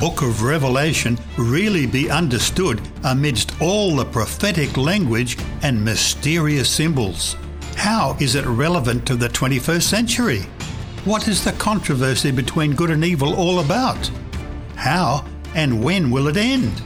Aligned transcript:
book 0.00 0.22
of 0.22 0.42
Revelation 0.42 1.18
really 1.36 1.86
be 1.86 2.10
understood 2.10 2.80
amidst 3.04 3.60
all 3.60 3.94
the 3.94 4.04
prophetic 4.06 4.78
language 4.78 5.36
and 5.62 5.84
mysterious 5.84 6.70
symbols? 6.70 7.36
How 7.76 8.16
is 8.18 8.34
it 8.34 8.46
relevant 8.46 9.06
to 9.08 9.14
the 9.14 9.28
21st 9.28 9.82
century? 9.82 10.40
What 11.04 11.28
is 11.28 11.44
the 11.44 11.52
controversy 11.52 12.30
between 12.30 12.74
good 12.74 12.88
and 12.88 13.04
evil 13.04 13.34
all 13.34 13.60
about? 13.60 14.10
How 14.74 15.22
and 15.54 15.84
when 15.84 16.10
will 16.10 16.28
it 16.28 16.38
end? 16.38 16.82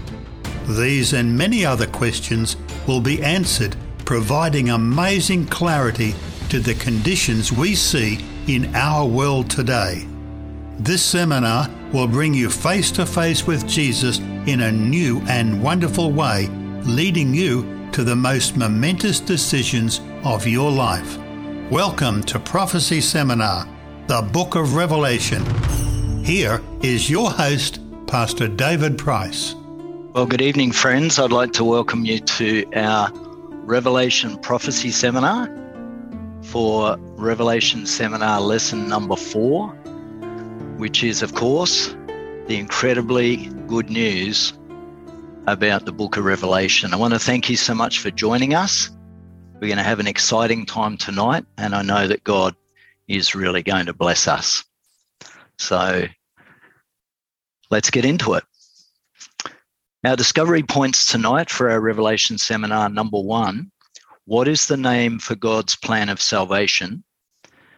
These 0.67 1.13
and 1.13 1.39
many 1.39 1.65
other 1.65 1.87
questions 1.87 2.57
will 2.89 3.01
be 3.01 3.23
answered, 3.23 3.77
providing 4.05 4.71
amazing 4.71 5.47
clarity 5.47 6.17
to 6.49 6.59
the 6.59 6.75
conditions 6.75 7.53
we 7.53 7.77
see 7.77 8.25
in 8.49 8.75
our 8.75 9.07
world 9.07 9.49
today. 9.49 10.05
This 10.79 11.05
seminar 11.05 11.71
will 11.93 12.09
bring 12.09 12.35
you 12.35 12.51
face 12.51 12.91
to 12.93 13.07
face 13.07 13.47
with 13.47 13.67
Jesus 13.67 14.19
in 14.47 14.63
a 14.63 14.73
new 14.73 15.21
and 15.29 15.63
wonderful 15.63 16.11
way, 16.11 16.49
leading 16.83 17.33
you 17.33 17.89
to 17.93 18.03
the 18.03 18.17
most 18.17 18.57
momentous 18.57 19.21
decisions 19.21 20.01
of 20.25 20.49
your 20.49 20.73
life. 20.73 21.17
Welcome 21.71 22.25
to 22.25 22.41
Prophecy 22.41 23.01
Seminar, 23.01 23.69
the 24.09 24.23
Book 24.33 24.57
of 24.57 24.75
Revelation. 24.75 25.45
Here 26.25 26.61
is 26.83 27.09
your 27.09 27.31
host, 27.31 27.81
Pastor 28.09 28.49
David 28.49 28.99
Price. 28.99 29.55
Well, 30.13 30.27
good 30.27 30.43
evening, 30.43 30.73
friends. 30.73 31.21
I'd 31.21 31.31
like 31.31 31.53
to 31.53 31.65
welcome 31.65 32.05
you 32.05 32.19
to 32.19 32.65
our 32.75 33.13
Revelation 33.15 34.39
Prophecy 34.39 34.91
Seminar 34.91 35.49
for 36.43 36.97
Revelation 36.99 37.87
Seminar 37.87 38.41
lesson 38.41 38.89
number 38.89 39.15
four, 39.17 39.73
which 40.77 41.05
is, 41.05 41.23
of 41.23 41.35
course, 41.35 41.95
the 42.47 42.57
incredibly 42.57 43.47
good 43.67 43.91
news 43.91 44.53
about 45.47 45.85
the 45.85 45.93
book 45.93 46.17
of 46.17 46.25
Revelation. 46.25 46.93
I 46.93 46.97
want 46.97 47.15
to 47.15 47.19
thank 47.19 47.49
you 47.49 47.57
so 47.57 47.75
much 47.75 48.01
for 48.01 48.11
joining 48.11 48.55
us. 48.55 48.91
We're 49.55 49.69
going 49.69 49.77
to 49.77 49.83
have 49.83 50.01
an 50.01 50.07
exciting 50.07 50.67
time 50.67 50.97
tonight, 50.97 51.45
and 51.59 51.75
I 51.75 51.83
know 51.83 52.09
that 52.09 52.25
God 52.25 52.55
is 53.09 53.35
really 53.35 53.63
going 53.63 53.87
to 53.87 53.93
bless 53.93 54.27
us. 54.27 54.65
So 55.59 56.07
let's 57.71 57.91
get 57.91 58.05
into 58.05 58.35
it. 58.35 58.45
Our 60.05 60.17
discovery 60.17 60.63
points 60.63 61.07
tonight 61.07 61.51
for 61.51 61.71
our 61.71 61.81
Revelation 61.81 62.37
seminar 62.37 62.89
number 62.89 63.21
one 63.21 63.71
what 64.27 64.49
is 64.49 64.67
the 64.67 64.77
name 64.77 65.19
for 65.19 65.35
God's 65.35 65.77
plan 65.77 66.09
of 66.09 66.21
salvation? 66.21 67.05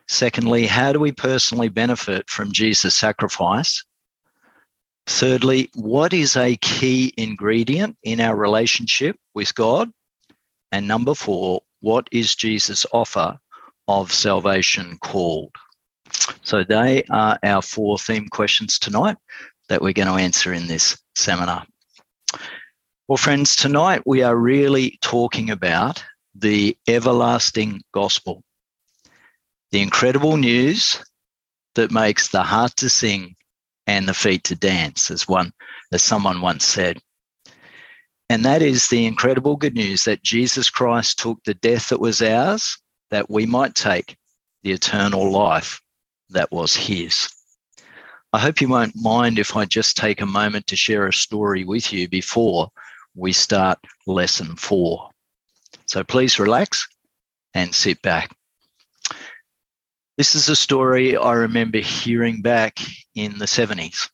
Secondly, 0.09 0.67
how 0.67 0.93
do 0.93 1.01
we 1.01 1.13
personally 1.13 1.69
benefit 1.69 2.29
from 2.31 2.53
Jesus' 2.53 2.97
sacrifice? 2.97 3.85
Thirdly, 5.07 5.71
what 5.75 6.13
is 6.13 6.37
a 6.37 6.57
key 6.57 7.13
ingredient 7.17 7.97
in 8.03 8.21
our 8.21 8.37
relationship 8.37 9.17
with 9.35 9.55
God? 9.55 9.91
And 10.73 10.89
number 10.89 11.15
four, 11.15 11.63
what 11.81 12.09
is 12.13 12.35
Jesus' 12.35 12.87
offer 12.93 13.39
of 13.89 14.13
salvation 14.13 14.99
called? 14.99 15.55
So 16.43 16.65
they 16.65 17.05
are 17.11 17.39
our 17.43 17.63
four 17.63 17.99
theme 17.99 18.29
questions 18.29 18.79
tonight 18.79 19.17
that 19.69 19.83
we're 19.83 19.93
going 19.93 20.09
to 20.09 20.15
answer 20.15 20.53
in 20.53 20.67
this 20.67 20.99
seminar. 21.15 21.67
Well, 23.09 23.17
friends, 23.17 23.55
tonight 23.55 24.03
we 24.05 24.23
are 24.23 24.37
really 24.37 24.99
talking 25.03 25.51
about 25.51 26.05
the 26.35 26.77
everlasting 26.89 27.83
gospel, 27.93 28.43
the 29.73 29.81
incredible 29.81 30.37
news 30.37 31.03
that 31.75 31.91
makes 31.91 32.29
the 32.29 32.43
heart 32.43 32.75
to 32.77 32.89
sing 32.89 33.37
and 33.87 34.09
the 34.09 34.15
feet 34.15 34.45
to 34.45 34.57
dance, 34.57 35.11
as 35.11 35.29
one 35.29 35.53
as 35.93 36.03
someone 36.03 36.41
once 36.41 36.65
said. 36.65 36.99
And 38.29 38.45
that 38.45 38.63
is 38.63 38.89
the 38.89 39.07
incredible 39.07 39.57
good 39.57 39.75
news 39.75 40.05
that 40.05 40.23
Jesus 40.23 40.69
Christ 40.71 41.19
took 41.19 41.43
the 41.45 41.55
death 41.55 41.91
that 41.91 42.01
was 42.01 42.21
ours, 42.21 42.79
that 43.11 43.31
we 43.31 43.47
might 43.47 43.75
take 43.75 44.17
the 44.63 44.73
eternal 44.73 45.31
life 45.31 45.81
that 46.31 46.51
was 46.51 46.75
his. 46.75 47.29
I 48.33 48.41
hope 48.41 48.61
you 48.61 48.69
won't 48.69 48.97
mind 48.97 49.39
if 49.39 49.57
I 49.57 49.65
just 49.65 49.97
take 49.97 50.21
a 50.21 50.27
moment 50.27 50.67
to 50.67 50.77
share 50.77 51.07
a 51.07 51.13
story 51.13 51.65
with 51.65 51.93
you 51.93 52.09
before 52.09 52.69
we 53.15 53.33
start 53.33 53.79
lesson 54.07 54.57
four. 54.57 55.11
So 55.87 56.03
please 56.03 56.41
relax 56.41 56.87
and 57.55 57.73
sit 57.73 58.03
back. 58.03 58.37
This 60.17 60.35
is 60.35 60.49
a 60.49 60.57
story 60.57 61.15
I 61.15 61.35
remember 61.35 61.79
hearing 61.79 62.41
back 62.41 62.79
in 63.15 63.37
the 63.37 63.45
70s. 63.45 64.09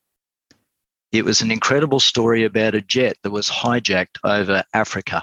It 1.12 1.24
was 1.24 1.42
an 1.42 1.52
incredible 1.52 2.00
story 2.00 2.42
about 2.42 2.74
a 2.74 2.80
jet 2.80 3.16
that 3.22 3.30
was 3.30 3.48
hijacked 3.48 4.18
over 4.24 4.64
Africa 4.74 5.22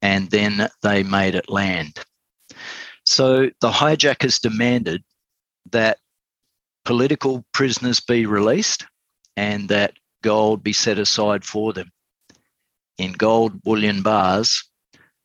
and 0.00 0.30
then 0.30 0.68
they 0.82 1.02
made 1.02 1.34
it 1.34 1.50
land. 1.50 1.98
So 3.04 3.50
the 3.60 3.72
hijackers 3.72 4.38
demanded 4.38 5.02
that 5.72 5.98
political 6.84 7.44
prisoners 7.52 7.98
be 7.98 8.24
released 8.24 8.86
and 9.36 9.68
that 9.70 9.94
gold 10.22 10.62
be 10.62 10.74
set 10.74 11.00
aside 11.00 11.44
for 11.44 11.72
them 11.72 11.90
in 12.98 13.14
gold 13.14 13.62
bullion 13.62 14.02
bars 14.02 14.62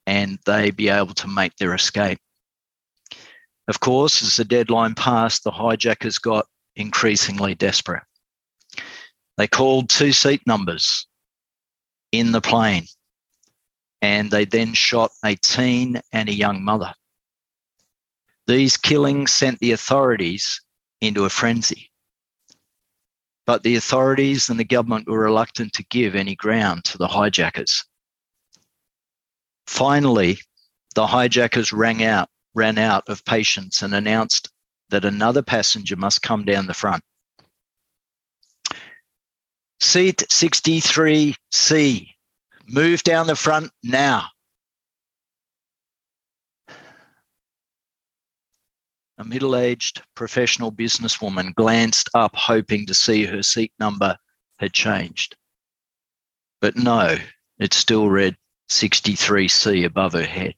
and 0.07 0.39
they 0.47 0.71
be 0.71 0.89
able 0.89 1.13
to 1.13 1.27
make 1.27 1.55
their 1.57 1.75
escape. 1.75 2.17
Of 3.71 3.79
course, 3.79 4.21
as 4.21 4.35
the 4.35 4.43
deadline 4.43 4.95
passed, 4.95 5.45
the 5.45 5.51
hijackers 5.51 6.17
got 6.17 6.45
increasingly 6.75 7.55
desperate. 7.55 8.03
They 9.37 9.47
called 9.47 9.87
two 9.87 10.11
seat 10.11 10.45
numbers 10.45 11.07
in 12.11 12.33
the 12.33 12.41
plane 12.41 12.87
and 14.01 14.29
they 14.29 14.43
then 14.43 14.73
shot 14.73 15.11
a 15.23 15.35
teen 15.35 16.01
and 16.11 16.27
a 16.27 16.33
young 16.33 16.65
mother. 16.65 16.93
These 18.45 18.75
killings 18.75 19.31
sent 19.31 19.59
the 19.59 19.71
authorities 19.71 20.59
into 20.99 21.23
a 21.23 21.29
frenzy. 21.29 21.91
But 23.45 23.63
the 23.63 23.77
authorities 23.77 24.49
and 24.49 24.59
the 24.59 24.65
government 24.65 25.07
were 25.07 25.19
reluctant 25.19 25.71
to 25.75 25.85
give 25.85 26.13
any 26.13 26.35
ground 26.35 26.83
to 26.83 26.97
the 26.97 27.07
hijackers. 27.07 27.85
Finally, 29.65 30.39
the 30.93 31.07
hijackers 31.07 31.71
rang 31.71 32.03
out, 32.03 32.27
ran 32.53 32.77
out 32.77 33.07
of 33.07 33.25
patience 33.25 33.81
and 33.81 33.93
announced 33.93 34.49
that 34.89 35.05
another 35.05 35.41
passenger 35.41 35.95
must 35.95 36.21
come 36.21 36.45
down 36.45 36.67
the 36.67 36.73
front. 36.73 37.03
Seat 39.79 40.23
63C, 40.29 42.07
move 42.67 43.03
down 43.03 43.27
the 43.27 43.35
front 43.35 43.71
now. 43.83 44.27
A 49.17 49.23
middle 49.23 49.55
aged 49.55 50.01
professional 50.15 50.71
businesswoman 50.71 51.53
glanced 51.55 52.09
up, 52.13 52.35
hoping 52.35 52.85
to 52.87 52.93
see 52.93 53.25
her 53.25 53.43
seat 53.43 53.71
number 53.79 54.17
had 54.57 54.73
changed. 54.73 55.35
But 56.59 56.75
no, 56.75 57.17
it 57.59 57.73
still 57.73 58.09
read 58.09 58.35
63C 58.69 59.85
above 59.85 60.13
her 60.13 60.23
head. 60.23 60.55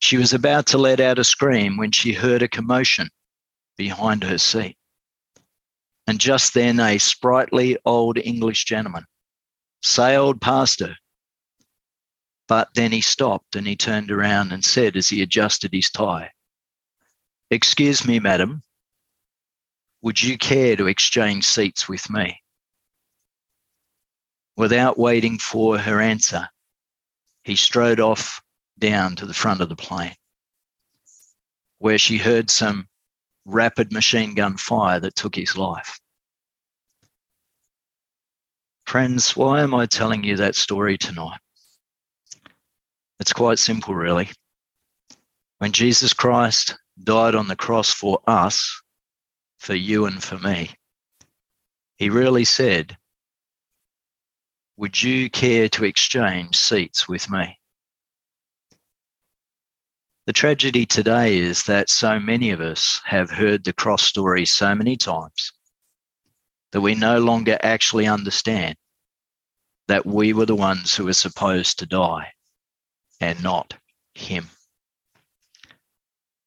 She 0.00 0.16
was 0.16 0.32
about 0.32 0.66
to 0.68 0.78
let 0.78 0.98
out 0.98 1.18
a 1.18 1.24
scream 1.24 1.76
when 1.76 1.92
she 1.92 2.14
heard 2.14 2.42
a 2.42 2.48
commotion 2.48 3.10
behind 3.76 4.24
her 4.24 4.38
seat. 4.38 4.76
And 6.06 6.18
just 6.18 6.54
then, 6.54 6.80
a 6.80 6.98
sprightly 6.98 7.78
old 7.84 8.18
English 8.18 8.64
gentleman 8.64 9.04
sailed 9.82 10.40
past 10.40 10.80
her. 10.80 10.96
But 12.48 12.70
then 12.74 12.90
he 12.90 13.02
stopped 13.02 13.54
and 13.54 13.66
he 13.66 13.76
turned 13.76 14.10
around 14.10 14.52
and 14.52 14.64
said, 14.64 14.96
as 14.96 15.08
he 15.08 15.22
adjusted 15.22 15.72
his 15.72 15.90
tie, 15.90 16.32
Excuse 17.50 18.06
me, 18.06 18.18
madam, 18.18 18.62
would 20.02 20.22
you 20.22 20.38
care 20.38 20.76
to 20.76 20.86
exchange 20.86 21.44
seats 21.44 21.88
with 21.88 22.08
me? 22.08 22.40
Without 24.56 24.98
waiting 24.98 25.38
for 25.38 25.78
her 25.78 26.00
answer, 26.00 26.48
he 27.44 27.54
strode 27.54 28.00
off 28.00 28.42
down 28.80 29.14
to 29.16 29.26
the 29.26 29.34
front 29.34 29.60
of 29.60 29.68
the 29.68 29.76
plane, 29.76 30.14
where 31.78 31.98
she 31.98 32.18
heard 32.18 32.50
some 32.50 32.88
rapid 33.44 33.92
machine 33.92 34.34
gun 34.34 34.56
fire 34.56 34.98
that 35.00 35.14
took 35.14 35.36
his 35.36 35.56
life. 35.56 36.00
Friends, 38.86 39.36
why 39.36 39.60
am 39.60 39.74
I 39.74 39.86
telling 39.86 40.24
you 40.24 40.36
that 40.36 40.56
story 40.56 40.98
tonight? 40.98 41.38
It's 43.20 43.32
quite 43.32 43.58
simple, 43.58 43.94
really. 43.94 44.30
When 45.58 45.72
Jesus 45.72 46.12
Christ 46.12 46.76
died 47.04 47.34
on 47.34 47.46
the 47.46 47.54
cross 47.54 47.92
for 47.92 48.18
us, 48.26 48.82
for 49.58 49.74
you 49.74 50.06
and 50.06 50.22
for 50.22 50.38
me, 50.38 50.70
he 51.98 52.08
really 52.08 52.44
said, 52.44 52.96
would 54.78 55.00
you 55.00 55.28
care 55.28 55.68
to 55.68 55.84
exchange 55.84 56.56
seats 56.56 57.06
with 57.06 57.30
me? 57.30 57.59
The 60.26 60.32
tragedy 60.32 60.86
today 60.86 61.38
is 61.38 61.64
that 61.64 61.90
so 61.90 62.20
many 62.20 62.50
of 62.50 62.60
us 62.60 63.00
have 63.04 63.30
heard 63.30 63.64
the 63.64 63.72
cross 63.72 64.02
story 64.02 64.46
so 64.46 64.74
many 64.74 64.96
times. 64.96 65.52
that 66.72 66.80
we 66.80 66.94
no 66.94 67.18
longer 67.18 67.58
actually 67.62 68.06
understand 68.06 68.76
that 69.88 70.06
we 70.06 70.32
were 70.32 70.46
the 70.46 70.54
ones 70.54 70.94
who 70.94 71.04
were 71.04 71.12
supposed 71.12 71.78
to 71.78 71.86
die 71.86 72.32
and 73.20 73.42
not 73.42 73.74
him. 74.14 74.48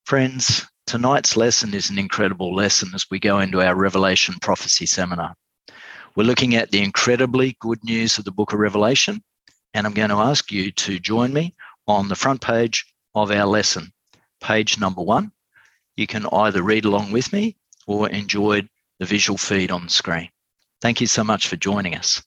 Friends, 0.06 0.66
tonight's 0.88 1.36
lesson 1.36 1.74
is 1.74 1.90
an 1.90 2.00
incredible 2.00 2.56
lesson 2.56 2.90
as 2.94 3.06
we 3.12 3.20
go 3.20 3.40
into 3.40 3.62
our 3.62 3.76
Revelation 3.76 4.36
Prophecy 4.42 4.86
Seminar. 4.86 5.36
We're 6.16 6.24
looking 6.24 6.56
at 6.56 6.72
the 6.72 6.82
incredibly 6.82 7.58
good 7.60 7.84
news 7.84 8.18
of 8.18 8.26
the 8.26 8.32
book 8.32 8.54
of 8.54 8.60
Revelation, 8.60 9.24
and 9.74 9.86
I'm 9.86 9.94
going 9.94 10.10
to 10.10 10.16
ask 10.16 10.52
you 10.52 10.72
to 10.72 11.00
join 11.00 11.34
me 11.34 11.56
on 11.88 12.08
the 12.08 12.16
front 12.16 12.40
page 12.42 12.86
of 13.16 13.32
our 13.32 13.46
lesson, 13.46 13.92
page 14.42 14.80
number 14.80 15.02
one. 15.02 15.32
You 15.96 16.08
can 16.08 16.26
either 16.26 16.64
read 16.64 16.86
along 16.86 17.12
with 17.12 17.32
me 17.32 17.56
or 17.86 18.10
enjoy 18.10 18.68
the 19.00 19.06
visual 19.06 19.38
feed 19.38 19.72
on 19.72 19.84
the 19.84 19.90
screen. 19.90 20.30
Thank 20.82 21.02
you 21.02 21.08
so 21.08 21.24
much 21.24 21.48
for 21.48 21.56
joining 21.56 21.96
us. 21.96 22.24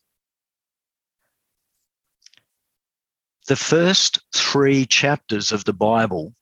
The 3.49 3.57
first 3.57 4.19
three 4.35 4.87
chapters 4.87 5.53
of 5.53 5.65
the 5.65 5.73
Bible, 5.73 6.35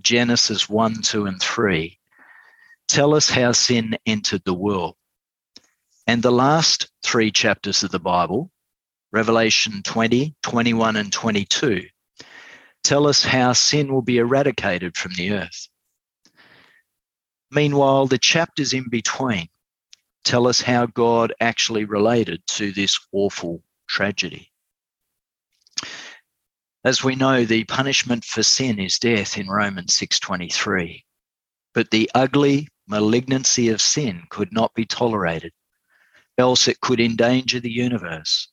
Genesis 0.00 0.68
1, 0.68 1.02
2, 1.02 1.26
and 1.26 1.40
3, 1.40 1.98
tell 2.88 3.14
us 3.14 3.30
how 3.30 3.52
sin 3.52 3.96
entered 4.06 4.42
the 4.44 4.54
world. 4.54 4.96
And 6.06 6.22
the 6.22 6.32
last 6.32 6.90
three 7.04 7.30
chapters 7.30 7.84
of 7.84 7.92
the 7.92 8.00
Bible, 8.00 8.50
Revelation 9.12 9.82
20, 9.84 10.34
21, 10.42 10.96
and 10.96 11.12
22, 11.12 11.86
tell 12.82 13.06
us 13.06 13.22
how 13.22 13.52
sin 13.52 13.92
will 13.92 14.02
be 14.02 14.18
eradicated 14.18 14.96
from 14.96 15.12
the 15.14 15.32
earth. 15.32 15.68
Meanwhile, 17.50 18.06
the 18.06 18.18
chapters 18.18 18.72
in 18.72 18.88
between 18.88 19.48
tell 20.24 20.46
us 20.46 20.60
how 20.60 20.86
God 20.86 21.32
actually 21.40 21.84
related 21.84 22.46
to 22.48 22.72
this 22.72 22.98
awful 23.12 23.62
tragedy. 23.88 24.50
As 26.84 27.04
we 27.04 27.14
know, 27.14 27.44
the 27.44 27.64
punishment 27.64 28.24
for 28.24 28.42
sin 28.42 28.78
is 28.78 28.98
death 28.98 29.36
in 29.36 29.48
Romans 29.48 29.94
6:23. 29.94 31.04
But 31.74 31.90
the 31.90 32.10
ugly 32.14 32.68
malignancy 32.86 33.68
of 33.68 33.82
sin 33.82 34.26
could 34.30 34.52
not 34.52 34.74
be 34.74 34.86
tolerated, 34.86 35.52
else 36.38 36.68
it 36.68 36.80
could 36.80 37.00
endanger 37.00 37.60
the 37.60 37.70
universe. 37.70 38.48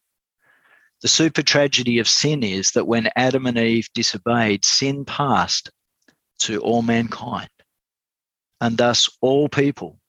The 1.02 1.08
super 1.08 1.44
tragedy 1.44 2.00
of 2.00 2.08
sin 2.08 2.42
is 2.42 2.72
that 2.72 2.88
when 2.88 3.10
Adam 3.16 3.46
and 3.46 3.58
Eve 3.58 3.88
disobeyed, 3.94 4.66
sin 4.66 5.06
passed 5.06 5.70
to 6.40 6.60
all 6.60 6.82
mankind. 6.82 7.50
And 8.60 8.78
thus 8.78 9.08
all 9.22 9.48
people 9.48 10.00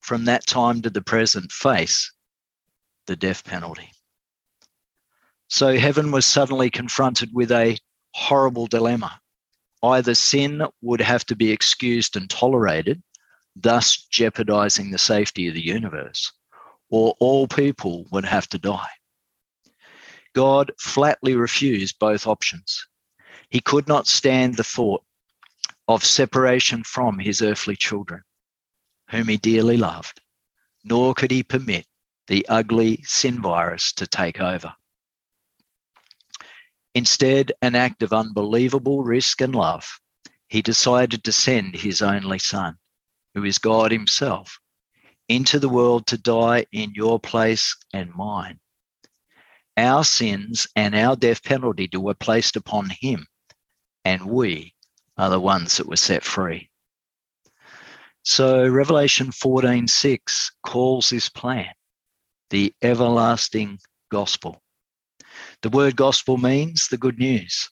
from 0.00 0.24
that 0.24 0.46
time 0.46 0.80
to 0.82 0.90
the 0.90 1.02
present 1.02 1.52
face 1.52 2.10
the 3.06 3.16
death 3.16 3.44
penalty. 3.44 3.90
So 5.48 5.78
heaven 5.78 6.10
was 6.10 6.26
suddenly 6.26 6.70
confronted 6.70 7.30
with 7.32 7.50
a 7.50 7.78
horrible 8.14 8.66
dilemma. 8.66 9.20
Either 9.82 10.14
sin 10.14 10.62
would 10.82 11.00
have 11.00 11.24
to 11.26 11.36
be 11.36 11.50
excused 11.50 12.16
and 12.16 12.28
tolerated, 12.28 13.02
thus 13.54 13.96
jeopardizing 13.96 14.90
the 14.90 14.98
safety 14.98 15.48
of 15.48 15.54
the 15.54 15.64
universe, 15.64 16.32
or 16.90 17.14
all 17.20 17.46
people 17.46 18.06
would 18.10 18.24
have 18.24 18.48
to 18.48 18.58
die. 18.58 18.88
God 20.34 20.72
flatly 20.78 21.34
refused 21.34 21.98
both 21.98 22.26
options. 22.26 22.86
He 23.50 23.60
could 23.60 23.88
not 23.88 24.06
stand 24.06 24.56
the 24.56 24.64
thought 24.64 25.02
of 25.86 26.04
separation 26.04 26.84
from 26.84 27.18
his 27.18 27.40
earthly 27.40 27.76
children, 27.76 28.22
whom 29.10 29.28
he 29.28 29.36
dearly 29.38 29.76
loved, 29.76 30.20
nor 30.84 31.14
could 31.14 31.30
he 31.30 31.42
permit 31.42 31.86
the 32.26 32.46
ugly 32.48 33.02
sin 33.04 33.40
virus 33.40 33.92
to 33.94 34.06
take 34.06 34.40
over. 34.40 34.74
Instead, 36.94 37.52
an 37.62 37.74
act 37.74 38.02
of 38.02 38.12
unbelievable 38.12 39.02
risk 39.02 39.40
and 39.40 39.54
love, 39.54 40.00
he 40.48 40.62
decided 40.62 41.24
to 41.24 41.32
send 41.32 41.74
his 41.74 42.02
only 42.02 42.38
son, 42.38 42.76
who 43.34 43.44
is 43.44 43.58
God 43.58 43.92
himself, 43.92 44.58
into 45.28 45.58
the 45.58 45.68
world 45.68 46.06
to 46.08 46.18
die 46.18 46.66
in 46.72 46.92
your 46.94 47.20
place 47.20 47.76
and 47.92 48.14
mine. 48.14 48.60
Our 49.78 50.02
sins 50.02 50.66
and 50.74 50.96
our 50.96 51.14
death 51.14 51.44
penalty 51.44 51.88
were 51.94 52.12
placed 52.12 52.56
upon 52.56 52.90
him, 52.90 53.28
and 54.04 54.26
we 54.26 54.74
are 55.16 55.30
the 55.30 55.38
ones 55.38 55.76
that 55.76 55.86
were 55.86 55.94
set 55.94 56.24
free. 56.24 56.68
So 58.24 58.66
Revelation 58.68 59.30
14:6 59.30 60.50
calls 60.64 61.10
this 61.10 61.28
plan 61.28 61.72
the 62.50 62.74
everlasting 62.82 63.78
gospel. 64.10 64.60
The 65.62 65.70
word 65.70 65.94
gospel 65.94 66.38
means 66.38 66.88
the 66.88 66.98
good 66.98 67.20
news. 67.20 67.70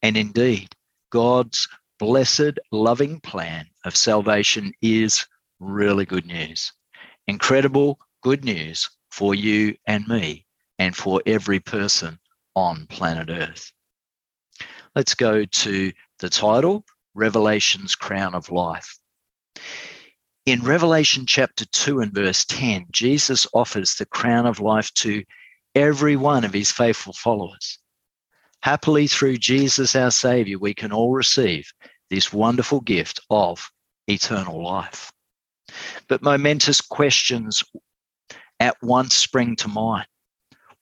And 0.00 0.16
indeed, 0.16 0.74
God's 1.10 1.68
blessed, 1.98 2.58
loving 2.72 3.20
plan 3.20 3.66
of 3.84 3.98
salvation 3.98 4.72
is 4.80 5.26
really 5.60 6.06
good 6.06 6.24
news. 6.24 6.72
Incredible 7.26 7.98
good 8.22 8.46
news 8.46 8.88
for 9.10 9.34
you 9.34 9.76
and 9.86 10.08
me 10.08 10.43
and 10.78 10.96
for 10.96 11.22
every 11.26 11.60
person 11.60 12.18
on 12.54 12.86
planet 12.86 13.30
Earth. 13.30 13.72
Let's 14.94 15.14
go 15.14 15.44
to 15.44 15.92
the 16.18 16.30
title 16.30 16.84
Revelation's 17.14 17.94
Crown 17.94 18.34
of 18.34 18.50
Life. 18.50 18.98
In 20.46 20.62
Revelation 20.62 21.24
chapter 21.26 21.64
2 21.64 22.00
and 22.00 22.12
verse 22.12 22.44
10, 22.44 22.86
Jesus 22.90 23.46
offers 23.54 23.94
the 23.94 24.06
crown 24.06 24.46
of 24.46 24.60
life 24.60 24.92
to 24.94 25.24
every 25.74 26.16
one 26.16 26.44
of 26.44 26.52
his 26.52 26.70
faithful 26.70 27.14
followers. 27.14 27.78
Happily, 28.62 29.06
through 29.06 29.38
Jesus 29.38 29.96
our 29.96 30.10
Savior, 30.10 30.58
we 30.58 30.74
can 30.74 30.92
all 30.92 31.12
receive 31.12 31.70
this 32.10 32.32
wonderful 32.32 32.80
gift 32.80 33.20
of 33.30 33.68
eternal 34.06 34.62
life. 34.62 35.10
But 36.08 36.22
momentous 36.22 36.80
questions 36.80 37.64
at 38.60 38.76
once 38.82 39.14
spring 39.14 39.56
to 39.56 39.68
mind. 39.68 40.06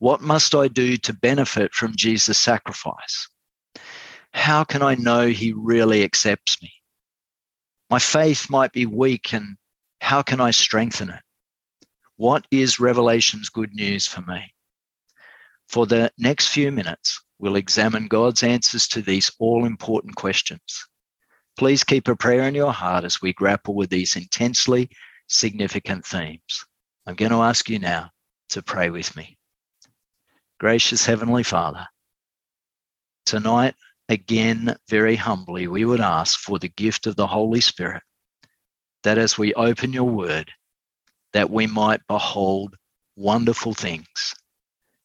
What 0.03 0.21
must 0.21 0.57
I 0.57 0.67
do 0.67 0.97
to 0.97 1.13
benefit 1.13 1.73
from 1.73 1.95
Jesus' 1.95 2.37
sacrifice? 2.37 3.29
How 4.35 4.65
can 4.65 4.83
I 4.83 4.97
know 4.97 5.29
he 5.29 5.53
really 5.53 6.03
accepts 6.03 6.61
me? 6.61 6.73
My 7.89 8.01
faith 8.01 8.51
might 8.51 8.73
be 8.73 8.85
weak, 8.85 9.33
and 9.33 9.57
how 10.01 10.21
can 10.23 10.41
I 10.41 10.51
strengthen 10.51 11.11
it? 11.11 11.23
What 12.17 12.49
is 12.51 12.81
Revelation's 12.81 13.49
good 13.49 13.73
news 13.75 14.09
for 14.09 14.23
me? 14.23 14.53
For 15.69 15.87
the 15.87 16.11
next 16.19 16.49
few 16.49 16.73
minutes, 16.73 17.23
we'll 17.39 17.55
examine 17.55 18.09
God's 18.09 18.43
answers 18.43 18.89
to 18.89 19.03
these 19.03 19.31
all 19.39 19.65
important 19.65 20.17
questions. 20.17 20.85
Please 21.57 21.85
keep 21.85 22.09
a 22.09 22.17
prayer 22.17 22.49
in 22.49 22.57
your 22.57 22.73
heart 22.73 23.05
as 23.05 23.23
we 23.23 23.33
grapple 23.35 23.77
with 23.77 23.91
these 23.91 24.17
intensely 24.17 24.91
significant 25.29 26.05
themes. 26.05 26.65
I'm 27.07 27.15
going 27.15 27.31
to 27.31 27.43
ask 27.43 27.71
you 27.71 27.79
now 27.79 28.11
to 28.49 28.63
pray 28.63 28.91
with 28.91 29.15
me. 29.15 29.39
Gracious 30.63 31.05
Heavenly 31.05 31.43
Father, 31.43 31.89
tonight, 33.27 33.75
again, 34.09 34.77
very 34.89 35.17
humbly, 35.17 35.67
we 35.67 35.85
would 35.85 36.01
ask 36.01 36.39
for 36.39 36.61
the 36.61 36.69
gift 36.69 37.09
of 37.09 37.17
the 37.17 37.27
Holy 37.27 37.61
Spirit, 37.61 38.05
that 39.03 39.19
as 39.19 39.37
we 39.37 39.53
open 39.55 39.93
your 39.93 40.09
word, 40.09 40.53
that 41.33 41.51
we 41.51 41.67
might 41.67 42.01
behold 42.07 42.77
wonderful 43.17 43.75
things 43.75 44.37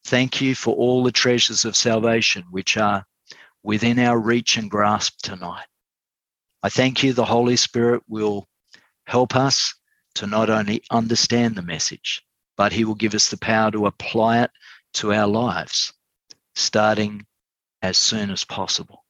Thank 0.06 0.42
you 0.42 0.54
for 0.54 0.76
all 0.76 1.04
the 1.04 1.12
treasures 1.12 1.66
of 1.66 1.76
salvation 1.76 2.44
which 2.52 2.78
are 2.78 3.04
within 3.64 3.98
our 3.98 4.20
reach 4.20 4.58
and 4.58 4.70
grasp 4.70 5.18
tonight. 5.24 5.66
I 6.62 6.70
thank 6.70 7.02
you 7.02 7.14
the 7.14 7.26
Holy 7.26 7.56
Spirit 7.56 8.04
will 8.08 8.48
help 9.08 9.36
us 9.36 9.74
to 10.14 10.28
not 10.28 10.52
only 10.52 10.84
understand 10.92 11.56
the 11.56 11.64
message, 11.64 12.22
but 12.58 12.72
He 12.72 12.86
will 12.86 12.94
give 12.94 13.16
us 13.16 13.32
the 13.32 13.38
power 13.38 13.72
to 13.72 13.88
apply 13.88 14.44
it 14.44 14.52
to 14.94 15.14
our 15.14 15.28
lives, 15.28 15.94
starting 16.56 17.26
as 17.82 17.98
soon 17.98 18.30
as 18.32 18.44
possible. 18.44 19.04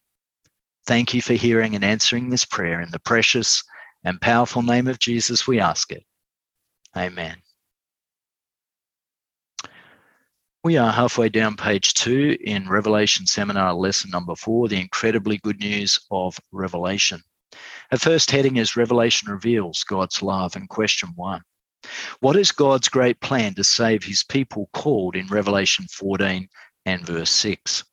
Thank 0.86 1.14
you 1.14 1.22
for 1.22 1.34
hearing 1.34 1.76
and 1.76 1.84
answering 1.84 2.30
this 2.30 2.46
prayer 2.46 2.82
in 2.82 2.92
the 2.92 3.00
precious 3.00 3.64
and 4.04 4.22
powerful 4.22 4.62
name 4.62 4.88
of 4.88 5.00
Jesus, 5.00 5.48
we 5.48 5.60
ask 5.60 5.92
it. 5.92 6.04
Amen. 6.96 7.36
We 10.64 10.78
are 10.78 10.92
halfway 10.92 11.30
down 11.30 11.56
page 11.56 11.94
two 11.94 12.38
in 12.42 12.68
Revelation 12.68 13.26
Seminar 13.26 13.74
lesson 13.74 14.10
number 14.12 14.36
four, 14.36 14.68
the 14.68 14.80
incredibly 14.80 15.38
good 15.38 15.60
news 15.60 16.00
of 16.12 16.38
Revelation. 16.52 17.22
Our 17.92 17.98
first 17.98 18.32
heading 18.32 18.58
is 18.58 18.76
Revelation 18.76 19.32
reveals 19.32 19.84
God's 19.84 20.22
love, 20.22 20.56
and 20.56 20.68
question 20.68 21.10
one 21.16 21.42
What 22.20 22.36
is 22.36 22.52
God's 22.52 22.88
great 22.88 23.20
plan 23.20 23.54
to 23.56 23.64
save 23.64 24.04
his 24.04 24.24
people 24.24 24.70
called 24.74 25.16
in 25.16 25.28
Revelation 25.28 25.86
14 25.92 26.48
and 26.86 27.06
verse 27.06 27.32
6? 27.32 27.84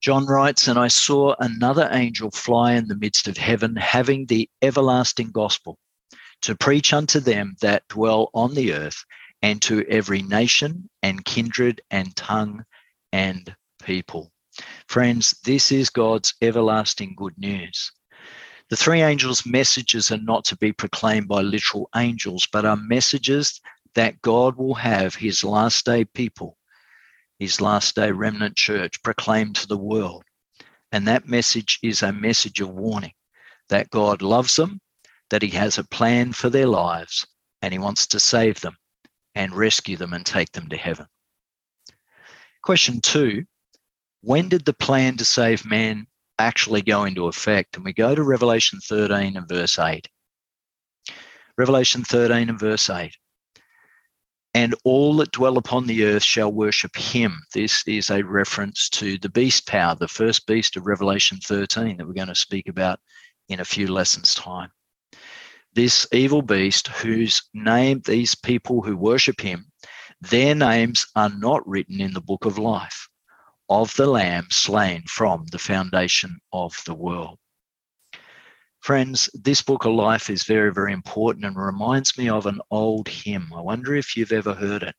John 0.00 0.26
writes, 0.26 0.66
And 0.66 0.78
I 0.78 0.88
saw 0.88 1.34
another 1.38 1.88
angel 1.92 2.30
fly 2.30 2.72
in 2.72 2.88
the 2.88 2.96
midst 2.96 3.28
of 3.28 3.36
heaven, 3.36 3.76
having 3.76 4.26
the 4.26 4.48
everlasting 4.62 5.30
gospel 5.30 5.78
to 6.42 6.56
preach 6.56 6.92
unto 6.92 7.20
them 7.20 7.56
that 7.60 7.86
dwell 7.88 8.30
on 8.32 8.54
the 8.54 8.72
earth, 8.72 9.04
and 9.42 9.60
to 9.62 9.84
every 9.88 10.22
nation 10.22 10.88
and 11.02 11.24
kindred 11.24 11.80
and 11.90 12.14
tongue 12.16 12.64
and 13.12 13.54
people. 13.82 14.32
Friends, 14.88 15.34
this 15.44 15.72
is 15.72 15.90
God's 15.90 16.34
everlasting 16.42 17.14
good 17.16 17.36
news. 17.38 17.92
The 18.70 18.76
three 18.76 19.02
angels' 19.02 19.44
messages 19.44 20.12
are 20.12 20.18
not 20.18 20.44
to 20.44 20.56
be 20.56 20.72
proclaimed 20.72 21.26
by 21.26 21.40
literal 21.40 21.90
angels, 21.96 22.46
but 22.52 22.64
are 22.64 22.76
messages 22.76 23.60
that 23.96 24.22
God 24.22 24.56
will 24.56 24.76
have 24.76 25.16
his 25.16 25.42
last 25.42 25.84
day 25.84 26.04
people, 26.04 26.56
his 27.40 27.60
last 27.60 27.96
day 27.96 28.12
remnant 28.12 28.56
church, 28.56 29.02
proclaim 29.02 29.52
to 29.54 29.66
the 29.66 29.76
world. 29.76 30.22
And 30.92 31.08
that 31.08 31.26
message 31.26 31.80
is 31.82 32.04
a 32.04 32.12
message 32.12 32.60
of 32.60 32.68
warning 32.70 33.14
that 33.70 33.90
God 33.90 34.22
loves 34.22 34.54
them, 34.54 34.80
that 35.30 35.42
he 35.42 35.50
has 35.50 35.76
a 35.76 35.84
plan 35.84 36.32
for 36.32 36.48
their 36.48 36.68
lives, 36.68 37.26
and 37.62 37.72
he 37.72 37.78
wants 37.80 38.06
to 38.06 38.20
save 38.20 38.60
them 38.60 38.76
and 39.34 39.52
rescue 39.52 39.96
them 39.96 40.12
and 40.12 40.24
take 40.24 40.52
them 40.52 40.68
to 40.68 40.76
heaven. 40.76 41.06
Question 42.62 43.00
two 43.00 43.46
When 44.20 44.48
did 44.48 44.64
the 44.64 44.72
plan 44.72 45.16
to 45.16 45.24
save 45.24 45.64
man 45.64 46.06
actually 46.40 46.82
go 46.82 47.04
into 47.04 47.26
effect? 47.26 47.76
And 47.76 47.84
we 47.84 47.92
go 47.92 48.14
to 48.14 48.22
Revelation 48.22 48.80
13 48.80 49.36
and 49.36 49.48
verse 49.48 49.78
8. 49.78 50.08
Revelation 51.56 52.02
13 52.04 52.48
and 52.48 52.58
verse 52.58 52.88
8 52.88 53.14
and 54.54 54.74
all 54.84 55.16
that 55.16 55.32
dwell 55.32 55.58
upon 55.58 55.86
the 55.86 56.04
earth 56.04 56.24
shall 56.24 56.52
worship 56.52 56.96
him. 56.96 57.40
This 57.54 57.84
is 57.86 58.10
a 58.10 58.22
reference 58.22 58.88
to 58.90 59.16
the 59.18 59.28
beast 59.28 59.66
power, 59.66 59.94
the 59.94 60.08
first 60.08 60.46
beast 60.46 60.76
of 60.76 60.86
Revelation 60.86 61.38
13 61.44 61.96
that 61.96 62.06
we're 62.06 62.14
going 62.14 62.28
to 62.28 62.34
speak 62.34 62.68
about 62.68 62.98
in 63.48 63.60
a 63.60 63.64
few 63.64 63.86
lessons' 63.86 64.34
time. 64.34 64.70
This 65.72 66.06
evil 66.12 66.42
beast, 66.42 66.88
whose 66.88 67.40
name 67.54 68.02
these 68.04 68.34
people 68.34 68.82
who 68.82 68.96
worship 68.96 69.40
him, 69.40 69.66
their 70.20 70.54
names 70.54 71.06
are 71.14 71.30
not 71.30 71.66
written 71.66 72.00
in 72.00 72.12
the 72.12 72.20
book 72.20 72.44
of 72.44 72.58
life 72.58 73.08
of 73.70 73.94
the 73.94 74.06
Lamb 74.06 74.48
slain 74.50 75.04
from 75.06 75.46
the 75.52 75.58
foundation 75.58 76.40
of 76.52 76.76
the 76.86 76.94
world. 76.94 77.38
Friends, 78.80 79.30
this 79.32 79.62
book 79.62 79.84
of 79.84 79.92
life 79.92 80.28
is 80.28 80.42
very, 80.42 80.72
very 80.72 80.92
important 80.92 81.44
and 81.44 81.56
reminds 81.56 82.18
me 82.18 82.28
of 82.28 82.46
an 82.46 82.60
old 82.72 83.08
hymn. 83.08 83.52
I 83.54 83.60
wonder 83.60 83.94
if 83.94 84.16
you've 84.16 84.32
ever 84.32 84.54
heard 84.54 84.82
it. 84.82 84.96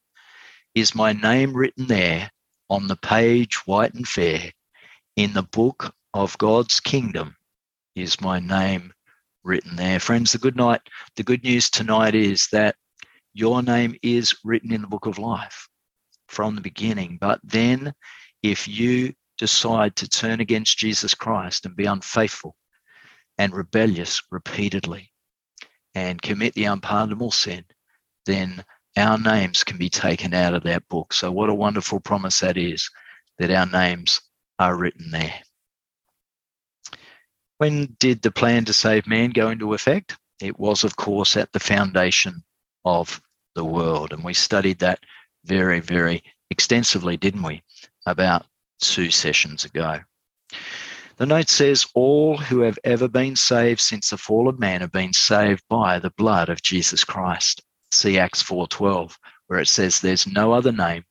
Is 0.74 0.96
my 0.96 1.12
name 1.12 1.54
written 1.54 1.86
there 1.88 2.32
on 2.70 2.88
the 2.88 2.96
page, 2.96 3.56
white 3.66 3.94
and 3.94 4.08
fair, 4.08 4.52
in 5.18 5.34
the 5.34 5.44
book 5.44 5.94
of 6.14 6.38
God's 6.38 6.80
kingdom? 6.80 7.36
Is 7.96 8.22
my 8.22 8.40
name 8.40 8.94
written 9.44 9.76
there? 9.76 10.00
Friends, 10.00 10.32
the 10.32 10.38
good 10.38 10.56
night, 10.56 10.82
the 11.18 11.24
good 11.24 11.44
news 11.44 11.70
tonight 11.70 12.16
is 12.16 12.48
that 12.54 12.76
your 13.34 13.62
name 13.64 13.98
is 14.02 14.34
written 14.46 14.72
in 14.72 14.82
the 14.82 14.88
book 14.88 15.08
of 15.08 15.18
life 15.18 15.68
from 16.30 16.56
the 16.56 16.62
beginning. 16.62 17.18
But 17.20 17.42
then, 17.44 17.94
if 18.44 18.68
you 18.68 19.14
decide 19.38 19.96
to 19.98 20.08
turn 20.08 20.40
against 20.40 20.78
Jesus 20.78 21.14
Christ 21.14 21.66
and 21.66 21.76
be 21.76 21.86
unfaithful, 21.86 22.56
and 23.38 23.56
rebellious 23.56 24.22
repeatedly 24.30 25.12
and 25.96 26.22
commit 26.22 26.54
the 26.54 26.66
unpardonable 26.66 27.32
sin, 27.32 27.66
then 28.28 28.64
our 28.98 29.18
names 29.18 29.64
can 29.64 29.78
be 29.78 29.90
taken 29.90 30.34
out 30.34 30.54
of 30.54 30.64
that 30.64 30.88
book. 30.90 31.12
So, 31.12 31.32
what 31.32 31.50
a 31.50 31.54
wonderful 31.56 32.00
promise 32.00 32.40
that 32.42 32.58
is 32.58 32.90
that 33.40 33.52
our 33.52 33.66
names 33.66 34.22
are 34.60 34.78
written 34.78 35.10
there. 35.12 35.42
When 37.58 37.96
did 38.00 38.22
the 38.22 38.32
plan 38.32 38.66
to 38.66 38.74
save 38.74 39.08
man 39.08 39.32
go 39.32 39.50
into 39.50 39.74
effect? 39.74 40.18
It 40.42 40.60
was, 40.60 40.84
of 40.84 40.96
course, 40.96 41.38
at 41.38 41.52
the 41.52 41.60
foundation 41.60 42.44
of 42.86 43.22
the 43.56 43.66
world. 43.66 44.14
And 44.14 44.24
we 44.24 44.34
studied 44.34 44.80
that 44.80 45.00
very, 45.46 45.80
very 45.80 46.24
extensively, 46.50 47.18
didn't 47.18 47.44
we? 47.44 47.64
About 48.06 48.46
two 48.80 49.12
sessions 49.12 49.64
ago. 49.64 50.00
The 51.18 51.26
note 51.28 51.50
says, 51.50 51.86
All 51.94 52.38
who 52.38 52.62
have 52.62 52.80
ever 52.84 53.08
been 53.08 53.36
saved 53.36 53.80
since 53.80 54.10
the 54.10 54.18
fall 54.18 54.48
of 54.50 54.60
man 54.60 54.82
have 54.82 54.92
been 54.92 55.14
saved 55.14 55.64
by 55.70 56.00
the 56.00 56.10
blood 56.10 56.50
of 56.50 56.64
Jesus 56.64 57.04
Christ. 57.04 57.62
See 57.92 58.18
Acts 58.18 58.42
4:12, 58.42 59.16
where 59.48 59.60
it 59.60 59.68
says, 59.68 60.00
There's 60.00 60.26
no 60.26 60.52
other 60.52 60.72
name 60.72 61.06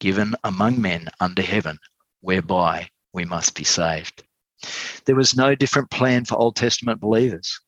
given 0.00 0.34
among 0.42 0.80
men 0.80 1.08
under 1.20 1.42
heaven 1.42 1.78
whereby 2.22 2.90
we 3.12 3.24
must 3.24 3.54
be 3.54 3.62
saved. 3.62 4.24
There 5.04 5.14
was 5.14 5.36
no 5.36 5.54
different 5.54 5.90
plan 5.90 6.24
for 6.24 6.36
Old 6.36 6.56
Testament 6.56 7.00
believers. 7.00 7.60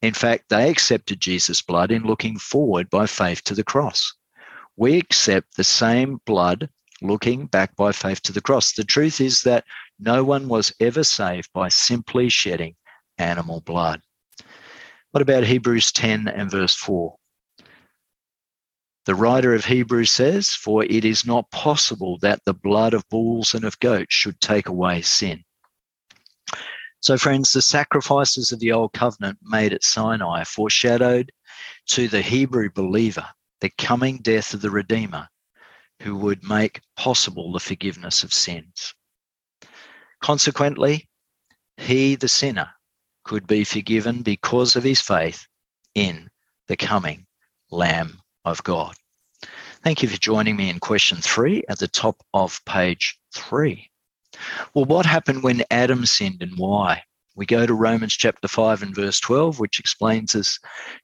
In 0.00 0.14
fact, 0.14 0.48
they 0.48 0.70
accepted 0.70 1.20
Jesus' 1.20 1.62
blood 1.62 1.90
in 1.90 2.04
looking 2.04 2.38
forward 2.38 2.90
by 2.90 3.06
faith 3.06 3.42
to 3.44 3.54
the 3.54 3.64
cross. 3.64 4.14
We 4.76 4.98
accept 4.98 5.56
the 5.56 5.64
same 5.64 6.20
blood 6.24 6.68
looking 7.02 7.46
back 7.46 7.76
by 7.76 7.92
faith 7.92 8.22
to 8.22 8.32
the 8.32 8.40
cross. 8.40 8.72
The 8.72 8.84
truth 8.84 9.20
is 9.20 9.42
that 9.42 9.64
no 9.98 10.24
one 10.24 10.48
was 10.48 10.72
ever 10.80 11.04
saved 11.04 11.50
by 11.52 11.68
simply 11.68 12.28
shedding 12.28 12.76
animal 13.18 13.60
blood. 13.60 14.00
What 15.10 15.22
about 15.22 15.44
Hebrews 15.44 15.92
10 15.92 16.28
and 16.28 16.50
verse 16.50 16.74
4? 16.74 17.14
The 19.04 19.14
writer 19.14 19.52
of 19.52 19.64
Hebrews 19.64 20.10
says, 20.12 20.50
For 20.50 20.84
it 20.84 21.04
is 21.04 21.26
not 21.26 21.50
possible 21.50 22.18
that 22.18 22.40
the 22.44 22.54
blood 22.54 22.94
of 22.94 23.08
bulls 23.08 23.52
and 23.52 23.64
of 23.64 23.78
goats 23.80 24.14
should 24.14 24.40
take 24.40 24.68
away 24.68 25.02
sin. 25.02 25.44
So, 27.00 27.18
friends, 27.18 27.52
the 27.52 27.62
sacrifices 27.62 28.52
of 28.52 28.60
the 28.60 28.70
Old 28.70 28.92
Covenant 28.92 29.38
made 29.42 29.72
at 29.72 29.82
Sinai 29.82 30.44
foreshadowed 30.44 31.32
to 31.88 32.06
the 32.06 32.22
Hebrew 32.22 32.70
believer 32.70 33.26
the 33.60 33.70
coming 33.70 34.18
death 34.18 34.54
of 34.54 34.60
the 34.60 34.70
Redeemer 34.70 35.28
who 36.02 36.16
would 36.16 36.42
make 36.42 36.80
possible 36.96 37.52
the 37.52 37.60
forgiveness 37.60 38.24
of 38.24 38.32
sins. 38.32 38.92
Consequently, 40.20 41.08
he, 41.76 42.16
the 42.16 42.28
sinner, 42.28 42.68
could 43.24 43.46
be 43.46 43.62
forgiven 43.62 44.22
because 44.22 44.74
of 44.74 44.82
his 44.82 45.00
faith 45.00 45.46
in 45.94 46.28
the 46.66 46.76
coming 46.76 47.24
Lamb 47.70 48.20
of 48.44 48.62
God. 48.64 48.94
Thank 49.84 50.02
you 50.02 50.08
for 50.08 50.18
joining 50.18 50.56
me 50.56 50.70
in 50.70 50.80
question 50.80 51.18
three 51.18 51.62
at 51.68 51.78
the 51.78 51.88
top 51.88 52.20
of 52.34 52.60
page 52.64 53.18
three. 53.34 53.88
Well, 54.74 54.84
what 54.84 55.06
happened 55.06 55.42
when 55.42 55.64
Adam 55.70 56.04
sinned 56.04 56.42
and 56.42 56.58
why? 56.58 57.04
We 57.34 57.46
go 57.46 57.64
to 57.64 57.74
Romans 57.74 58.14
chapter 58.14 58.48
5 58.48 58.82
and 58.82 58.94
verse 58.94 59.18
12, 59.20 59.58
which 59.58 59.78
explains 59.78 60.58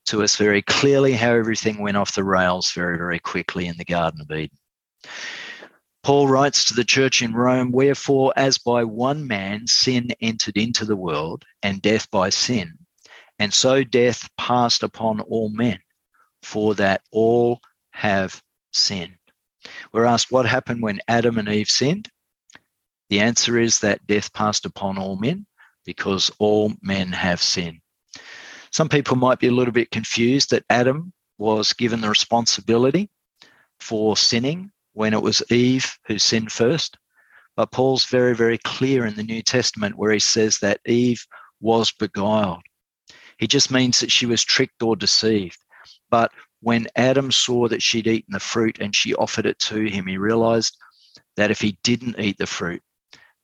to 0.06 0.22
us 0.22 0.36
very 0.36 0.60
clearly 0.62 1.12
how 1.12 1.32
everything 1.32 1.80
went 1.80 1.96
off 1.96 2.14
the 2.14 2.24
rails 2.24 2.72
very, 2.72 2.98
very 2.98 3.18
quickly 3.18 3.66
in 3.66 3.76
the 3.78 3.84
Garden 3.84 4.20
of 4.20 4.30
Eden. 4.30 4.57
Paul 6.02 6.26
writes 6.28 6.64
to 6.64 6.74
the 6.74 6.84
church 6.84 7.20
in 7.20 7.34
Rome, 7.34 7.70
Wherefore, 7.70 8.32
as 8.34 8.56
by 8.56 8.82
one 8.82 9.26
man 9.26 9.66
sin 9.66 10.10
entered 10.22 10.56
into 10.56 10.84
the 10.84 10.96
world, 10.96 11.44
and 11.62 11.82
death 11.82 12.10
by 12.10 12.30
sin, 12.30 12.78
and 13.38 13.52
so 13.52 13.84
death 13.84 14.28
passed 14.38 14.82
upon 14.82 15.20
all 15.20 15.50
men, 15.50 15.80
for 16.42 16.74
that 16.76 17.02
all 17.12 17.60
have 17.90 18.42
sinned. 18.72 19.18
We're 19.92 20.06
asked 20.06 20.32
what 20.32 20.46
happened 20.46 20.82
when 20.82 21.00
Adam 21.08 21.36
and 21.36 21.48
Eve 21.48 21.68
sinned. 21.68 22.10
The 23.10 23.20
answer 23.20 23.58
is 23.58 23.80
that 23.80 24.06
death 24.06 24.32
passed 24.32 24.64
upon 24.64 24.96
all 24.96 25.16
men 25.16 25.46
because 25.84 26.30
all 26.38 26.72
men 26.80 27.12
have 27.12 27.42
sinned. 27.42 27.80
Some 28.70 28.88
people 28.88 29.16
might 29.16 29.40
be 29.40 29.48
a 29.48 29.52
little 29.52 29.72
bit 29.72 29.90
confused 29.90 30.50
that 30.50 30.64
Adam 30.70 31.12
was 31.36 31.72
given 31.72 32.00
the 32.00 32.08
responsibility 32.08 33.10
for 33.78 34.16
sinning 34.16 34.72
when 34.98 35.14
it 35.14 35.22
was 35.22 35.44
Eve 35.48 35.96
who 36.08 36.18
sinned 36.18 36.50
first. 36.50 36.98
But 37.54 37.70
Paul's 37.70 38.06
very, 38.06 38.34
very 38.34 38.58
clear 38.58 39.06
in 39.06 39.14
the 39.14 39.22
New 39.22 39.42
Testament 39.42 39.96
where 39.96 40.10
he 40.10 40.18
says 40.18 40.58
that 40.58 40.80
Eve 40.86 41.24
was 41.60 41.92
beguiled. 41.92 42.62
He 43.38 43.46
just 43.46 43.70
means 43.70 44.00
that 44.00 44.10
she 44.10 44.26
was 44.26 44.42
tricked 44.42 44.82
or 44.82 44.96
deceived. 44.96 45.58
But 46.10 46.32
when 46.62 46.88
Adam 46.96 47.30
saw 47.30 47.68
that 47.68 47.80
she'd 47.80 48.08
eaten 48.08 48.32
the 48.32 48.40
fruit 48.40 48.78
and 48.80 48.92
she 48.92 49.14
offered 49.14 49.46
it 49.46 49.60
to 49.60 49.84
him, 49.84 50.08
he 50.08 50.18
realized 50.18 50.76
that 51.36 51.52
if 51.52 51.60
he 51.60 51.78
didn't 51.84 52.18
eat 52.18 52.36
the 52.36 52.46
fruit, 52.48 52.82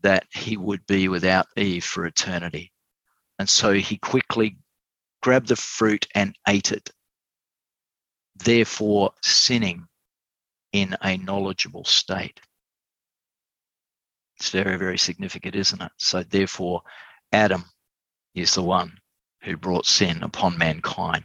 that 0.02 0.26
he 0.32 0.56
would 0.56 0.84
be 0.88 1.06
without 1.06 1.46
Eve 1.56 1.84
for 1.84 2.04
eternity. 2.04 2.72
And 3.38 3.48
so 3.48 3.74
he 3.74 3.96
quickly 3.98 4.56
grabbed 5.22 5.46
the 5.46 5.56
fruit 5.56 6.04
and 6.16 6.36
ate 6.48 6.72
it, 6.72 6.90
therefore 8.44 9.12
sinning 9.22 9.86
in 10.74 10.96
a 11.02 11.16
knowledgeable 11.18 11.84
state. 11.84 12.40
It's 14.38 14.50
very, 14.50 14.76
very 14.76 14.98
significant, 14.98 15.54
isn't 15.54 15.80
it? 15.80 15.92
So, 15.98 16.24
therefore, 16.24 16.82
Adam 17.32 17.64
is 18.34 18.54
the 18.54 18.62
one 18.62 18.98
who 19.42 19.56
brought 19.56 19.86
sin 19.86 20.24
upon 20.24 20.58
mankind. 20.58 21.24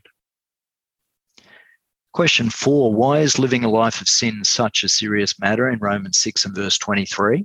Question 2.14 2.52
four 2.52 2.94
Why 2.94 3.20
is 3.20 3.40
living 3.40 3.64
a 3.64 3.70
life 3.70 4.02
of 4.02 4.08
sin 4.08 4.44
such 4.44 4.84
a 4.84 4.90
serious 4.90 5.40
matter 5.40 5.68
in 5.70 5.80
Romans 5.80 6.20
6 6.20 6.46
and 6.46 6.56
verse 6.56 6.78
23? 6.78 7.44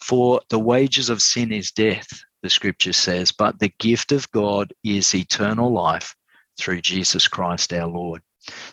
For 0.00 0.40
the 0.48 0.58
wages 0.58 1.10
of 1.10 1.20
sin 1.20 1.52
is 1.52 1.70
death, 1.70 2.08
the 2.42 2.48
scripture 2.48 2.94
says, 2.94 3.32
but 3.32 3.58
the 3.58 3.72
gift 3.78 4.12
of 4.12 4.30
God 4.30 4.72
is 4.82 5.14
eternal 5.14 5.70
life 5.70 6.16
through 6.58 6.80
Jesus 6.80 7.28
Christ 7.28 7.74
our 7.74 7.86
Lord. 7.86 8.22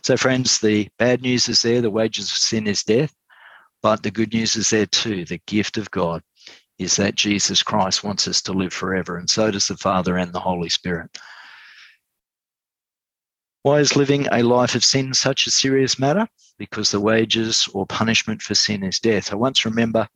So, 0.02 0.18
friends, 0.18 0.60
the 0.60 0.90
bad 0.98 1.22
news 1.22 1.48
is 1.48 1.62
there 1.62 1.82
the 1.82 1.92
wages 1.92 2.32
of 2.32 2.38
sin 2.38 2.68
is 2.68 2.84
death, 2.84 3.14
but 3.82 4.04
the 4.04 4.12
good 4.12 4.34
news 4.34 4.56
is 4.56 4.70
there 4.70 4.86
too. 4.86 5.26
The 5.26 5.42
gift 5.46 5.78
of 5.78 5.92
God 5.92 6.22
is 6.78 6.96
that 6.96 7.16
Jesus 7.16 7.62
Christ 7.62 8.04
wants 8.04 8.28
us 8.28 8.42
to 8.44 8.54
live 8.54 8.74
forever, 8.74 9.18
and 9.18 9.30
so 9.30 9.52
does 9.52 9.68
the 9.68 9.78
Father 9.78 10.18
and 10.18 10.34
the 10.34 10.40
Holy 10.40 10.70
Spirit. 10.70 11.18
Why 13.64 13.80
is 13.80 13.98
living 13.98 14.28
a 14.32 14.42
life 14.42 14.76
of 14.76 14.86
sin 14.86 15.14
such 15.14 15.46
a 15.46 15.52
serious 15.52 16.00
matter? 16.00 16.28
Because 16.58 16.92
the 16.92 17.00
wages 17.00 17.68
or 17.74 17.86
punishment 17.86 18.42
for 18.42 18.56
sin 18.56 18.84
is 18.84 19.00
death. 19.00 19.34
I 19.34 19.36
once 19.36 19.66
remember 19.66 20.08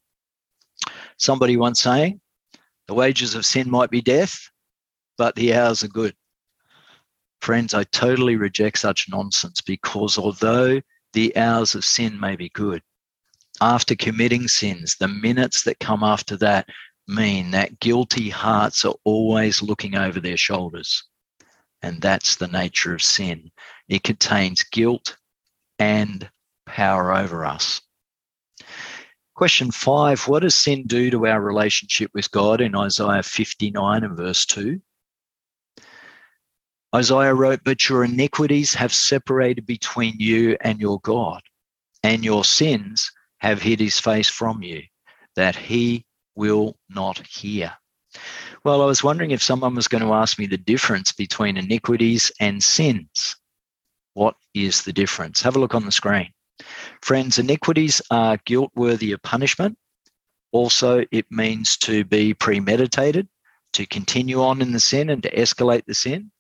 somebody 1.18 1.58
once 1.58 1.82
saying, 1.82 2.22
the 2.88 2.94
wages 2.94 3.36
of 3.36 3.46
sin 3.46 3.70
might 3.70 3.90
be 3.90 4.02
death, 4.02 4.50
but 5.18 5.36
the 5.36 5.54
hours 5.54 5.84
are 5.84 5.90
good. 5.90 6.16
Friends, 7.44 7.74
I 7.74 7.84
totally 7.84 8.38
reject 8.38 8.78
such 8.78 9.10
nonsense 9.10 9.60
because 9.60 10.18
although 10.18 10.80
the 11.12 11.36
hours 11.36 11.76
of 11.76 11.84
sin 11.84 12.18
may 12.18 12.38
be 12.38 12.48
good, 12.48 12.82
after 13.60 13.98
committing 13.98 14.48
sins, 14.48 14.96
the 14.96 15.10
minutes 15.10 15.64
that 15.64 15.82
come 15.82 16.04
after 16.04 16.38
that 16.38 16.70
mean 17.06 17.52
that 17.52 17.82
guilty 17.82 18.30
hearts 18.30 18.86
are 18.86 18.96
always 19.04 19.62
looking 19.62 19.94
over 19.94 20.22
their 20.22 20.38
shoulders. 20.38 21.04
And 21.82 22.02
that's 22.02 22.38
the 22.38 22.48
nature 22.48 22.94
of 22.94 23.04
sin. 23.04 23.52
It 23.90 24.04
contains 24.04 24.64
guilt 24.64 25.18
and 25.80 26.32
power 26.66 27.14
over 27.14 27.44
us. 27.44 27.82
Question 29.36 29.70
five 29.70 30.26
What 30.30 30.44
does 30.44 30.56
sin 30.56 30.88
do 30.88 31.12
to 31.12 31.28
our 31.28 31.42
relationship 31.42 32.10
with 32.14 32.32
God 32.32 32.62
in 32.62 32.74
Isaiah 32.74 33.22
59 33.22 34.06
and 34.06 34.16
verse 34.16 34.46
2? 34.46 34.80
Isaiah 36.96 37.34
wrote, 37.34 37.62
But 37.64 37.90
your 37.90 38.04
iniquities 38.04 38.74
have 38.76 38.94
separated 38.94 39.66
between 39.66 40.16
you 40.20 40.56
and 40.62 40.80
your 40.80 41.00
God, 41.02 41.42
and 42.04 42.24
your 42.24 42.46
sins 42.46 43.12
have 43.40 43.62
hid 43.62 43.80
his 43.80 44.00
face 44.00 44.30
from 44.30 44.62
you, 44.62 44.84
that 45.36 45.56
he 45.56 46.06
will 46.36 46.78
not 46.90 47.26
hear. 47.28 47.74
Well, 48.64 48.82
I 48.82 48.86
was 48.86 49.04
wondering 49.04 49.32
if 49.32 49.42
someone 49.42 49.76
was 49.76 49.88
going 49.88 50.04
to 50.04 50.14
ask 50.14 50.38
me 50.38 50.46
the 50.46 50.58
difference 50.58 51.12
between 51.12 51.58
iniquities 51.58 52.32
and 52.40 52.64
sins. 52.64 53.36
What 54.14 54.36
is 54.54 54.84
the 54.84 54.94
difference? 54.94 55.42
Have 55.42 55.56
a 55.56 55.60
look 55.60 55.74
on 55.74 55.86
the 55.86 55.92
screen. 55.92 56.32
Friends, 57.02 57.40
iniquities 57.40 58.02
are 58.12 58.38
guilt 58.46 58.72
worthy 58.76 59.12
of 59.12 59.22
punishment. 59.24 59.78
Also, 60.52 61.04
it 61.12 61.26
means 61.32 61.76
to 61.78 62.06
be 62.06 62.36
premeditated, 62.36 63.28
to 63.74 63.88
continue 63.88 64.42
on 64.44 64.62
in 64.62 64.72
the 64.72 64.80
sin 64.80 65.10
and 65.10 65.24
to 65.24 65.36
escalate 65.36 65.84
the 65.86 65.96
sin. 65.96 66.32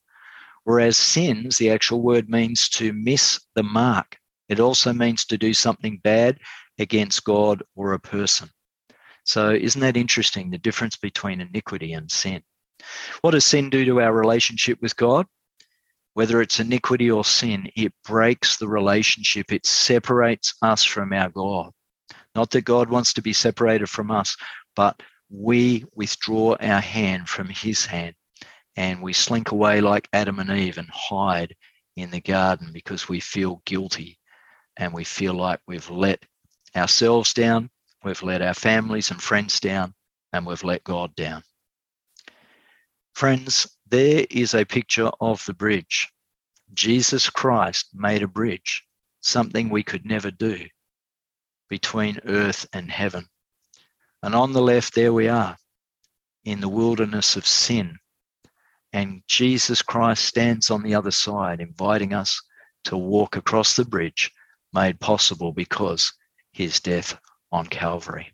Whereas 0.63 0.97
sins, 0.97 1.57
the 1.57 1.71
actual 1.71 2.01
word 2.01 2.29
means 2.29 2.69
to 2.69 2.93
miss 2.93 3.41
the 3.55 3.63
mark. 3.63 4.17
It 4.47 4.59
also 4.59 4.93
means 4.93 5.25
to 5.25 5.37
do 5.37 5.53
something 5.53 5.99
bad 6.03 6.39
against 6.79 7.23
God 7.25 7.63
or 7.75 7.93
a 7.93 7.99
person. 7.99 8.49
So, 9.25 9.51
isn't 9.51 9.81
that 9.81 9.97
interesting? 9.97 10.49
The 10.49 10.57
difference 10.57 10.97
between 10.97 11.41
iniquity 11.41 11.93
and 11.93 12.09
sin. 12.11 12.43
What 13.21 13.31
does 13.31 13.45
sin 13.45 13.69
do 13.69 13.85
to 13.85 14.01
our 14.01 14.13
relationship 14.13 14.81
with 14.81 14.95
God? 14.95 15.25
Whether 16.13 16.41
it's 16.41 16.59
iniquity 16.59 17.09
or 17.09 17.25
sin, 17.25 17.69
it 17.75 17.93
breaks 18.05 18.57
the 18.57 18.67
relationship, 18.67 19.51
it 19.51 19.65
separates 19.65 20.53
us 20.61 20.83
from 20.83 21.11
our 21.13 21.29
God. 21.29 21.71
Not 22.35 22.51
that 22.51 22.65
God 22.65 22.89
wants 22.89 23.13
to 23.13 23.21
be 23.21 23.33
separated 23.33 23.89
from 23.89 24.11
us, 24.11 24.35
but 24.75 25.01
we 25.29 25.85
withdraw 25.95 26.55
our 26.59 26.81
hand 26.81 27.29
from 27.29 27.47
his 27.47 27.85
hand 27.85 28.15
and 28.75 29.01
we 29.01 29.13
slink 29.13 29.51
away 29.51 29.81
like 29.81 30.09
Adam 30.13 30.39
and 30.39 30.51
Eve 30.51 30.77
and 30.77 30.89
hide 30.89 31.55
in 31.95 32.09
the 32.11 32.21
garden 32.21 32.71
because 32.73 33.07
we 33.07 33.19
feel 33.19 33.61
guilty 33.65 34.17
and 34.77 34.93
we 34.93 35.03
feel 35.03 35.33
like 35.33 35.59
we've 35.67 35.89
let 35.89 36.23
ourselves 36.75 37.33
down, 37.33 37.69
we've 38.03 38.23
let 38.23 38.41
our 38.41 38.53
families 38.53 39.11
and 39.11 39.21
friends 39.21 39.59
down, 39.59 39.93
and 40.31 40.45
we've 40.45 40.63
let 40.63 40.83
God 40.83 41.15
down. 41.15 41.43
Friends, 43.13 43.77
there 43.87 44.25
is 44.31 44.55
a 44.55 44.65
picture 44.65 45.11
of 45.21 45.45
the 45.45 45.53
bridge. 45.53 46.09
Jesus 46.73 47.29
Christ 47.29 47.89
made 47.93 48.23
a 48.23 48.27
bridge, 48.27 48.83
something 49.21 49.69
we 49.69 49.83
could 49.83 50.05
never 50.05 50.31
do, 50.31 50.65
between 51.69 52.19
earth 52.25 52.65
and 52.73 52.89
heaven. 52.89 53.27
And 54.23 54.33
on 54.33 54.53
the 54.53 54.61
left, 54.61 54.95
there 54.95 55.13
we 55.13 55.27
are, 55.27 55.55
in 56.43 56.59
the 56.59 56.69
wilderness 56.69 57.35
of 57.35 57.45
sin, 57.45 57.99
and 58.93 59.23
Jesus 59.27 59.81
Christ 59.81 60.23
stands 60.25 60.71
on 60.71 60.83
the 60.83 60.95
other 60.95 61.11
side, 61.11 61.59
inviting 61.59 62.13
us 62.13 62.41
to 62.85 62.95
walk 62.95 63.35
across 63.35 63.75
the 63.75 63.85
bridge 63.85 64.31
made 64.73 64.99
possible 64.99 65.51
because 65.51 66.13
his 66.51 66.79
death 66.79 67.17
on 67.51 67.65
Calvary. 67.65 68.31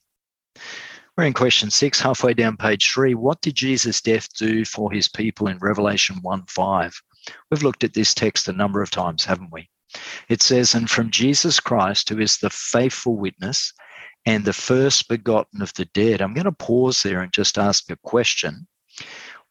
We're 1.17 1.25
in 1.25 1.33
question 1.33 1.69
six, 1.69 1.99
halfway 1.99 2.33
down 2.33 2.57
page 2.57 2.91
three. 2.93 3.13
What 3.13 3.41
did 3.41 3.55
Jesus' 3.55 4.01
death 4.01 4.33
do 4.37 4.63
for 4.63 4.91
his 4.91 5.09
people 5.09 5.47
in 5.47 5.57
Revelation 5.59 6.17
1 6.21 6.43
5? 6.47 7.01
We've 7.51 7.63
looked 7.63 7.83
at 7.83 7.93
this 7.93 8.13
text 8.13 8.47
a 8.47 8.53
number 8.53 8.81
of 8.81 8.91
times, 8.91 9.25
haven't 9.25 9.51
we? 9.51 9.69
It 10.29 10.41
says, 10.41 10.75
And 10.75 10.89
from 10.89 11.11
Jesus 11.11 11.59
Christ, 11.59 12.09
who 12.09 12.19
is 12.19 12.37
the 12.37 12.49
faithful 12.49 13.17
witness 13.17 13.73
and 14.25 14.45
the 14.45 14.53
first 14.53 15.07
begotten 15.07 15.61
of 15.61 15.73
the 15.73 15.85
dead. 15.85 16.21
I'm 16.21 16.33
going 16.33 16.45
to 16.45 16.51
pause 16.51 17.01
there 17.01 17.21
and 17.21 17.33
just 17.33 17.57
ask 17.57 17.89
a 17.89 17.97
question. 17.97 18.67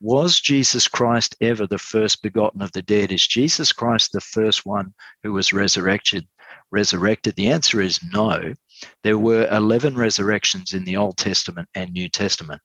Was 0.01 0.39
Jesus 0.41 0.87
Christ 0.87 1.35
ever 1.41 1.67
the 1.67 1.79
first 1.79 2.23
begotten 2.23 2.63
of 2.63 2.71
the 2.71 2.83
dead? 2.83 3.11
Is 3.11 3.27
Jesus 3.27 3.73
Christ 3.73 4.13
the 4.13 4.21
first 4.21 4.65
one 4.65 4.95
who 5.25 5.33
was 5.33 5.53
resurrected? 5.53 6.27
Resurrected? 6.71 7.35
The 7.35 7.49
answer 7.49 7.81
is 7.81 8.01
no. 8.13 8.55
There 9.03 9.19
were 9.19 9.49
11 9.51 9.97
resurrections 9.97 10.73
in 10.73 10.85
the 10.85 10.97
Old 10.97 11.17
Testament 11.17 11.69
and 11.75 11.93
New 11.93 12.09
Testament. 12.09 12.63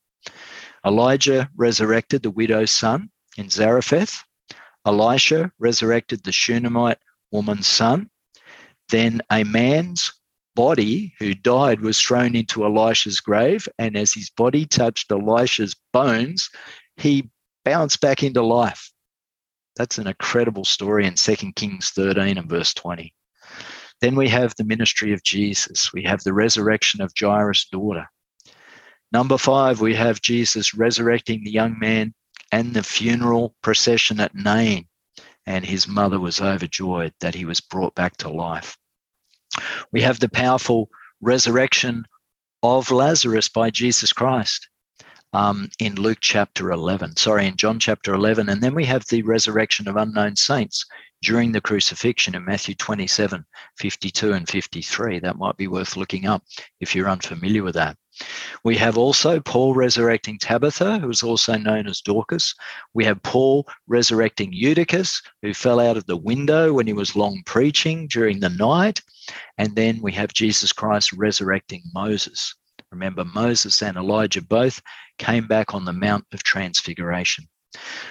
Elijah 0.86 1.50
resurrected 1.56 2.22
the 2.22 2.30
widow's 2.30 2.72
son 2.72 3.10
in 3.38 3.50
Zarephath. 3.50 4.24
Elisha 4.86 5.52
resurrected 5.58 6.24
the 6.24 6.32
Shunammite 6.32 7.00
woman's 7.32 7.68
son. 7.68 8.12
Then 8.90 9.22
a 9.32 9.44
man's 9.44 10.12
body 10.56 11.14
who 11.18 11.34
died 11.34 11.82
was 11.82 12.00
thrown 12.00 12.36
into 12.36 12.64
Elisha's 12.64 13.20
grave, 13.20 13.68
and 13.80 13.98
as 13.98 14.14
his 14.14 14.30
body 14.30 14.66
touched 14.66 15.12
Elisha's 15.12 15.76
bones, 15.94 16.50
he 16.98 17.30
bounced 17.66 18.02
back 18.02 18.24
into 18.24 18.42
life. 18.42 18.92
That's 19.76 19.98
an 19.98 20.08
incredible 20.08 20.66
story 20.66 21.06
in 21.06 21.16
2 21.16 21.36
Kings 21.56 21.90
13 21.92 22.38
and 22.38 22.50
verse 22.50 22.74
20. 22.74 23.14
Then 24.02 24.16
we 24.16 24.30
have 24.30 24.54
the 24.56 24.64
ministry 24.64 25.14
of 25.14 25.24
Jesus. 25.24 25.94
We 25.94 26.04
have 26.04 26.24
the 26.24 26.34
resurrection 26.34 27.02
of 27.02 27.14
Jairus' 27.20 27.68
daughter. 27.72 28.10
Number 29.12 29.38
five, 29.38 29.80
we 29.80 29.96
have 29.96 30.22
Jesus 30.22 30.74
resurrecting 30.74 31.44
the 31.44 31.52
young 31.52 31.80
man 31.80 32.14
and 32.52 32.74
the 32.74 32.84
funeral 32.84 33.56
procession 33.62 34.20
at 34.20 34.36
Nain. 34.36 34.88
And 35.46 35.66
his 35.66 35.88
mother 35.88 36.20
was 36.20 36.42
overjoyed 36.42 37.14
that 37.20 37.36
he 37.36 37.46
was 37.46 37.60
brought 37.60 37.96
back 37.96 38.18
to 38.18 38.30
life. 38.30 38.78
We 39.92 40.02
have 40.02 40.20
the 40.20 40.30
powerful 40.30 40.90
resurrection 41.22 42.06
of 42.62 42.92
Lazarus 42.92 43.50
by 43.50 43.70
Jesus 43.70 44.14
Christ 44.14 44.68
um, 45.34 45.70
in 45.80 45.96
Luke 45.96 46.20
chapter 46.22 46.72
11, 46.72 47.16
sorry, 47.18 47.48
in 47.48 47.58
John 47.58 47.80
chapter 47.80 48.14
11. 48.14 48.50
And 48.50 48.62
then 48.62 48.76
we 48.76 48.86
have 48.86 49.06
the 49.08 49.24
resurrection 49.24 49.88
of 49.88 49.96
unknown 49.96 50.36
saints 50.36 50.86
during 51.24 51.52
the 51.52 51.62
crucifixion 51.62 52.36
in 52.36 52.46
Matthew 52.46 52.76
27, 52.76 53.44
52 53.78 54.34
and 54.34 54.48
53. 54.48 55.20
That 55.20 55.38
might 55.38 55.58
be 55.58 55.68
worth 55.68 55.98
looking 55.98 56.28
up 56.28 56.44
if 56.80 56.94
you're 56.94 57.10
unfamiliar 57.10 57.64
with 57.64 57.76
that. 57.76 57.98
We 58.64 58.78
have 58.78 58.98
also 58.98 59.40
Paul 59.40 59.74
resurrecting 59.74 60.38
Tabitha, 60.38 61.00
who 61.00 61.10
is 61.10 61.24
also 61.24 61.58
known 61.58 61.88
as 61.88 62.02
Dorcas. 62.02 62.54
We 62.94 63.06
have 63.06 63.24
Paul 63.24 63.68
resurrecting 63.88 64.54
Eutychus, 64.54 65.22
who 65.42 65.54
fell 65.54 65.80
out 65.80 65.98
of 65.98 66.06
the 66.06 66.18
window 66.18 66.74
when 66.74 66.86
he 66.86 66.94
was 66.94 67.16
long 67.16 67.42
preaching 67.48 68.08
during 68.08 68.40
the 68.40 68.50
night. 68.50 69.02
And 69.58 69.76
then 69.76 70.00
we 70.02 70.12
have 70.12 70.32
Jesus 70.34 70.72
Christ 70.72 71.12
resurrecting 71.14 71.82
Moses. 71.92 72.54
Remember, 72.94 73.26
Moses 73.26 73.82
and 73.82 73.98
Elijah 73.98 74.42
both 74.42 74.80
came 75.18 75.48
back 75.48 75.74
on 75.74 75.84
the 75.84 75.92
Mount 75.92 76.26
of 76.32 76.44
Transfiguration. 76.44 77.50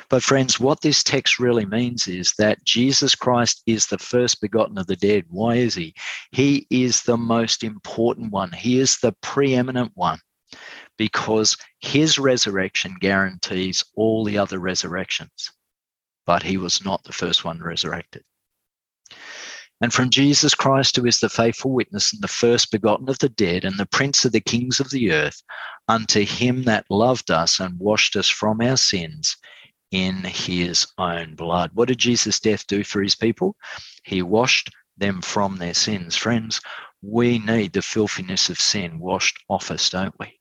But, 0.08 0.24
friends, 0.24 0.58
what 0.58 0.80
this 0.80 1.04
text 1.04 1.38
really 1.38 1.64
means 1.64 2.08
is 2.08 2.34
that 2.38 2.64
Jesus 2.64 3.14
Christ 3.14 3.62
is 3.64 3.86
the 3.86 3.98
first 3.98 4.40
begotten 4.40 4.76
of 4.78 4.88
the 4.88 4.96
dead. 4.96 5.24
Why 5.28 5.54
is 5.54 5.76
he? 5.76 5.94
He 6.32 6.66
is 6.68 7.04
the 7.04 7.16
most 7.16 7.62
important 7.62 8.32
one, 8.32 8.50
he 8.50 8.80
is 8.80 8.98
the 8.98 9.12
preeminent 9.22 9.92
one 9.94 10.18
because 10.98 11.56
his 11.80 12.18
resurrection 12.18 12.96
guarantees 12.98 13.84
all 13.94 14.24
the 14.24 14.36
other 14.36 14.58
resurrections. 14.58 15.52
But 16.26 16.42
he 16.42 16.56
was 16.56 16.84
not 16.84 17.04
the 17.04 17.12
first 17.12 17.44
one 17.44 17.60
resurrected 17.60 18.24
and 19.82 19.92
from 19.92 20.10
Jesus 20.10 20.54
Christ, 20.54 20.94
who 20.94 21.06
is 21.06 21.18
the 21.18 21.28
faithful 21.28 21.72
witness 21.72 22.12
and 22.12 22.22
the 22.22 22.28
first 22.28 22.70
begotten 22.70 23.08
of 23.08 23.18
the 23.18 23.28
dead 23.28 23.64
and 23.64 23.76
the 23.76 23.86
prince 23.86 24.24
of 24.24 24.30
the 24.30 24.40
kings 24.40 24.78
of 24.78 24.90
the 24.90 25.10
earth, 25.10 25.42
unto 25.88 26.24
him 26.24 26.62
that 26.62 26.86
loved 26.88 27.32
us 27.32 27.58
and 27.58 27.80
washed 27.80 28.14
us 28.14 28.28
from 28.28 28.60
our 28.60 28.76
sins 28.76 29.36
in 29.90 30.22
his 30.22 30.86
own 30.98 31.34
blood. 31.34 31.72
What 31.74 31.88
did 31.88 31.98
Jesus' 31.98 32.38
death 32.38 32.64
do 32.68 32.84
for 32.84 33.02
his 33.02 33.16
people? 33.16 33.56
He 34.04 34.22
washed 34.22 34.70
them 34.96 35.20
from 35.20 35.56
their 35.56 35.74
sins. 35.74 36.16
Friends, 36.16 36.60
we 37.02 37.40
need 37.40 37.72
the 37.72 37.82
filthiness 37.82 38.48
of 38.50 38.60
sin 38.60 39.00
washed 39.00 39.36
off 39.48 39.72
us, 39.72 39.90
don't 39.90 40.14
we? 40.20 40.38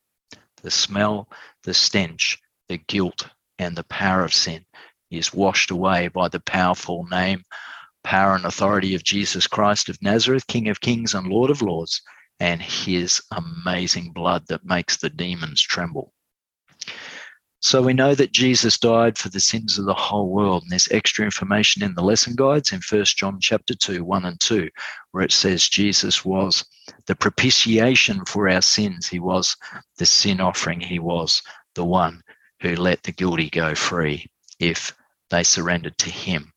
The 0.61 0.69
smell, 0.69 1.27
the 1.63 1.73
stench, 1.73 2.37
the 2.69 2.77
guilt, 2.77 3.27
and 3.57 3.75
the 3.75 3.85
power 3.85 4.23
of 4.23 4.35
sin 4.35 4.65
is 5.09 5.33
washed 5.33 5.71
away 5.71 6.09
by 6.09 6.27
the 6.27 6.39
powerful 6.39 7.07
name, 7.09 7.43
power, 8.03 8.35
and 8.35 8.45
authority 8.45 8.95
of 8.95 9.03
Jesus 9.03 9.47
Christ 9.47 9.89
of 9.89 10.01
Nazareth, 10.01 10.47
King 10.47 10.69
of 10.69 10.81
Kings 10.81 11.13
and 11.13 11.27
Lord 11.27 11.49
of 11.49 11.61
Lords, 11.61 12.01
and 12.39 12.61
his 12.61 13.21
amazing 13.31 14.11
blood 14.11 14.47
that 14.47 14.65
makes 14.65 14.97
the 14.97 15.09
demons 15.09 15.61
tremble. 15.61 16.13
So 17.63 17.83
we 17.83 17.93
know 17.93 18.15
that 18.15 18.31
Jesus 18.31 18.79
died 18.79 19.19
for 19.19 19.29
the 19.29 19.39
sins 19.39 19.77
of 19.77 19.85
the 19.85 19.93
whole 19.93 20.29
world. 20.29 20.63
And 20.63 20.71
there's 20.71 20.87
extra 20.89 21.23
information 21.23 21.83
in 21.83 21.93
the 21.93 22.01
lesson 22.01 22.33
guides 22.35 22.71
in 22.71 22.81
First 22.81 23.17
John 23.17 23.37
chapter 23.39 23.75
2, 23.75 24.03
1 24.03 24.25
and 24.25 24.39
2, 24.39 24.67
where 25.11 25.23
it 25.23 25.31
says 25.31 25.69
Jesus 25.69 26.25
was 26.25 26.65
the 27.05 27.15
propitiation 27.15 28.25
for 28.25 28.49
our 28.49 28.63
sins. 28.63 29.07
He 29.07 29.19
was 29.19 29.55
the 29.99 30.07
sin 30.07 30.41
offering. 30.41 30.79
He 30.79 30.97
was 30.97 31.43
the 31.75 31.85
one 31.85 32.23
who 32.61 32.75
let 32.75 33.03
the 33.03 33.11
guilty 33.11 33.51
go 33.51 33.75
free 33.75 34.25
if 34.59 34.95
they 35.29 35.43
surrendered 35.43 35.99
to 35.99 36.09
him. 36.09 36.51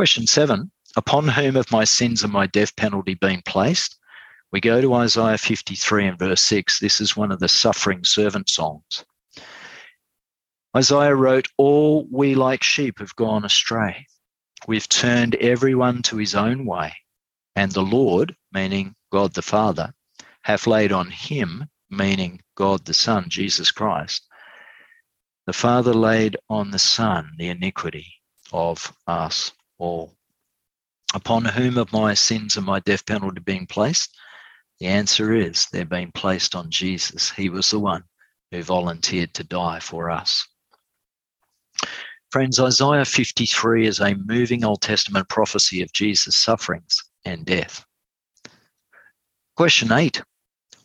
Question 0.00 0.26
seven 0.26 0.70
Upon 0.96 1.28
whom 1.28 1.56
have 1.56 1.70
my 1.70 1.84
sins 1.84 2.24
and 2.24 2.32
my 2.32 2.46
death 2.46 2.74
penalty 2.74 3.12
been 3.12 3.42
placed? 3.42 3.98
We 4.50 4.58
go 4.58 4.80
to 4.80 4.94
Isaiah 4.94 5.36
53 5.36 6.06
and 6.06 6.18
verse 6.18 6.40
6. 6.40 6.78
This 6.78 7.02
is 7.02 7.18
one 7.18 7.30
of 7.30 7.38
the 7.38 7.48
suffering 7.48 8.02
servant 8.04 8.48
songs. 8.48 9.04
Isaiah 10.74 11.14
wrote, 11.14 11.48
All 11.58 12.08
we 12.10 12.34
like 12.34 12.62
sheep 12.62 12.98
have 13.00 13.14
gone 13.14 13.44
astray. 13.44 14.06
We've 14.66 14.88
turned 14.88 15.34
everyone 15.34 16.00
to 16.04 16.16
his 16.16 16.34
own 16.34 16.64
way, 16.64 16.96
and 17.54 17.70
the 17.70 17.82
Lord, 17.82 18.34
meaning 18.54 18.94
God 19.12 19.34
the 19.34 19.42
Father, 19.42 19.92
hath 20.44 20.66
laid 20.66 20.92
on 20.92 21.10
him, 21.10 21.68
meaning 21.90 22.40
God 22.54 22.86
the 22.86 22.94
Son, 22.94 23.26
Jesus 23.28 23.70
Christ. 23.70 24.26
The 25.44 25.52
Father 25.52 25.92
laid 25.92 26.38
on 26.48 26.70
the 26.70 26.78
Son 26.78 27.32
the 27.36 27.50
iniquity 27.50 28.06
of 28.50 28.96
us 29.06 29.52
all. 29.80 30.14
Upon 31.14 31.44
whom 31.44 31.76
have 31.76 31.92
my 31.92 32.14
sins 32.14 32.56
and 32.56 32.64
my 32.64 32.80
death 32.80 33.04
penalty 33.04 33.40
been 33.40 33.66
placed? 33.66 34.16
The 34.78 34.86
answer 34.86 35.34
is 35.34 35.66
they're 35.66 35.84
being 35.84 36.12
placed 36.12 36.54
on 36.54 36.70
Jesus. 36.70 37.30
He 37.30 37.48
was 37.48 37.70
the 37.70 37.80
one 37.80 38.04
who 38.50 38.62
volunteered 38.62 39.34
to 39.34 39.44
die 39.44 39.80
for 39.80 40.10
us. 40.10 40.46
Friends, 42.30 42.60
Isaiah 42.60 43.04
53 43.04 43.86
is 43.86 44.00
a 44.00 44.14
moving 44.14 44.64
Old 44.64 44.82
Testament 44.82 45.28
prophecy 45.28 45.82
of 45.82 45.92
Jesus' 45.92 46.36
sufferings 46.36 47.02
and 47.24 47.44
death. 47.44 47.84
Question 49.56 49.90
eight 49.92 50.22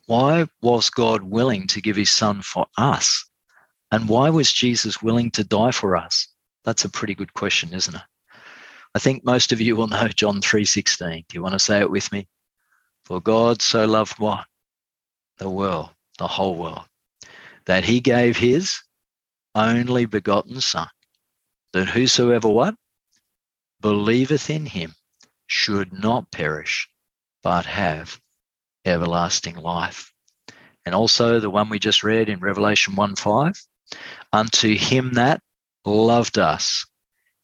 Why 0.08 0.48
was 0.62 0.90
God 0.90 1.22
willing 1.22 1.68
to 1.68 1.82
give 1.82 1.96
his 1.96 2.12
son 2.12 2.42
for 2.42 2.66
us? 2.78 3.24
And 3.92 4.10
why 4.10 4.30
was 4.32 4.52
Jesus 4.52 5.04
willing 5.04 5.30
to 5.32 5.44
die 5.44 5.72
for 5.72 5.96
us? 5.96 6.28
That's 6.64 6.84
a 6.84 6.90
pretty 6.90 7.14
good 7.14 7.34
question, 7.34 7.74
isn't 7.74 7.96
it? 7.96 8.02
I 8.96 9.00
think 9.00 9.26
most 9.26 9.52
of 9.52 9.60
you 9.60 9.76
will 9.76 9.88
know 9.88 10.08
John 10.08 10.40
3:16. 10.40 11.26
Do 11.28 11.36
you 11.36 11.44
want 11.44 11.54
to 11.54 11.60
say 11.60 11.82
it 11.82 11.92
with 11.92 12.10
me? 12.14 12.30
For 13.04 13.20
God 13.20 13.62
so 13.62 13.86
loved 13.86 14.18
what? 14.20 14.46
The 15.38 15.50
world, 15.50 15.90
the 16.18 16.30
whole 16.30 16.56
world, 16.56 16.86
that 17.66 17.84
he 17.84 18.00
gave 18.00 18.38
his 18.38 18.82
only 19.54 20.06
begotten 20.06 20.62
son 20.62 20.88
that 21.74 21.90
whosoever 21.90 22.48
what? 22.48 22.74
Believeth 23.82 24.50
in 24.50 24.66
him 24.66 24.96
should 25.46 25.92
not 25.92 26.32
perish, 26.32 26.90
but 27.44 27.66
have 27.66 28.22
everlasting 28.86 29.58
life. 29.58 30.14
And 30.86 30.96
also 30.96 31.42
the 31.42 31.50
one 31.50 31.68
we 31.68 31.80
just 31.80 32.02
read 32.02 32.30
in 32.30 32.40
Revelation 32.40 32.96
1 32.96 33.18
5 33.18 33.62
unto 34.32 34.78
him 34.78 35.16
that 35.16 35.42
loved 35.84 36.40
us. 36.40 36.86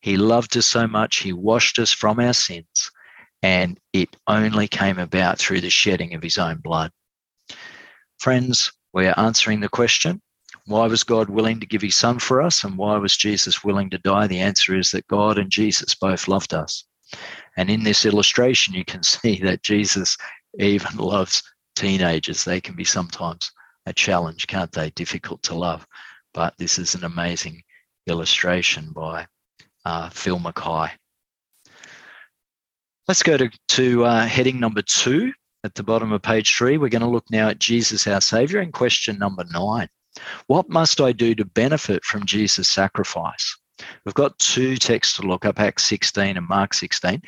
He 0.02 0.18
loved 0.18 0.58
us 0.58 0.66
so 0.66 0.88
much, 0.88 1.18
he 1.18 1.34
washed 1.34 1.80
us 1.80 1.92
from 1.92 2.20
our 2.20 2.34
sins, 2.34 2.92
and 3.44 3.80
it 3.94 4.16
only 4.28 4.68
came 4.68 5.00
about 5.00 5.38
through 5.38 5.62
the 5.62 5.70
shedding 5.70 6.14
of 6.14 6.24
his 6.24 6.38
own 6.38 6.58
blood. 6.58 6.92
Friends, 8.20 8.72
we're 8.94 9.14
answering 9.18 9.60
the 9.60 9.70
question 9.70 10.22
why 10.68 10.86
was 10.88 11.04
God 11.04 11.30
willing 11.30 11.60
to 11.60 11.66
give 11.66 11.82
his 11.82 11.96
son 11.96 12.20
for 12.20 12.42
us? 12.42 12.64
And 12.64 12.78
why 12.78 12.98
was 12.98 13.18
Jesus 13.18 13.64
willing 13.64 13.90
to 13.90 13.98
die? 13.98 14.28
The 14.28 14.40
answer 14.40 14.78
is 14.78 14.92
that 14.92 15.08
God 15.08 15.38
and 15.38 15.50
Jesus 15.50 15.96
both 15.96 16.28
loved 16.28 16.54
us. 16.54 16.86
And 17.58 17.70
in 17.70 17.84
this 17.84 18.06
illustration, 18.06 18.74
you 18.74 18.86
can 18.86 19.04
see 19.14 19.40
that 19.44 19.64
Jesus 19.64 20.18
even 20.60 20.98
loves 20.98 21.42
teenagers. 21.76 22.44
They 22.44 22.62
can 22.62 22.76
be 22.76 22.84
sometimes 22.84 23.52
a 23.86 23.94
challenge, 23.94 24.48
can't 24.48 24.72
they? 24.72 24.92
Difficult 24.92 25.42
to 25.44 25.56
love. 25.56 25.86
But 26.34 26.54
this 26.58 26.78
is 26.78 26.96
an 26.96 27.04
amazing 27.04 27.64
illustration 28.08 28.92
by 28.94 29.28
uh, 29.86 30.10
Phil 30.10 30.40
Mackay. 30.40 30.92
Let's 33.08 33.24
go 33.24 33.38
to, 33.38 33.50
to 33.70 34.06
uh, 34.06 34.26
heading 34.26 34.60
number 34.60 34.82
two 34.82 35.34
at 35.64 35.76
the 35.76 35.84
bottom 35.84 36.12
of 36.12 36.22
page 36.22 36.56
three. 36.56 36.78
We're 36.78 36.90
going 36.90 37.02
to 37.02 37.08
look 37.08 37.30
now 37.30 37.50
at 37.50 37.60
Jesus, 37.60 38.08
our 38.08 38.22
Savior, 38.22 38.62
in 38.62 38.72
question 38.72 39.18
number 39.18 39.44
nine. 39.52 39.88
What 40.48 40.70
must 40.70 41.02
I 41.02 41.12
do 41.12 41.36
to 41.36 41.46
benefit 41.46 42.04
from 42.04 42.26
Jesus' 42.26 42.70
sacrifice? 42.70 43.58
We've 44.06 44.14
got 44.14 44.38
two 44.40 44.78
texts 44.78 45.18
to 45.18 45.24
look 45.24 45.46
up, 45.46 45.60
Acts 45.60 45.86
16 45.86 46.38
and 46.38 46.48
Mark 46.48 46.74
16. 46.74 47.22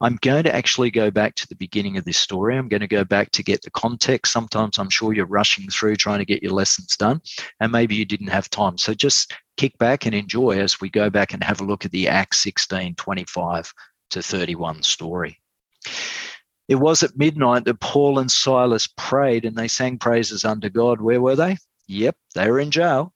I'm 0.00 0.18
going 0.20 0.44
to 0.44 0.54
actually 0.54 0.90
go 0.90 1.10
back 1.10 1.34
to 1.36 1.48
the 1.48 1.56
beginning 1.56 1.96
of 1.96 2.04
this 2.04 2.18
story. 2.18 2.56
I'm 2.56 2.68
going 2.68 2.80
to 2.80 2.86
go 2.86 3.04
back 3.04 3.30
to 3.32 3.42
get 3.42 3.62
the 3.62 3.70
context. 3.70 4.32
Sometimes 4.32 4.78
I'm 4.78 4.90
sure 4.90 5.12
you're 5.12 5.26
rushing 5.26 5.68
through 5.68 5.96
trying 5.96 6.18
to 6.18 6.24
get 6.24 6.42
your 6.42 6.52
lessons 6.52 6.96
done, 6.96 7.20
and 7.60 7.72
maybe 7.72 7.94
you 7.94 8.04
didn't 8.04 8.28
have 8.28 8.50
time. 8.50 8.78
So 8.78 8.94
just 8.94 9.32
kick 9.56 9.76
back 9.78 10.06
and 10.06 10.14
enjoy 10.14 10.58
as 10.58 10.80
we 10.80 10.90
go 10.90 11.10
back 11.10 11.32
and 11.32 11.42
have 11.42 11.60
a 11.60 11.64
look 11.64 11.84
at 11.84 11.92
the 11.92 12.08
Acts 12.08 12.38
16 12.38 12.94
25 12.96 13.72
to 14.10 14.22
31 14.22 14.82
story. 14.82 15.40
It 16.68 16.76
was 16.76 17.02
at 17.02 17.16
midnight 17.16 17.64
that 17.64 17.80
Paul 17.80 18.18
and 18.18 18.30
Silas 18.30 18.88
prayed 18.96 19.44
and 19.44 19.56
they 19.56 19.68
sang 19.68 19.98
praises 19.98 20.44
unto 20.44 20.68
God. 20.68 21.00
Where 21.00 21.20
were 21.20 21.36
they? 21.36 21.56
Yep, 21.86 22.16
they 22.34 22.50
were 22.50 22.58
in 22.58 22.72
jail. 22.72 23.14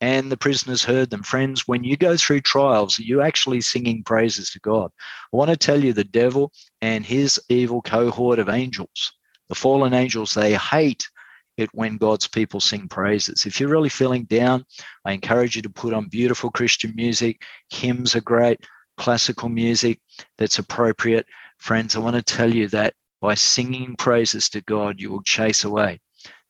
And 0.00 0.30
the 0.30 0.36
prisoners 0.36 0.84
heard 0.84 1.08
them. 1.08 1.22
Friends, 1.22 1.66
when 1.66 1.82
you 1.82 1.96
go 1.96 2.16
through 2.16 2.42
trials, 2.42 2.98
are 2.98 3.02
you 3.02 3.22
actually 3.22 3.62
singing 3.62 4.02
praises 4.02 4.50
to 4.50 4.60
God. 4.60 4.90
I 5.32 5.36
want 5.36 5.50
to 5.50 5.56
tell 5.56 5.82
you 5.82 5.92
the 5.92 6.04
devil 6.04 6.52
and 6.82 7.04
his 7.04 7.40
evil 7.48 7.80
cohort 7.80 8.38
of 8.38 8.50
angels, 8.50 9.12
the 9.48 9.54
fallen 9.54 9.94
angels, 9.94 10.34
they 10.34 10.54
hate 10.54 11.08
it 11.56 11.70
when 11.72 11.96
God's 11.96 12.28
people 12.28 12.60
sing 12.60 12.88
praises. 12.88 13.46
If 13.46 13.58
you're 13.58 13.70
really 13.70 13.88
feeling 13.88 14.24
down, 14.24 14.66
I 15.04 15.12
encourage 15.12 15.56
you 15.56 15.62
to 15.62 15.70
put 15.70 15.94
on 15.94 16.08
beautiful 16.08 16.50
Christian 16.50 16.92
music. 16.94 17.42
Hymns 17.70 18.14
are 18.14 18.20
great, 18.20 18.60
classical 18.98 19.48
music 19.48 20.00
that's 20.36 20.58
appropriate. 20.58 21.26
Friends, 21.58 21.96
I 21.96 22.00
want 22.00 22.16
to 22.16 22.22
tell 22.22 22.52
you 22.52 22.68
that 22.68 22.94
by 23.22 23.34
singing 23.34 23.96
praises 23.96 24.50
to 24.50 24.60
God, 24.60 25.00
you 25.00 25.10
will 25.10 25.22
chase 25.22 25.64
away 25.64 26.00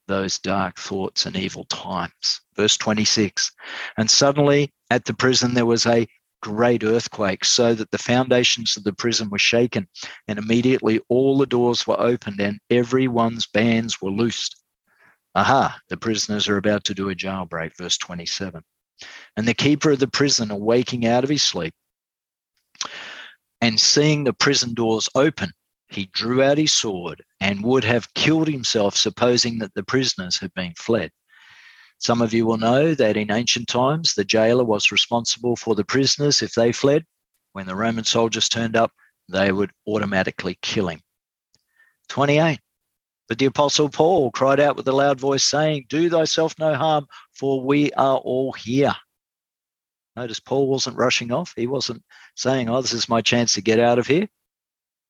those 0.07 0.39
dark 0.39 0.79
thoughts 0.79 1.27
and 1.27 1.37
evil 1.37 1.65
times. 1.65 2.41
Verse 2.57 2.77
26 2.77 3.51
And 3.97 4.11
suddenly 4.11 4.73
at 4.91 5.05
the 5.05 5.15
prison 5.15 5.55
there 5.55 5.67
was 5.67 5.87
a 5.87 6.07
great 6.43 6.85
earthquake, 6.85 7.45
so 7.45 7.75
that 7.75 7.91
the 7.91 7.99
foundations 7.99 8.77
of 8.77 8.85
the 8.85 8.93
prison 8.93 9.29
were 9.31 9.39
shaken, 9.39 9.89
and 10.29 10.39
immediately 10.39 11.01
all 11.09 11.39
the 11.39 11.47
doors 11.47 11.87
were 11.87 12.01
opened 12.01 12.41
and 12.41 12.61
everyone's 12.71 13.47
bands 13.47 14.01
were 14.01 14.11
loosed. 14.11 14.57
Aha, 15.35 15.79
the 15.89 15.97
prisoners 15.97 16.49
are 16.49 16.57
about 16.57 16.85
to 16.85 16.95
do 16.95 17.11
a 17.11 17.15
jailbreak, 17.15 17.77
verse 17.77 17.99
27. 17.99 18.63
And 19.37 19.47
the 19.47 19.55
keeper 19.55 19.91
of 19.91 19.99
the 19.99 20.09
prison, 20.09 20.51
awaking 20.51 21.07
out 21.07 21.25
of 21.25 21.31
his 21.31 21.43
sleep, 21.43 21.75
and 23.61 23.81
seeing 23.81 24.25
the 24.25 24.33
prison 24.33 24.73
doors 24.73 25.09
open, 25.15 25.51
he 25.89 26.07
drew 26.13 26.43
out 26.43 26.59
his 26.59 26.73
sword 26.73 27.23
and 27.41 27.65
would 27.65 27.85
have 27.85 28.13
killed 28.15 28.49
himself, 28.49 28.97
supposing 28.97 29.59
that 29.59 29.75
the 29.75 29.85
prisoners 29.85 30.39
had 30.39 30.53
been 30.55 30.75
fled. 30.77 31.11
Some 31.99 32.21
of 32.21 32.35
you 32.35 32.45
will 32.45 32.59
know 32.59 32.95
that 32.95 33.17
in 33.17 33.31
ancient 33.31 33.69
times, 33.69 34.15
the 34.15 34.25
jailer 34.25 34.65
was 34.65 34.93
responsible 34.93 35.57
for 35.57 35.75
the 35.75 35.85
prisoners 35.85 36.43
if 36.43 36.55
they 36.55 36.73
fled. 36.73 37.05
When 37.53 37.67
the 37.67 37.77
Roman 37.77 38.05
soldiers 38.05 38.49
turned 38.49 38.77
up, 38.77 38.93
they 39.29 39.51
would 39.53 39.71
automatically 39.87 40.59
kill 40.61 40.89
him. 40.89 41.01
28. 42.09 42.61
But 43.29 43.39
the 43.39 43.47
Apostle 43.47 43.89
Paul 43.89 44.31
cried 44.31 44.61
out 44.61 44.77
with 44.77 44.87
a 44.87 44.93
loud 44.93 45.19
voice, 45.19 45.43
saying, 45.43 45.87
Do 45.89 46.09
thyself 46.09 46.55
no 46.59 46.75
harm, 46.75 47.07
for 47.33 47.61
we 47.61 47.93
are 47.93 48.19
all 48.19 48.53
here. 48.53 48.95
Notice 50.15 50.39
Paul 50.39 50.69
wasn't 50.69 50.97
rushing 50.97 51.33
off. 51.33 51.53
He 51.57 51.67
wasn't 51.67 52.03
saying, 52.37 52.69
Oh, 52.69 52.81
this 52.83 52.93
is 52.93 53.09
my 53.09 53.21
chance 53.21 53.55
to 53.55 53.63
get 53.63 53.81
out 53.81 53.99
of 53.99 54.07
here. 54.07 54.29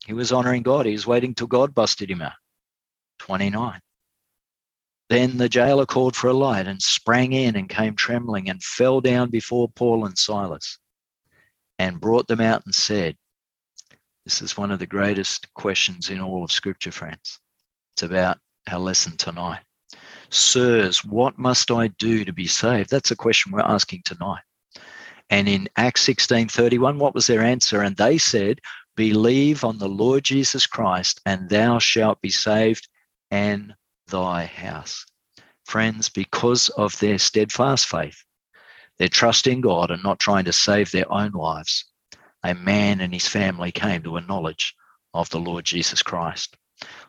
He 0.07 0.13
was 0.13 0.33
honoring 0.33 0.63
God. 0.63 0.87
He 0.87 0.93
was 0.93 1.07
waiting 1.07 1.35
till 1.35 1.49
God 1.49 1.75
busted 1.75 2.11
him 2.11 2.23
out. 2.23 2.33
29. 3.19 3.81
Then 5.09 5.37
the 5.37 5.49
jailer 5.49 5.87
called 5.87 6.17
for 6.17 6.29
a 6.29 6.33
light 6.33 6.67
and 6.67 6.81
sprang 6.81 7.33
in 7.33 7.57
and 7.57 7.69
came 7.69 7.95
trembling 7.97 8.49
and 8.49 8.63
fell 8.63 9.01
down 9.01 9.31
before 9.31 9.69
Paul 9.69 10.07
and 10.07 10.17
Silas 10.17 10.79
and 11.79 12.01
brought 12.01 12.27
them 12.29 12.41
out 12.41 12.65
and 12.65 12.75
said, 12.75 13.17
This 14.25 14.43
is 14.43 14.57
one 14.57 14.71
of 14.71 14.79
the 14.79 14.87
greatest 14.87 15.53
questions 15.55 16.11
in 16.11 16.21
all 16.21 16.45
of 16.45 16.53
Scripture, 16.53 16.93
friends. 16.93 17.41
It's 17.95 18.03
about 18.03 18.39
our 18.71 18.81
lesson 18.81 19.17
tonight. 19.17 19.63
Sirs, 20.31 21.05
what 21.05 21.39
must 21.39 21.71
I 21.71 21.89
do 21.89 22.25
to 22.25 22.33
be 22.33 22.47
saved? 22.47 22.91
That's 22.91 23.13
a 23.13 23.17
question 23.17 23.53
we're 23.53 23.61
asking 23.61 24.03
tonight. 24.05 24.43
And 25.31 25.49
in 25.49 25.69
Acts 25.77 26.03
16 26.03 26.49
31, 26.49 26.99
what 26.99 27.15
was 27.15 27.27
their 27.27 27.43
answer? 27.43 27.83
And 27.83 27.97
they 27.97 28.19
said, 28.19 28.61
Believe 28.97 29.63
on 29.63 29.77
the 29.77 29.89
Lord 29.89 30.25
Jesus 30.25 30.67
Christ, 30.67 31.21
and 31.27 31.51
thou 31.51 31.79
shalt 31.79 32.23
be 32.23 32.31
saved 32.31 32.89
and 33.31 33.75
thy 34.07 34.47
house. 34.47 35.05
Friends, 35.67 36.09
because 36.09 36.71
of 36.71 36.99
their 36.99 37.19
steadfast 37.19 37.89
faith, 37.89 38.25
their 38.99 39.09
trust 39.09 39.47
in 39.47 39.61
God 39.61 39.91
and 39.91 40.03
not 40.03 40.19
trying 40.19 40.47
to 40.47 40.53
save 40.53 40.91
their 40.91 41.13
own 41.13 41.33
lives, 41.33 41.85
a 42.43 42.55
man 42.55 43.03
and 43.03 43.13
his 43.13 43.29
family 43.29 43.71
came 43.71 44.03
to 44.05 44.17
a 44.17 44.23
knowledge 44.23 44.75
of 45.13 45.29
the 45.29 45.41
Lord 45.41 45.67
Jesus 45.67 46.03
Christ. 46.03 46.57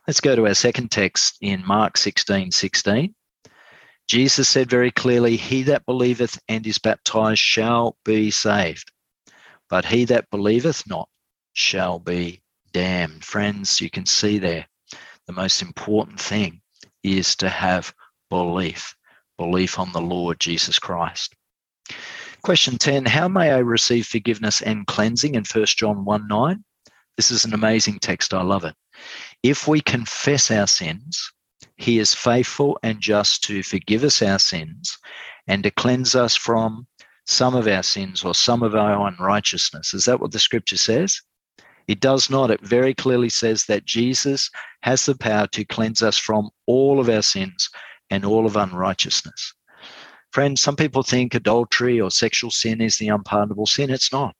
Let's 0.06 0.19
go 0.19 0.36
to 0.36 0.47
our 0.47 0.56
second 0.56 0.91
text 0.91 1.38
in 1.41 1.65
Mark 1.65 1.95
16 1.95 2.52
16. 2.52 3.15
Jesus 4.08 4.50
said 4.50 4.69
very 4.69 4.91
clearly, 4.91 5.38
He 5.38 5.63
that 5.63 5.86
believeth 5.86 6.38
and 6.50 6.65
is 6.67 6.80
baptized 6.80 7.39
shall 7.39 7.97
be 8.04 8.32
saved, 8.32 8.91
but 9.69 9.86
he 9.86 10.06
that 10.06 10.30
believeth 10.30 10.88
not 10.88 11.08
shall 11.58 11.98
be 11.98 12.39
damned. 12.72 13.26
Friends, 13.26 13.82
you 13.82 13.89
can 13.89 14.06
see 14.06 14.38
there 14.38 14.67
the 15.26 15.34
most 15.34 15.63
important 15.63 16.20
thing 16.20 16.62
is 17.04 17.36
to 17.38 17.50
have 17.50 17.93
belief, 18.30 18.96
belief 19.38 19.80
on 19.80 19.91
the 19.91 20.02
Lord 20.02 20.39
Jesus 20.39 20.78
Christ. 20.78 21.34
Question 22.43 22.78
10 22.78 23.06
How 23.06 23.28
may 23.28 23.52
I 23.52 23.58
receive 23.58 24.06
forgiveness 24.06 24.62
and 24.62 24.86
cleansing 24.86 25.34
in 25.34 25.43
1 25.43 25.65
John 25.65 26.06
1 26.06 26.28
9? 26.28 26.63
This 27.15 27.32
is 27.32 27.43
an 27.43 27.56
amazing 27.56 27.98
text. 28.00 28.36
I 28.36 28.43
love 28.43 28.63
it. 28.63 28.76
If 29.41 29.67
we 29.67 29.82
confess 29.82 30.52
our 30.52 30.67
sins, 30.67 31.32
he 31.78 31.98
is 31.98 32.13
faithful 32.13 32.78
and 32.84 33.02
just 33.02 33.43
to 33.46 33.63
forgive 33.63 34.04
us 34.04 34.22
our 34.22 34.38
sins 34.38 34.96
and 35.48 35.63
to 35.63 35.72
cleanse 35.72 36.13
us 36.13 36.36
from 36.36 36.86
some 37.26 37.56
of 37.56 37.67
our 37.67 37.84
sins 37.84 38.24
or 38.24 38.36
some 38.36 38.62
of 38.62 38.76
our 38.76 39.08
unrighteousness. 39.08 39.96
Is 39.96 40.06
that 40.06 40.20
what 40.20 40.32
the 40.32 40.39
scripture 40.39 40.78
says? 40.78 41.20
It 41.88 42.00
does 42.02 42.30
not. 42.30 42.52
It 42.52 42.62
very 42.62 42.93
clearly 42.93 43.30
says 43.30 43.65
that 43.65 43.86
Jesus 43.86 44.50
has 44.82 45.06
the 45.06 45.15
power 45.15 45.47
to 45.47 45.65
cleanse 45.65 46.02
us 46.02 46.17
from 46.17 46.50
all 46.65 47.00
of 47.00 47.10
our 47.10 47.21
sins 47.21 47.69
and 48.10 48.26
all 48.26 48.45
of 48.45 48.56
unrighteousness. 48.56 49.54
Friends, 50.32 50.62
some 50.62 50.76
people 50.76 51.04
think 51.04 51.34
adultery 51.34 52.00
or 52.00 52.12
sexual 52.12 52.52
sin 52.52 52.82
is 52.82 52.97
the 52.97 53.08
unpardonable 53.08 53.65
sin. 53.65 53.89
It's 53.89 54.12
not. 54.12 54.36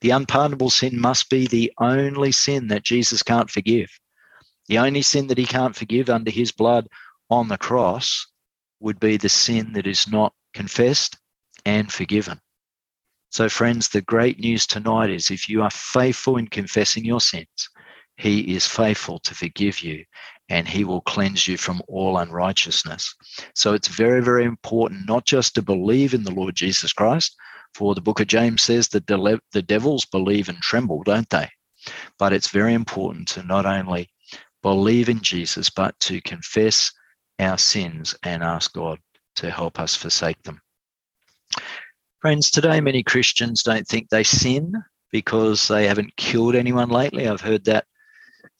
The 0.00 0.10
unpardonable 0.10 0.70
sin 0.70 1.00
must 1.00 1.30
be 1.30 1.46
the 1.46 1.72
only 1.78 2.32
sin 2.32 2.68
that 2.68 2.84
Jesus 2.84 3.22
can't 3.22 3.50
forgive. 3.50 3.90
The 4.68 4.78
only 4.78 5.02
sin 5.02 5.28
that 5.28 5.38
he 5.38 5.46
can't 5.46 5.74
forgive 5.74 6.10
under 6.10 6.30
his 6.30 6.52
blood 6.52 6.88
on 7.30 7.48
the 7.48 7.58
cross 7.58 8.26
would 8.80 9.00
be 9.00 9.16
the 9.16 9.28
sin 9.28 9.72
that 9.72 9.86
is 9.86 10.06
not 10.06 10.34
confessed 10.52 11.16
and 11.64 11.90
forgiven. 11.90 12.40
So, 13.32 13.48
friends, 13.48 13.88
the 13.88 14.02
great 14.02 14.38
news 14.38 14.66
tonight 14.66 15.08
is 15.08 15.30
if 15.30 15.48
you 15.48 15.62
are 15.62 15.70
faithful 15.70 16.36
in 16.36 16.48
confessing 16.48 17.02
your 17.02 17.22
sins, 17.22 17.70
he 18.18 18.54
is 18.54 18.66
faithful 18.66 19.20
to 19.20 19.34
forgive 19.34 19.80
you 19.80 20.04
and 20.50 20.68
he 20.68 20.84
will 20.84 21.00
cleanse 21.00 21.48
you 21.48 21.56
from 21.56 21.80
all 21.88 22.18
unrighteousness. 22.18 23.14
So, 23.54 23.72
it's 23.72 23.88
very, 23.88 24.22
very 24.22 24.44
important 24.44 25.08
not 25.08 25.24
just 25.24 25.54
to 25.54 25.62
believe 25.62 26.12
in 26.12 26.24
the 26.24 26.30
Lord 26.30 26.54
Jesus 26.54 26.92
Christ, 26.92 27.34
for 27.74 27.94
the 27.94 28.02
book 28.02 28.20
of 28.20 28.26
James 28.26 28.60
says 28.60 28.88
that 28.88 29.06
the, 29.06 29.40
the 29.52 29.62
devils 29.62 30.04
believe 30.04 30.50
and 30.50 30.58
tremble, 30.58 31.02
don't 31.02 31.30
they? 31.30 31.48
But 32.18 32.34
it's 32.34 32.48
very 32.48 32.74
important 32.74 33.28
to 33.28 33.42
not 33.42 33.64
only 33.64 34.10
believe 34.62 35.08
in 35.08 35.20
Jesus, 35.20 35.70
but 35.70 35.98
to 36.00 36.20
confess 36.20 36.92
our 37.38 37.56
sins 37.56 38.14
and 38.24 38.42
ask 38.42 38.74
God 38.74 38.98
to 39.36 39.50
help 39.50 39.80
us 39.80 39.96
forsake 39.96 40.42
them. 40.42 40.60
Friends, 42.22 42.52
today 42.52 42.80
many 42.80 43.02
Christians 43.02 43.64
don't 43.64 43.84
think 43.84 44.08
they 44.08 44.22
sin 44.22 44.72
because 45.10 45.66
they 45.66 45.88
haven't 45.88 46.16
killed 46.16 46.54
anyone 46.54 46.88
lately. 46.88 47.26
I've 47.26 47.40
heard 47.40 47.64
that 47.64 47.86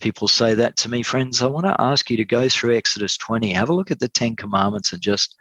people 0.01 0.27
say 0.27 0.55
that 0.55 0.75
to 0.79 0.88
me. 0.88 1.05
Friends, 1.05 1.40
I 1.42 1.46
want 1.46 1.66
to 1.66 1.81
ask 1.81 2.11
you 2.11 2.16
to 2.16 2.25
go 2.25 2.48
through 2.48 2.77
Exodus 2.77 3.16
20, 3.18 3.53
have 3.53 3.68
a 3.68 3.72
look 3.72 3.92
at 3.92 4.01
the 4.01 4.09
Ten 4.09 4.35
Commandments 4.35 4.92
and 4.92 5.01
just 5.01 5.37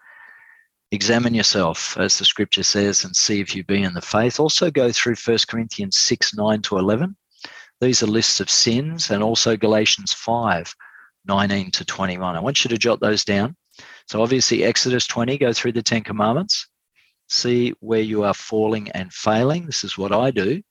examine 0.92 1.34
yourself, 1.34 1.98
as 1.98 2.20
the 2.20 2.26
scripture 2.26 2.62
says, 2.62 3.04
and 3.06 3.16
see 3.16 3.42
if 3.42 3.56
you 3.56 3.64
be 3.64 3.82
in 3.82 3.96
the 3.96 4.02
faith. 4.02 4.40
Also 4.40 4.70
go 4.70 4.92
through 4.92 5.16
1 5.16 5.38
Corinthians 5.48 5.98
6, 5.98 6.36
9 6.36 6.62
to 6.62 6.78
11. 6.78 7.16
These 7.80 8.04
are 8.04 8.08
lists 8.08 8.40
of 8.40 8.52
sins, 8.52 9.10
and 9.10 9.24
also 9.24 9.58
Galatians 9.58 10.14
5, 10.14 10.76
19 11.26 11.72
to 11.72 11.86
21. 11.86 12.36
I 12.36 12.40
want 12.40 12.64
you 12.64 12.70
to 12.70 12.78
jot 12.78 13.00
those 13.00 13.26
down. 13.26 13.56
So 14.06 14.22
obviously, 14.22 14.64
Exodus 14.64 15.08
20, 15.08 15.40
go 15.40 15.52
through 15.54 15.72
the 15.72 15.82
Ten 15.82 16.04
Commandments 16.04 16.68
see 17.32 17.74
where 17.80 18.02
you 18.02 18.24
are 18.24 18.34
falling 18.34 18.90
and 18.92 19.14
failing. 19.14 19.66
This 19.66 19.84
is 19.84 19.98
what 19.98 20.12
I 20.12 20.32
do. 20.32 20.62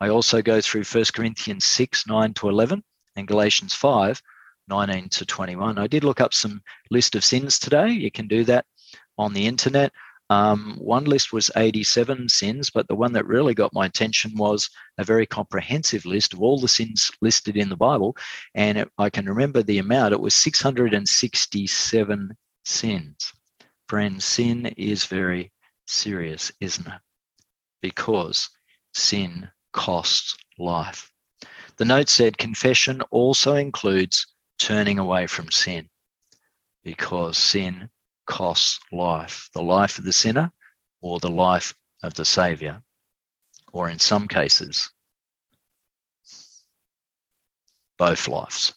I 0.00 0.08
also 0.08 0.42
go 0.42 0.60
through 0.60 0.84
1 0.84 1.04
Corinthians 1.14 1.64
6, 1.64 2.06
9 2.06 2.34
to 2.34 2.48
11, 2.48 2.82
and 3.16 3.28
Galatians 3.28 3.74
5, 3.74 4.20
19 4.68 5.08
to 5.08 5.26
21. 5.26 5.78
I 5.78 5.86
did 5.86 6.04
look 6.04 6.20
up 6.20 6.34
some 6.34 6.62
list 6.90 7.14
of 7.14 7.24
sins 7.24 7.58
today. 7.58 7.88
You 7.88 8.10
can 8.10 8.28
do 8.28 8.44
that 8.44 8.66
on 9.18 9.32
the 9.32 9.46
internet. 9.46 9.92
Um, 10.30 10.76
one 10.78 11.04
list 11.04 11.32
was 11.32 11.50
87 11.56 12.28
sins, 12.28 12.70
but 12.70 12.88
the 12.88 12.94
one 12.94 13.12
that 13.12 13.26
really 13.26 13.54
got 13.54 13.74
my 13.74 13.86
attention 13.86 14.32
was 14.36 14.70
a 14.98 15.04
very 15.04 15.26
comprehensive 15.26 16.06
list 16.06 16.32
of 16.32 16.40
all 16.40 16.58
the 16.58 16.68
sins 16.68 17.10
listed 17.20 17.56
in 17.56 17.68
the 17.68 17.76
Bible. 17.76 18.16
And 18.54 18.78
it, 18.78 18.88
I 18.98 19.10
can 19.10 19.26
remember 19.26 19.62
the 19.62 19.78
amount, 19.78 20.14
it 20.14 20.20
was 20.20 20.34
667 20.34 22.36
sins. 22.64 23.32
Friends, 23.88 24.24
sin 24.24 24.66
is 24.78 25.04
very 25.04 25.52
serious, 25.86 26.52
isn't 26.60 26.86
it? 26.86 27.00
Because 27.82 28.50
sin 28.92 29.50
costs 29.72 30.36
life. 30.58 31.10
The 31.76 31.84
note 31.84 32.08
said 32.08 32.38
confession 32.38 33.02
also 33.10 33.56
includes 33.56 34.26
turning 34.58 34.98
away 34.98 35.26
from 35.26 35.50
sin 35.50 35.88
because 36.84 37.36
sin 37.36 37.90
costs 38.26 38.78
life 38.92 39.50
the 39.54 39.62
life 39.62 39.98
of 39.98 40.04
the 40.04 40.12
sinner 40.12 40.52
or 41.00 41.18
the 41.18 41.30
life 41.30 41.74
of 42.02 42.14
the 42.14 42.24
Saviour, 42.24 42.82
or 43.72 43.90
in 43.90 43.98
some 43.98 44.28
cases, 44.28 44.90
both 47.98 48.28
lives. 48.28 48.74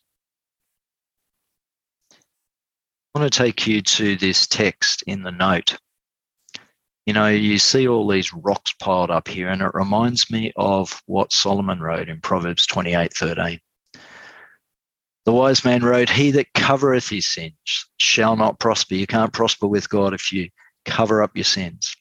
I 2.11 3.19
want 3.19 3.31
to 3.31 3.37
take 3.37 3.65
you 3.65 3.81
to 3.81 4.15
this 4.15 4.47
text 4.47 5.03
in 5.07 5.23
the 5.23 5.31
note 5.31 5.77
you 7.07 7.13
know, 7.13 7.29
you 7.29 7.57
see 7.57 7.87
all 7.87 8.05
these 8.05 8.33
rocks 8.33 8.73
piled 8.73 9.09
up 9.09 9.29
here, 9.29 9.47
and 9.47 9.61
it 9.61 9.71
reminds 9.73 10.29
me 10.29 10.51
of 10.57 11.01
what 11.05 11.31
Solomon 11.31 11.79
wrote 11.79 12.09
in 12.09 12.19
Proverbs 12.19 12.67
28 12.67 13.13
13. 13.13 13.61
The 15.23 15.31
wise 15.31 15.63
man 15.63 15.85
wrote, 15.85 16.09
He 16.09 16.31
that 16.31 16.53
covereth 16.53 17.07
his 17.07 17.25
sins 17.25 17.53
shall 17.95 18.35
not 18.35 18.59
prosper. 18.59 18.95
You 18.95 19.07
can't 19.07 19.31
prosper 19.31 19.67
with 19.67 19.89
God 19.89 20.13
if 20.13 20.33
you 20.33 20.49
cover 20.83 21.23
up 21.23 21.31
your 21.33 21.45
sins. 21.45 21.95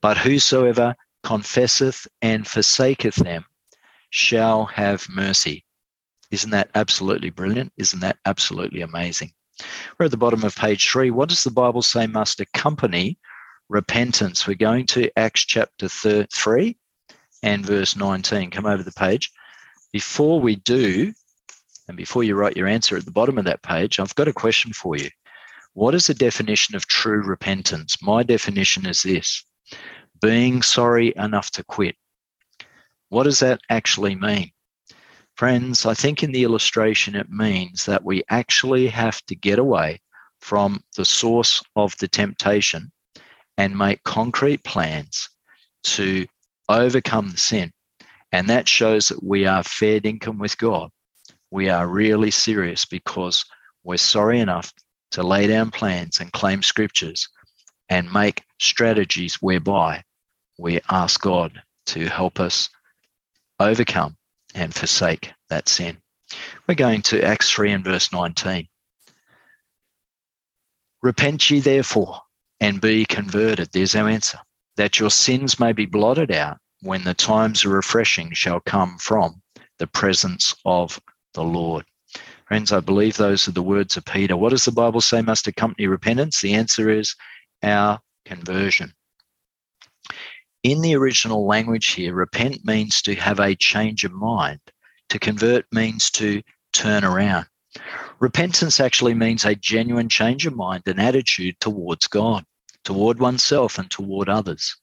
But 0.00 0.16
whosoever 0.16 0.94
confesseth 1.24 2.06
and 2.22 2.48
forsaketh 2.48 3.16
them 3.16 3.44
shall 4.08 4.64
have 4.64 5.06
mercy. 5.10 5.62
Isn't 6.30 6.52
that 6.52 6.70
absolutely 6.74 7.28
brilliant? 7.28 7.74
Isn't 7.76 8.00
that 8.00 8.16
absolutely 8.24 8.80
amazing? 8.80 9.32
We're 9.98 10.06
at 10.06 10.10
the 10.10 10.16
bottom 10.16 10.42
of 10.42 10.56
page 10.56 10.90
three. 10.90 11.10
What 11.10 11.28
does 11.28 11.44
the 11.44 11.50
Bible 11.50 11.82
say 11.82 12.06
must 12.06 12.40
accompany 12.40 13.18
repentance. 13.68 14.46
We're 14.46 14.54
going 14.54 14.86
to 14.86 15.10
Acts 15.16 15.44
chapter 15.44 15.88
3 15.88 16.76
and 17.42 17.66
verse 17.66 17.96
19. 17.96 18.50
Come 18.50 18.66
over 18.66 18.82
the 18.82 18.92
page. 18.92 19.30
Before 19.92 20.40
we 20.40 20.56
do, 20.56 21.12
and 21.88 21.96
before 21.96 22.24
you 22.24 22.34
write 22.34 22.56
your 22.56 22.66
answer 22.66 22.96
at 22.96 23.04
the 23.04 23.10
bottom 23.10 23.38
of 23.38 23.44
that 23.44 23.62
page, 23.62 23.98
I've 23.98 24.14
got 24.14 24.28
a 24.28 24.32
question 24.32 24.72
for 24.72 24.96
you. 24.96 25.10
What 25.74 25.94
is 25.94 26.06
the 26.06 26.14
definition 26.14 26.74
of 26.74 26.86
true 26.86 27.22
repentance? 27.22 28.02
My 28.02 28.22
definition 28.22 28.86
is 28.86 29.02
this 29.02 29.44
being 30.20 30.62
sorry 30.62 31.12
enough 31.16 31.50
to 31.52 31.64
quit. 31.64 31.96
What 33.08 33.24
does 33.24 33.38
that 33.40 33.60
actually 33.70 34.14
mean? 34.14 34.50
Friends, 35.36 35.86
I 35.86 35.94
think 35.94 36.22
in 36.22 36.32
the 36.32 36.42
illustration 36.42 37.14
it 37.14 37.30
means 37.30 37.86
that 37.86 38.04
we 38.04 38.24
actually 38.28 38.88
have 38.88 39.24
to 39.26 39.36
get 39.36 39.58
away 39.58 40.00
from 40.40 40.82
the 40.96 41.04
source 41.04 41.62
of 41.76 41.96
the 41.98 42.08
temptation 42.08 42.90
and 43.58 43.76
make 43.76 44.02
concrete 44.04 44.62
plans 44.64 45.28
to 45.82 46.24
overcome 46.68 47.30
the 47.30 47.36
sin. 47.36 47.72
And 48.30 48.48
that 48.48 48.68
shows 48.68 49.08
that 49.08 49.22
we 49.22 49.46
are 49.46 49.64
fair 49.64 50.00
income 50.02 50.38
with 50.38 50.56
God. 50.56 50.90
We 51.50 51.68
are 51.68 51.88
really 51.88 52.30
serious 52.30 52.84
because 52.84 53.44
we're 53.82 53.96
sorry 53.96 54.38
enough 54.38 54.72
to 55.12 55.22
lay 55.22 55.46
down 55.48 55.70
plans 55.70 56.20
and 56.20 56.32
claim 56.32 56.62
scriptures 56.62 57.28
and 57.88 58.12
make 58.12 58.44
strategies 58.60 59.36
whereby 59.36 60.04
we 60.58 60.80
ask 60.90 61.20
God 61.20 61.60
to 61.86 62.06
help 62.06 62.38
us 62.38 62.68
overcome 63.58 64.16
and 64.54 64.74
forsake 64.74 65.32
that 65.48 65.68
sin. 65.68 65.96
We're 66.68 66.74
going 66.74 67.02
to 67.02 67.24
Acts 67.24 67.50
3 67.50 67.72
and 67.72 67.84
verse 67.84 68.12
19. 68.12 68.68
Repent 71.02 71.50
ye 71.50 71.60
therefore 71.60 72.20
and 72.60 72.80
be 72.80 73.04
converted. 73.04 73.70
There's 73.72 73.94
our 73.94 74.08
answer. 74.08 74.38
That 74.76 75.00
your 75.00 75.10
sins 75.10 75.58
may 75.58 75.72
be 75.72 75.86
blotted 75.86 76.30
out 76.30 76.58
when 76.82 77.04
the 77.04 77.14
times 77.14 77.64
of 77.64 77.72
refreshing 77.72 78.32
shall 78.32 78.60
come 78.60 78.96
from 78.98 79.42
the 79.78 79.86
presence 79.86 80.54
of 80.64 81.00
the 81.34 81.42
Lord. 81.42 81.84
Friends, 82.46 82.72
I 82.72 82.80
believe 82.80 83.16
those 83.16 83.46
are 83.46 83.52
the 83.52 83.62
words 83.62 83.96
of 83.96 84.04
Peter. 84.04 84.36
What 84.36 84.50
does 84.50 84.64
the 84.64 84.72
Bible 84.72 85.00
say 85.00 85.20
must 85.20 85.46
accompany 85.46 85.86
repentance? 85.86 86.40
The 86.40 86.54
answer 86.54 86.88
is 86.90 87.14
our 87.62 88.00
conversion. 88.24 88.92
In 90.62 90.80
the 90.80 90.96
original 90.96 91.46
language 91.46 91.88
here, 91.88 92.14
repent 92.14 92.64
means 92.64 93.02
to 93.02 93.14
have 93.16 93.38
a 93.40 93.54
change 93.54 94.04
of 94.04 94.12
mind. 94.12 94.60
To 95.10 95.18
convert 95.18 95.66
means 95.72 96.10
to 96.12 96.42
turn 96.72 97.04
around. 97.04 97.46
Repentance 98.20 98.80
actually 98.80 99.14
means 99.14 99.44
a 99.44 99.54
genuine 99.54 100.08
change 100.08 100.44
of 100.44 100.56
mind 100.56 100.82
and 100.86 101.00
attitude 101.00 101.60
towards 101.60 102.08
God, 102.08 102.44
toward 102.82 103.20
oneself, 103.20 103.78
and 103.78 103.88
toward 103.90 104.28
others. 104.28 104.76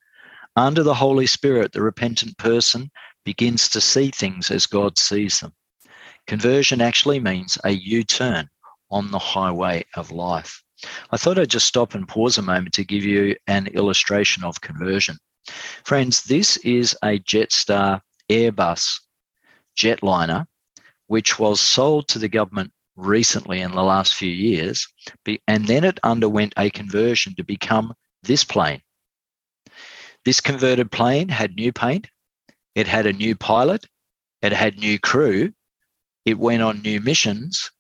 Under 0.56 0.84
the 0.84 0.93
Holy 0.93 1.28
Spirit, 1.28 1.74
the 1.74 1.82
repentant 1.82 2.38
person 2.38 2.89
begins 3.26 3.67
to 3.69 3.82
see 3.82 4.10
things 4.10 4.52
as 4.52 4.65
God 4.65 4.98
sees 4.98 5.41
them. 5.41 5.54
Conversion 6.28 6.80
actually 6.80 7.19
means 7.19 7.58
a 7.65 7.71
U 7.71 8.06
turn 8.06 8.50
on 8.89 9.12
the 9.12 9.19
highway 9.19 9.84
of 9.95 10.12
life. 10.12 10.63
I 11.12 11.17
thought 11.17 11.38
I'd 11.38 11.50
just 11.50 11.67
stop 11.67 11.93
and 11.93 12.08
pause 12.08 12.38
a 12.38 12.41
moment 12.41 12.74
to 12.76 12.86
give 12.86 13.04
you 13.04 13.36
an 13.48 13.67
illustration 13.67 14.45
of 14.45 14.62
conversion. 14.62 15.17
Friends, 15.84 16.24
this 16.24 16.56
is 16.58 16.95
a 17.04 17.19
Jetstar 17.19 18.02
Airbus 18.30 19.02
jetliner, 19.78 20.45
which 21.08 21.38
was 21.38 21.60
sold 21.60 22.08
to 22.08 22.19
the 22.19 22.30
government 22.30 22.71
recently 22.95 23.62
in 23.62 23.71
the 23.71 23.84
last 23.84 24.13
few 24.13 24.29
years, 24.29 24.88
and 25.47 25.67
then 25.67 25.84
it 25.84 25.99
underwent 26.03 26.53
a 26.58 26.69
conversion 26.69 27.36
to 27.36 27.43
become 27.43 27.93
this 28.23 28.43
plane. 28.43 28.81
This 30.23 30.41
converted 30.41 30.91
plane 30.91 31.29
had 31.29 31.55
new 31.55 31.71
paint, 31.71 32.10
it 32.73 32.88
had 32.88 33.05
a 33.05 33.13
new 33.13 33.36
pilot, 33.36 33.86
it 34.41 34.51
had 34.51 34.77
new 34.77 34.99
crew, 34.99 35.53
it 36.25 36.39
went 36.39 36.63
on 36.63 36.81
new 36.81 36.99
missions, 36.99 37.71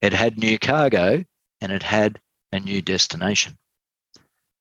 it 0.00 0.12
had 0.12 0.38
new 0.38 0.58
cargo, 0.58 1.24
and 1.60 1.72
it 1.72 1.82
had 1.82 2.20
a 2.52 2.60
new 2.60 2.80
destination. 2.80 3.58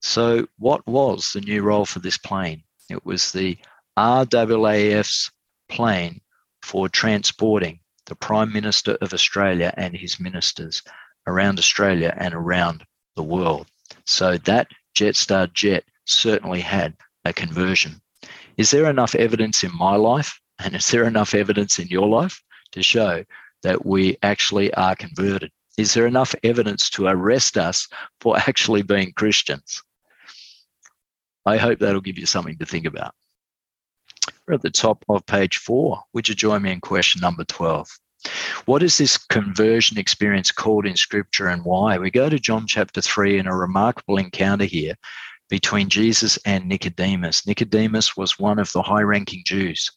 So, 0.01 0.47
what 0.57 0.85
was 0.87 1.33
the 1.33 1.41
new 1.41 1.61
role 1.61 1.85
for 1.85 1.99
this 1.99 2.17
plane? 2.17 2.63
It 2.89 3.05
was 3.05 3.31
the 3.31 3.57
RAAF's 3.97 5.31
plane 5.69 6.21
for 6.61 6.89
transporting 6.89 7.79
the 8.09 8.15
Prime 8.15 8.51
Minister 8.51 8.97
of 9.01 9.13
Australia 9.13 9.73
and 9.77 9.95
his 9.95 10.19
ministers 10.19 10.81
around 11.27 11.59
Australia 11.59 12.13
and 12.17 12.33
around 12.33 12.83
the 13.15 13.23
world. 13.23 13.67
So, 14.05 14.37
that 14.39 14.67
Jetstar 14.95 15.53
jet 15.53 15.85
certainly 16.05 16.59
had 16.59 16.97
a 17.23 17.31
conversion. 17.31 18.01
Is 18.57 18.71
there 18.71 18.89
enough 18.89 19.15
evidence 19.15 19.63
in 19.63 19.71
my 19.77 19.95
life 19.95 20.39
and 20.59 20.75
is 20.75 20.89
there 20.91 21.05
enough 21.05 21.33
evidence 21.33 21.79
in 21.79 21.87
your 21.87 22.07
life 22.07 22.41
to 22.73 22.83
show 22.83 23.23
that 23.63 23.85
we 23.85 24.17
actually 24.23 24.73
are 24.73 24.95
converted? 24.95 25.51
Is 25.77 25.93
there 25.93 26.07
enough 26.07 26.35
evidence 26.43 26.89
to 26.91 27.07
arrest 27.07 27.57
us 27.57 27.87
for 28.19 28.37
actually 28.49 28.81
being 28.81 29.13
Christians? 29.13 29.81
I 31.45 31.57
hope 31.57 31.79
that'll 31.79 32.01
give 32.01 32.17
you 32.17 32.25
something 32.25 32.57
to 32.57 32.65
think 32.65 32.85
about. 32.85 33.13
We're 34.47 34.55
at 34.55 34.61
the 34.61 34.69
top 34.69 35.03
of 35.09 35.25
page 35.25 35.57
four. 35.57 36.01
Would 36.13 36.29
you 36.29 36.35
join 36.35 36.61
me 36.61 36.71
in 36.71 36.81
question 36.81 37.21
number 37.21 37.43
12? 37.43 37.87
What 38.65 38.83
is 38.83 38.97
this 38.97 39.17
conversion 39.17 39.97
experience 39.97 40.51
called 40.51 40.85
in 40.85 40.95
Scripture 40.95 41.47
and 41.47 41.63
why? 41.63 41.97
We 41.97 42.11
go 42.11 42.29
to 42.29 42.39
John 42.39 42.67
chapter 42.67 43.01
3 43.01 43.39
in 43.39 43.47
a 43.47 43.55
remarkable 43.55 44.17
encounter 44.17 44.65
here 44.65 44.95
between 45.49 45.89
Jesus 45.89 46.37
and 46.45 46.67
Nicodemus. 46.67 47.47
Nicodemus 47.47 48.17
was 48.17 48.37
one 48.37 48.59
of 48.59 48.71
the 48.73 48.81
high 48.81 49.01
ranking 49.01 49.43
Jews, 49.45 49.89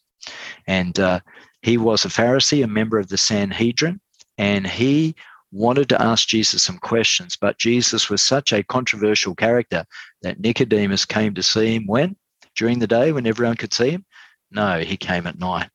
and 0.67 0.97
uh, 0.99 1.19
he 1.61 1.77
was 1.77 2.05
a 2.05 2.09
Pharisee, 2.09 2.63
a 2.63 2.67
member 2.67 2.97
of 2.97 3.09
the 3.09 3.17
Sanhedrin, 3.17 3.99
and 4.37 4.65
he 4.65 5.15
wanted 5.51 5.87
to 5.89 6.01
ask 6.01 6.27
Jesus 6.27 6.63
some 6.63 6.79
questions, 6.79 7.37
but 7.39 7.59
Jesus 7.59 8.09
was 8.09 8.23
such 8.23 8.51
a 8.51 8.63
controversial 8.63 9.35
character 9.35 9.85
that 10.23 10.39
Nicodemus 10.39 11.05
came 11.05 11.35
to 11.35 11.43
see 11.43 11.75
him 11.75 11.85
when? 11.85 12.15
During 12.55 12.79
the 12.79 12.87
day 12.87 13.11
when 13.11 13.27
everyone 13.27 13.55
could 13.55 13.73
see 13.73 13.91
him? 13.91 14.05
No, 14.53 14.79
he 14.79 14.97
came 14.97 15.25
at 15.25 15.39
night. 15.39 15.69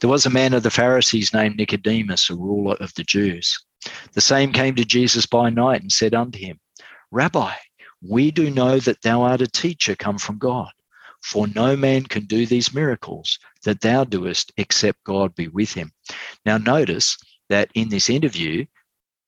There 0.00 0.10
was 0.10 0.26
a 0.26 0.30
man 0.30 0.52
of 0.52 0.62
the 0.62 0.70
Pharisees 0.70 1.32
named 1.32 1.56
Nicodemus, 1.56 2.28
a 2.28 2.34
ruler 2.34 2.76
of 2.80 2.92
the 2.94 3.04
Jews. 3.04 3.58
The 4.12 4.20
same 4.20 4.52
came 4.52 4.74
to 4.74 4.84
Jesus 4.84 5.24
by 5.24 5.48
night 5.48 5.80
and 5.80 5.90
said 5.90 6.14
unto 6.14 6.38
him, 6.38 6.60
Rabbi, 7.10 7.54
we 8.02 8.30
do 8.30 8.50
know 8.50 8.78
that 8.80 9.00
thou 9.00 9.22
art 9.22 9.40
a 9.40 9.46
teacher 9.46 9.96
come 9.96 10.18
from 10.18 10.36
God. 10.36 10.70
For 11.22 11.46
no 11.48 11.74
man 11.74 12.04
can 12.04 12.26
do 12.26 12.44
these 12.44 12.74
miracles 12.74 13.38
that 13.62 13.80
thou 13.80 14.04
doest 14.04 14.52
except 14.58 15.04
God 15.04 15.34
be 15.34 15.48
with 15.48 15.72
him. 15.72 15.90
Now, 16.44 16.58
notice 16.58 17.16
that 17.48 17.70
in 17.74 17.88
this 17.88 18.10
interview, 18.10 18.66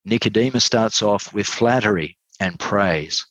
Nicodemus 0.04 0.64
starts 0.64 1.00
off 1.00 1.32
with 1.32 1.46
flattery 1.46 2.18
and 2.38 2.58
praise, 2.58 3.26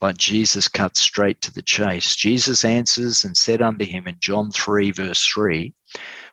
but 0.00 0.16
Jesus 0.16 0.66
cut 0.66 0.96
straight 0.96 1.40
to 1.42 1.52
the 1.52 1.62
chase. 1.62 2.16
Jesus 2.16 2.64
answers 2.64 3.22
and 3.22 3.36
said 3.36 3.60
unto 3.60 3.84
him 3.84 4.08
in 4.08 4.16
John 4.18 4.50
3, 4.50 4.90
verse 4.92 5.24
3 5.26 5.74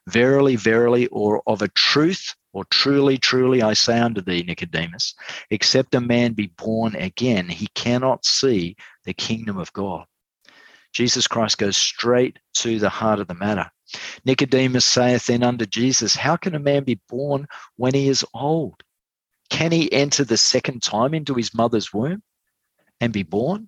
Verily, 0.08 0.56
verily, 0.56 1.08
or 1.08 1.44
of 1.48 1.62
a 1.62 1.68
truth, 1.68 2.34
or 2.54 2.64
truly, 2.66 3.18
truly, 3.18 3.62
I 3.62 3.74
say 3.74 4.00
unto 4.00 4.22
thee, 4.22 4.42
Nicodemus, 4.42 5.14
except 5.52 5.96
a 5.96 6.02
man 6.02 6.32
be 6.32 6.48
born 6.58 6.96
again, 6.96 7.50
he 7.50 7.68
cannot 7.76 8.26
see 8.26 8.78
the 9.04 9.14
kingdom 9.14 9.58
of 9.58 9.74
God. 9.74 10.06
Jesus 10.94 11.28
Christ 11.28 11.58
goes 11.58 11.76
straight 11.76 12.40
to 12.56 12.80
the 12.80 12.90
heart 12.90 13.20
of 13.20 13.28
the 13.28 13.36
matter. 13.36 13.70
Nicodemus 14.24 14.86
saith 14.86 15.28
then 15.28 15.44
unto 15.44 15.66
Jesus, 15.66 16.16
How 16.16 16.38
can 16.38 16.56
a 16.56 16.60
man 16.60 16.86
be 16.86 17.02
born 17.10 17.48
when 17.76 17.94
he 17.94 18.08
is 18.08 18.26
old? 18.34 18.82
Can 19.50 19.74
he 19.74 19.92
enter 19.92 20.24
the 20.24 20.38
second 20.38 20.82
time 20.82 21.14
into 21.14 21.36
his 21.36 21.54
mother's 21.54 21.94
womb 21.94 22.24
and 23.00 23.14
be 23.14 23.24
born? 23.24 23.68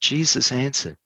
Jesus 0.00 0.52
answered, 0.52 0.96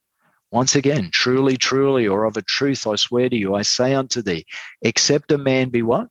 Once 0.50 0.74
again, 0.74 1.10
truly, 1.12 1.56
truly, 1.56 2.06
or 2.06 2.24
of 2.24 2.36
a 2.36 2.42
truth 2.42 2.86
I 2.86 2.96
swear 2.96 3.28
to 3.28 3.36
you, 3.36 3.54
I 3.54 3.62
say 3.62 3.94
unto 3.94 4.22
thee, 4.22 4.44
except 4.82 5.32
a 5.32 5.38
man 5.38 5.68
be 5.68 5.82
what? 5.82 6.08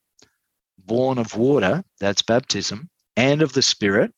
Born 0.77 1.17
of 1.17 1.35
water, 1.35 1.83
that's 1.99 2.21
baptism, 2.21 2.89
and 3.15 3.41
of 3.41 3.53
the 3.53 3.61
Spirit, 3.61 4.13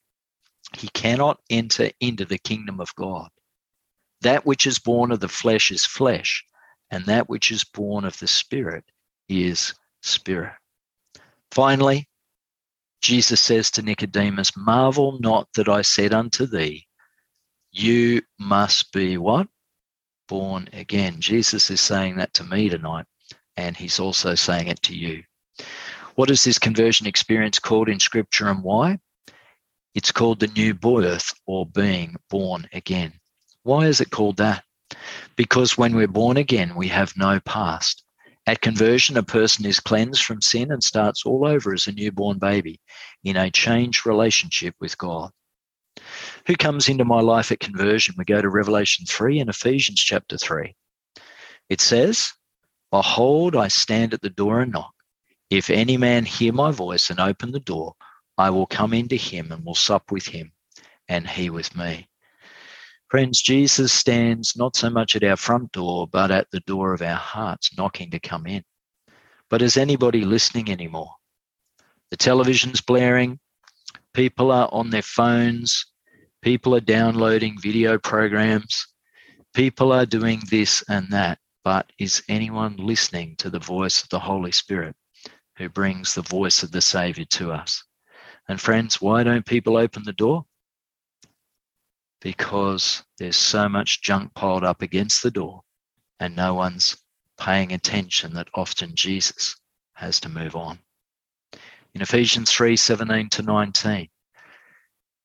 he 0.78 0.89
cannot 0.89 1.39
enter 1.49 1.89
into 1.99 2.25
the 2.25 2.38
kingdom 2.38 2.80
of 2.80 2.93
God. 2.95 3.30
That 4.21 4.45
which 4.45 4.67
is 4.67 4.80
born 4.80 5.12
of 5.12 5.19
the 5.19 5.30
flesh 5.30 5.71
is 5.71 5.86
flesh, 5.86 6.43
and 6.91 7.06
that 7.06 7.30
which 7.30 7.52
is 7.52 7.63
born 7.63 8.06
of 8.06 8.19
the 8.19 8.28
Spirit 8.28 8.84
is 9.30 9.73
spirit. 10.02 10.54
Finally, 11.52 12.09
Jesus 13.02 13.39
says 13.39 13.72
to 13.72 13.82
Nicodemus, 13.82 14.58
Marvel 14.58 15.20
not 15.20 15.47
that 15.56 15.70
I 15.70 15.82
said 15.82 16.14
unto 16.14 16.45
thee, 16.45 16.86
You 17.72 18.22
must 18.39 18.91
be 18.91 19.18
what? 19.18 19.47
Born 20.28 20.70
again. 20.74 21.22
Jesus 21.22 21.70
is 21.72 21.82
saying 21.82 22.18
that 22.18 22.34
to 22.36 22.43
me 22.43 22.70
tonight, 22.70 23.06
and 23.58 23.76
he's 23.76 24.00
also 24.00 24.36
saying 24.36 24.68
it 24.68 24.82
to 24.84 24.95
you. 24.95 25.24
What 26.16 26.30
is 26.30 26.43
this 26.43 26.60
conversion 26.60 27.08
experience 27.08 27.60
called 27.60 27.89
in 27.89 28.00
Scripture 28.00 28.50
and 28.50 28.64
why? 28.64 29.00
It's 29.95 30.12
called 30.12 30.39
the 30.39 30.47
new 30.47 30.74
birth 30.74 31.34
or 31.45 31.66
being 31.66 32.16
born 32.30 32.68
again. 32.74 33.14
Why 33.64 33.88
is 33.88 34.02
it 34.02 34.12
called 34.12 34.38
that? 34.38 34.64
Because 35.36 35.78
when 35.78 35.95
we're 35.95 36.08
born 36.08 36.38
again, 36.38 36.76
we 36.76 36.89
have 36.89 37.16
no 37.16 37.39
past. 37.39 38.04
At 38.48 38.62
conversion, 38.62 39.18
a 39.18 39.24
person 39.24 39.66
is 39.66 39.80
cleansed 39.80 40.24
from 40.24 40.42
sin 40.42 40.72
and 40.72 40.84
starts 40.84 41.26
all 41.26 41.46
over 41.46 41.74
as 41.74 41.88
a 41.88 41.92
newborn 41.92 42.40
baby 42.40 42.80
in 43.24 43.38
a 43.38 43.52
changed 43.52 44.06
relationship 44.06 44.76
with 44.80 44.98
God. 44.98 45.32
Who 46.48 46.56
comes 46.56 46.90
into 46.90 47.06
my 47.06 47.22
life 47.22 47.52
at 47.52 47.60
conversion? 47.60 48.16
We 48.18 48.26
go 48.26 48.42
to 48.42 48.50
Revelation 48.50 49.06
3 49.06 49.40
and 49.40 49.50
Ephesians 49.50 50.02
chapter 50.02 50.38
3. 50.38 50.76
It 51.70 51.82
says, 51.82 52.34
Behold, 52.92 53.56
I 53.56 53.68
stand 53.68 54.14
at 54.14 54.22
the 54.22 54.32
door 54.32 54.62
and 54.62 54.72
knock. 54.72 54.94
If 55.52 55.70
any 55.70 55.98
man 55.98 56.26
hear 56.26 56.54
my 56.54 56.72
voice 56.72 57.10
and 57.10 57.20
open 57.20 57.52
the 57.52 57.60
door, 57.60 57.94
I 58.38 58.50
will 58.50 58.66
come 58.66 58.94
into 58.94 59.16
him 59.16 59.52
and 59.52 59.64
will 59.64 59.76
sup 59.76 60.12
with 60.12 60.26
him, 60.26 60.54
and 61.08 61.28
he 61.28 61.50
with 61.50 61.76
me. 61.76 62.09
Friends, 63.10 63.41
Jesus 63.41 63.91
stands 63.91 64.55
not 64.55 64.76
so 64.76 64.89
much 64.89 65.16
at 65.16 65.24
our 65.24 65.36
front 65.36 65.72
door, 65.72 66.07
but 66.07 66.32
at 66.32 66.49
the 66.51 66.60
door 66.62 66.93
of 66.93 67.01
our 67.01 67.16
hearts, 67.16 67.76
knocking 67.78 68.12
to 68.12 68.20
come 68.20 68.45
in. 68.45 68.64
But 69.49 69.62
is 69.62 69.78
anybody 69.78 70.24
listening 70.26 70.70
anymore? 70.70 71.16
The 72.12 72.18
television's 72.18 72.82
blaring, 72.82 73.39
People 74.14 74.51
are 74.51 74.70
on 74.72 74.89
their 74.89 75.03
phones. 75.03 75.86
People 76.41 76.76
are 76.76 76.82
downloading 76.82 77.60
video 77.60 77.97
programs. 77.97 78.88
People 79.53 79.91
are 79.91 80.05
doing 80.05 80.41
this 80.49 80.84
and 80.89 81.07
that. 81.12 81.39
But 81.64 81.91
is 81.99 82.24
anyone 82.28 82.76
listening 82.78 83.36
to 83.38 83.49
the 83.49 83.60
voice 83.60 84.01
of 84.01 84.10
the 84.10 84.20
Holy 84.20 84.51
Spirit 84.51 84.95
who 85.57 85.70
brings 85.70 86.14
the 86.14 86.22
voice 86.22 86.64
of 86.64 86.72
the 86.72 86.82
Savior 86.82 87.26
to 87.26 87.51
us? 87.51 87.84
And 88.47 88.60
friends, 88.60 88.99
why 88.99 89.24
don't 89.24 89.45
people 89.45 89.78
open 89.78 90.03
the 90.03 90.14
door? 90.14 90.45
Because 92.22 93.03
there's 93.17 93.38
so 93.38 93.70
much 93.70 94.01
junk 94.01 94.34
piled 94.34 94.63
up 94.63 94.82
against 94.82 95.24
the 95.24 95.32
door 95.32 95.61
and 96.20 96.36
no 96.36 96.53
one's 96.53 96.97
paying 97.39 97.72
attention 97.72 98.34
that 98.34 98.49
often 98.53 98.91
Jesus 98.93 99.55
has 99.93 100.20
to 100.22 100.30
move 100.30 100.55
on. 100.55 100.80
In 101.93 102.01
Ephesians 102.01 102.51
3 102.51 102.76
17 102.76 103.30
to 103.30 103.41
19, 103.41 104.09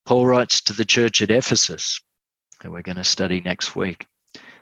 Paul 0.05 0.25
writes 0.25 0.61
to 0.61 0.73
the 0.73 0.85
church 0.85 1.21
at 1.21 1.31
Ephesus, 1.31 1.99
that 2.61 2.71
we're 2.71 2.81
going 2.81 2.97
to 2.97 3.03
study 3.03 3.41
next 3.41 3.75
week, 3.75 4.05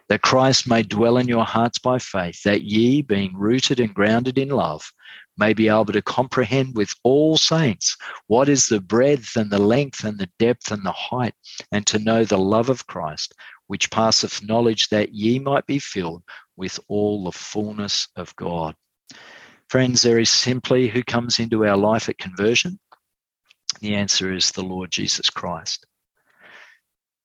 that 0.10 0.22
Christ 0.22 0.68
may 0.68 0.84
dwell 0.84 1.18
in 1.18 1.28
your 1.28 1.46
hearts 1.46 1.80
by 1.80 2.00
faith, 2.00 2.42
that 2.44 2.64
ye, 2.64 3.02
being 3.02 3.36
rooted 3.36 3.80
and 3.80 3.94
grounded 3.94 4.38
in 4.38 4.50
love, 4.50 4.92
may 5.38 5.54
be 5.54 5.68
able 5.68 5.86
to 5.86 6.02
comprehend 6.02 6.76
with 6.76 6.94
all 7.04 7.38
saints 7.38 7.98
what 8.28 8.50
is 8.50 8.68
the 8.68 8.80
breadth 8.80 9.36
and 9.36 9.52
the 9.52 9.60
length 9.60 10.04
and 10.04 10.20
the 10.20 10.30
depth 10.40 10.72
and 10.72 10.86
the 10.86 10.92
height, 10.92 11.34
and 11.72 11.86
to 11.88 12.00
know 12.00 12.24
the 12.24 12.38
love 12.38 12.70
of 12.70 12.88
Christ, 12.88 13.34
which 13.68 13.92
passeth 13.92 14.44
knowledge, 14.44 14.90
that 14.90 15.14
ye 15.14 15.40
might 15.40 15.66
be 15.66 15.80
filled 15.80 16.24
with 16.56 16.80
all 16.88 17.24
the 17.24 17.32
fullness 17.32 18.08
of 18.16 18.36
God. 18.36 18.76
Friends, 19.70 20.02
there 20.02 20.20
is 20.20 20.30
simply 20.30 20.88
who 20.88 21.04
comes 21.04 21.40
into 21.40 21.66
our 21.66 21.78
life 21.78 22.10
at 22.10 22.18
conversion. 22.18 22.80
The 23.82 23.96
answer 23.96 24.32
is 24.32 24.52
the 24.52 24.64
Lord 24.64 24.92
Jesus 24.92 25.30
Christ. 25.30 25.86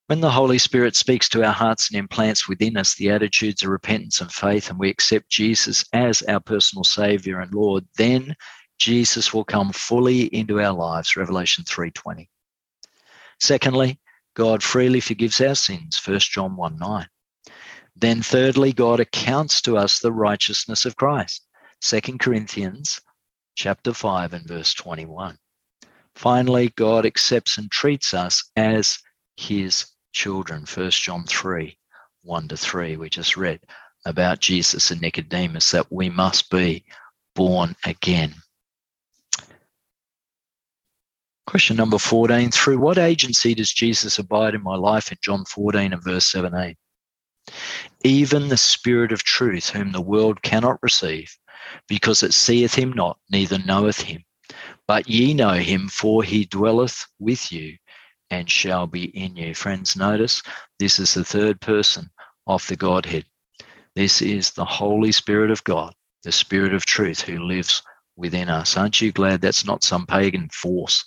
When 0.09 0.20
the 0.22 0.30
Holy 0.30 0.56
Spirit 0.56 0.96
speaks 0.96 1.28
to 1.28 1.44
our 1.44 1.52
hearts 1.52 1.90
and 1.90 1.98
implants 1.98 2.48
within 2.48 2.78
us 2.78 2.94
the 2.94 3.11
attitudes 3.11 3.62
of 3.62 3.68
repentance 3.68 4.22
and 4.22 4.32
faith, 4.32 4.70
and 4.70 4.78
we 4.78 4.88
accept 4.88 5.28
Jesus 5.28 5.84
as 5.92 6.22
our 6.22 6.40
personal 6.40 6.82
Savior 6.82 7.40
and 7.40 7.52
Lord, 7.52 7.86
then 7.98 8.34
Jesus 8.78 9.34
will 9.34 9.44
come 9.44 9.70
fully 9.70 10.22
into 10.34 10.62
our 10.62 10.72
lives. 10.72 11.14
Revelation 11.14 11.62
3:20. 11.64 12.30
Secondly, 13.38 14.00
God 14.32 14.62
freely 14.62 15.00
forgives 15.00 15.42
our 15.42 15.54
sins. 15.54 15.98
1 15.98 16.20
John 16.20 16.56
1 16.56 16.78
9. 16.78 17.06
Then, 17.94 18.22
thirdly, 18.22 18.72
God 18.72 19.00
accounts 19.00 19.61
to 19.61 19.76
us 19.76 19.98
the 19.98 20.11
righteousness 20.11 20.86
of 20.86 20.96
Christ. 20.96 21.46
2 21.82 22.18
Corinthians 22.18 22.98
chapter 23.56 23.92
5 23.92 24.32
and 24.32 24.48
verse 24.48 24.72
21. 24.72 25.36
Finally, 26.14 26.70
God 26.76 27.04
accepts 27.04 27.59
and 27.59 27.70
treats 27.70 28.14
us 28.14 28.50
as 28.56 28.98
his 29.36 29.84
children. 30.18 30.64
1 30.74 30.90
John 30.90 31.24
3 31.24 31.78
1 32.24 32.48
to 32.48 32.56
3, 32.56 32.96
we 32.96 33.08
just 33.08 33.36
read 33.36 33.60
about 34.04 34.40
Jesus 34.40 34.90
and 34.90 35.00
Nicodemus 35.00 35.70
that 35.70 35.90
we 35.92 36.10
must 36.10 36.50
be 36.50 36.84
born 37.36 37.76
again. 37.84 38.34
Question 41.46 41.76
number 41.76 41.98
14 41.98 42.50
Through 42.50 42.78
what 42.80 42.98
agency 42.98 43.54
does 43.54 43.72
Jesus 43.72 44.18
abide 44.18 44.56
in 44.56 44.62
my 44.62 44.74
life 44.74 45.12
in 45.12 45.18
John 45.22 45.44
14 45.44 45.92
and 45.92 46.02
verse 46.02 46.28
17? 46.32 46.74
Even 48.02 48.48
the 48.48 48.56
Spirit 48.56 49.12
of 49.12 49.22
truth, 49.22 49.70
whom 49.70 49.92
the 49.92 50.00
world 50.00 50.42
cannot 50.42 50.82
receive, 50.82 51.32
because 51.86 52.24
it 52.24 52.34
seeth 52.34 52.74
him 52.74 52.92
not, 52.92 53.18
neither 53.30 53.58
knoweth 53.60 54.00
him. 54.00 54.24
But 54.88 55.08
ye 55.08 55.32
know 55.32 55.54
him, 55.54 55.88
for 55.88 56.24
he 56.24 56.44
dwelleth 56.44 57.06
with 57.20 57.52
you 57.52 57.78
and 58.31 58.51
shall 58.51 58.87
be 58.87 59.05
in 59.16 59.37
you. 59.37 59.55
Friends, 59.55 59.97
notice 59.97 60.43
this 60.79 60.99
is 60.99 61.14
the 61.14 61.24
third 61.24 61.61
person 61.61 62.11
of 62.47 62.66
the 62.66 62.76
Godhead. 62.76 63.24
This 63.95 64.22
is 64.22 64.51
the 64.51 64.64
Holy 64.64 65.12
Spirit 65.12 65.51
of 65.51 65.64
God, 65.64 65.95
the 66.22 66.33
Spirit 66.33 66.74
of 66.74 66.87
truth 66.87 67.20
who 67.20 67.39
lives 67.39 67.83
within 68.16 68.49
us. 68.49 68.76
Aren't 68.76 69.01
you 69.01 69.12
glad 69.12 69.41
that's 69.41 69.64
not 69.64 69.85
some 69.85 70.07
pagan 70.07 70.49
force 70.51 71.05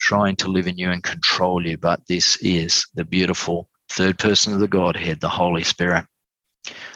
trying 0.00 0.34
to 0.36 0.48
live 0.48 0.66
in 0.66 0.76
you 0.76 0.90
and 0.90 1.02
control 1.02 1.64
you, 1.64 1.78
but 1.78 2.00
this 2.08 2.36
is 2.42 2.86
the 2.94 3.04
beautiful 3.04 3.68
third 3.88 4.18
person 4.18 4.52
of 4.52 4.60
the 4.60 4.68
Godhead, 4.68 5.20
the 5.20 5.28
Holy 5.28 5.62
Spirit. 5.62 6.04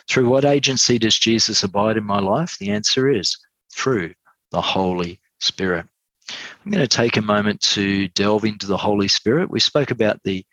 Through 0.09 0.29
what 0.29 0.45
agency 0.45 0.99
does 0.99 1.19
Jesus 1.19 1.63
abide 1.63 1.97
in 1.97 2.05
my 2.05 2.19
life? 2.19 2.57
The 2.59 2.71
answer 2.71 3.09
is 3.09 3.37
through 3.73 4.15
the 4.51 4.61
Holy 4.61 5.21
Spirit. 5.39 5.87
I'm 6.29 6.73
going 6.73 6.87
to 6.87 6.89
take 6.89 7.17
a 7.17 7.23
moment 7.23 7.61
to 7.63 8.09
delve 8.09 8.45
into 8.45 8.67
the 8.67 8.77
Holy 8.77 9.09
Spirit. 9.09 9.51
We 9.51 9.61
spoke 9.61 9.91
about 9.91 10.21
the 10.25 10.45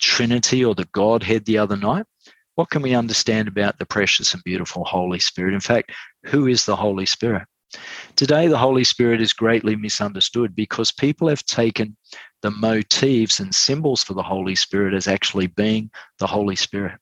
Trinity 0.00 0.64
or 0.64 0.74
the 0.74 0.88
Godhead 0.92 1.44
the 1.44 1.58
other 1.58 1.76
night. 1.76 2.04
What 2.56 2.70
can 2.70 2.82
we 2.82 2.94
understand 2.94 3.48
about 3.48 3.78
the 3.78 3.86
precious 3.86 4.34
and 4.34 4.42
beautiful 4.44 4.84
Holy 4.84 5.18
Spirit? 5.18 5.54
In 5.54 5.60
fact, 5.60 5.92
who 6.26 6.46
is 6.46 6.64
the 6.64 6.76
Holy 6.76 7.06
Spirit? 7.06 7.46
Today, 8.16 8.46
the 8.46 8.58
Holy 8.58 8.84
Spirit 8.84 9.20
is 9.20 9.32
greatly 9.32 9.74
misunderstood 9.74 10.54
because 10.54 10.92
people 10.92 11.28
have 11.28 11.44
taken 11.46 11.96
the 12.42 12.50
motifs 12.50 13.40
and 13.40 13.54
symbols 13.54 14.04
for 14.04 14.14
the 14.14 14.22
Holy 14.22 14.54
Spirit 14.54 14.94
as 14.94 15.08
actually 15.08 15.48
being 15.48 15.90
the 16.18 16.26
Holy 16.26 16.54
Spirit. 16.54 17.00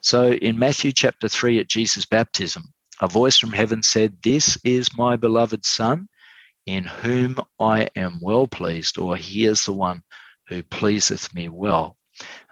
So 0.00 0.32
in 0.32 0.58
Matthew 0.58 0.90
chapter 0.90 1.28
3 1.28 1.60
at 1.60 1.68
Jesus' 1.68 2.06
baptism, 2.06 2.64
a 3.00 3.06
voice 3.06 3.38
from 3.38 3.52
heaven 3.52 3.82
said, 3.82 4.16
This 4.22 4.58
is 4.64 4.96
my 4.96 5.16
beloved 5.16 5.64
Son, 5.64 6.08
in 6.66 6.84
whom 6.84 7.36
I 7.58 7.88
am 7.96 8.18
well 8.20 8.46
pleased, 8.46 8.98
or 8.98 9.16
he 9.16 9.46
is 9.46 9.64
the 9.64 9.72
one 9.72 10.02
who 10.48 10.62
pleaseth 10.62 11.34
me 11.34 11.48
well. 11.48 11.96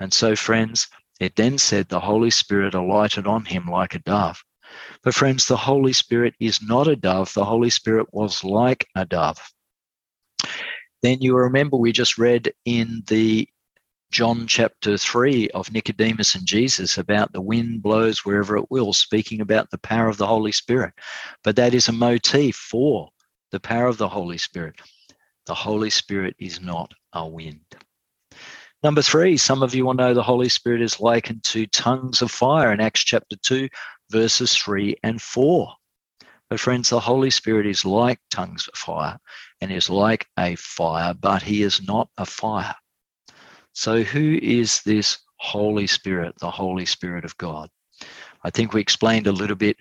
And 0.00 0.12
so, 0.12 0.34
friends, 0.34 0.88
it 1.20 1.36
then 1.36 1.58
said 1.58 1.88
the 1.88 2.00
Holy 2.00 2.30
Spirit 2.30 2.74
alighted 2.74 3.26
on 3.26 3.44
him 3.44 3.66
like 3.66 3.94
a 3.94 4.00
dove. 4.00 4.42
But, 5.02 5.14
friends, 5.14 5.46
the 5.46 5.56
Holy 5.56 5.92
Spirit 5.92 6.34
is 6.40 6.62
not 6.62 6.88
a 6.88 6.96
dove. 6.96 7.32
The 7.34 7.44
Holy 7.44 7.70
Spirit 7.70 8.06
was 8.12 8.42
like 8.44 8.86
a 8.94 9.04
dove. 9.04 9.38
Then 11.02 11.20
you 11.20 11.36
remember 11.36 11.76
we 11.76 11.92
just 11.92 12.18
read 12.18 12.52
in 12.64 13.02
the 13.06 13.48
John 14.10 14.46
chapter 14.46 14.98
3 14.98 15.50
of 15.50 15.72
Nicodemus 15.72 16.34
and 16.34 16.46
Jesus 16.46 16.98
about 16.98 17.32
the 17.32 17.40
wind 17.40 17.82
blows 17.82 18.24
wherever 18.24 18.56
it 18.56 18.70
will, 18.70 18.92
speaking 18.92 19.40
about 19.40 19.70
the 19.70 19.78
power 19.78 20.08
of 20.08 20.16
the 20.16 20.26
Holy 20.26 20.52
Spirit. 20.52 20.94
But 21.44 21.56
that 21.56 21.74
is 21.74 21.88
a 21.88 21.92
motif 21.92 22.56
for 22.56 23.10
the 23.50 23.60
power 23.60 23.86
of 23.86 23.98
the 23.98 24.08
Holy 24.08 24.38
Spirit. 24.38 24.76
The 25.46 25.54
Holy 25.54 25.90
Spirit 25.90 26.36
is 26.38 26.60
not 26.60 26.92
a 27.12 27.26
wind. 27.26 27.64
Number 28.82 29.02
three, 29.02 29.36
some 29.36 29.62
of 29.62 29.74
you 29.74 29.84
will 29.84 29.94
know 29.94 30.14
the 30.14 30.22
Holy 30.22 30.48
Spirit 30.48 30.80
is 30.80 31.00
likened 31.00 31.44
to 31.44 31.66
tongues 31.66 32.22
of 32.22 32.30
fire 32.30 32.72
in 32.72 32.80
Acts 32.80 33.04
chapter 33.04 33.36
2, 33.36 33.68
verses 34.10 34.54
3 34.56 34.96
and 35.02 35.20
4. 35.20 35.72
But, 36.48 36.60
friends, 36.60 36.88
the 36.88 36.98
Holy 36.98 37.30
Spirit 37.30 37.66
is 37.66 37.84
like 37.84 38.18
tongues 38.30 38.68
of 38.68 38.78
fire 38.78 39.18
and 39.60 39.70
is 39.70 39.90
like 39.90 40.26
a 40.38 40.56
fire, 40.56 41.14
but 41.14 41.42
he 41.42 41.62
is 41.62 41.82
not 41.82 42.08
a 42.16 42.24
fire. 42.24 42.74
So, 43.72 44.02
who 44.02 44.38
is 44.42 44.82
this 44.82 45.18
Holy 45.36 45.86
Spirit, 45.86 46.34
the 46.40 46.50
Holy 46.50 46.86
Spirit 46.86 47.24
of 47.24 47.36
God? 47.36 47.68
I 48.42 48.50
think 48.50 48.72
we 48.72 48.80
explained 48.80 49.26
a 49.26 49.32
little 49.32 49.56
bit 49.56 49.76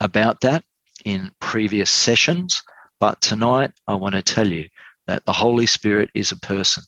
about 0.00 0.40
that 0.42 0.64
in 1.04 1.32
previous 1.40 1.90
sessions. 1.90 2.62
But 3.02 3.20
tonight, 3.20 3.72
I 3.88 3.96
want 3.96 4.14
to 4.14 4.22
tell 4.22 4.46
you 4.46 4.68
that 5.08 5.26
the 5.26 5.32
Holy 5.32 5.66
Spirit 5.66 6.08
is 6.14 6.30
a 6.30 6.36
person. 6.36 6.84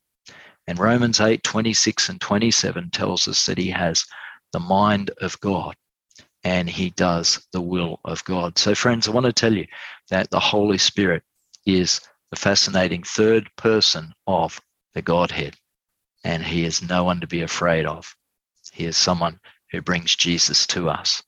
And 0.68 0.78
Romans 0.78 1.20
8 1.20 1.42
26 1.42 2.08
and 2.08 2.20
27 2.20 2.90
tells 2.90 3.26
us 3.26 3.46
that 3.46 3.58
he 3.58 3.70
has 3.70 4.06
the 4.52 4.60
mind 4.60 5.10
of 5.20 5.40
God 5.40 5.74
and 6.44 6.70
he 6.70 6.90
does 6.90 7.44
the 7.52 7.60
will 7.60 7.98
of 8.04 8.24
God. 8.24 8.58
So, 8.58 8.76
friends, 8.76 9.08
I 9.08 9.10
want 9.10 9.26
to 9.26 9.32
tell 9.32 9.52
you 9.52 9.66
that 10.10 10.30
the 10.30 10.38
Holy 10.38 10.78
Spirit 10.78 11.24
is 11.66 12.00
the 12.30 12.36
fascinating 12.36 13.02
third 13.02 13.50
person 13.56 14.14
of 14.28 14.60
the 14.94 15.02
Godhead, 15.02 15.56
and 16.22 16.44
he 16.44 16.64
is 16.64 16.80
no 16.80 17.02
one 17.02 17.20
to 17.22 17.26
be 17.26 17.42
afraid 17.42 17.86
of. 17.86 18.14
He 18.72 18.84
is 18.84 18.96
someone 18.96 19.40
who 19.72 19.82
brings 19.82 20.14
Jesus 20.14 20.64
to 20.68 20.90
us. 20.90 21.24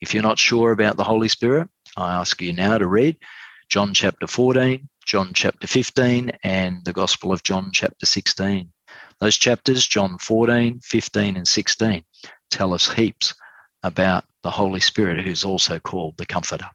If 0.00 0.14
you're 0.14 0.22
not 0.22 0.38
sure 0.38 0.72
about 0.72 0.96
the 0.96 1.04
Holy 1.04 1.28
Spirit, 1.28 1.68
I 1.98 2.14
ask 2.14 2.40
you 2.40 2.54
now 2.54 2.78
to 2.78 2.86
read 2.86 3.18
John 3.72 3.94
chapter 3.94 4.26
14, 4.26 4.86
John 5.06 5.30
chapter 5.32 5.66
15, 5.66 6.32
and 6.44 6.84
the 6.84 6.92
Gospel 6.92 7.32
of 7.32 7.42
John 7.42 7.70
chapter 7.72 8.04
16. 8.04 8.70
Those 9.18 9.38
chapters, 9.38 9.86
John 9.86 10.18
14, 10.18 10.80
15, 10.80 11.38
and 11.38 11.48
16, 11.48 12.04
tell 12.50 12.74
us 12.74 12.92
heaps 12.92 13.32
about 13.82 14.26
the 14.42 14.50
Holy 14.50 14.80
Spirit, 14.80 15.24
who's 15.24 15.42
also 15.42 15.78
called 15.78 16.18
the 16.18 16.26
Comforter. 16.26 16.68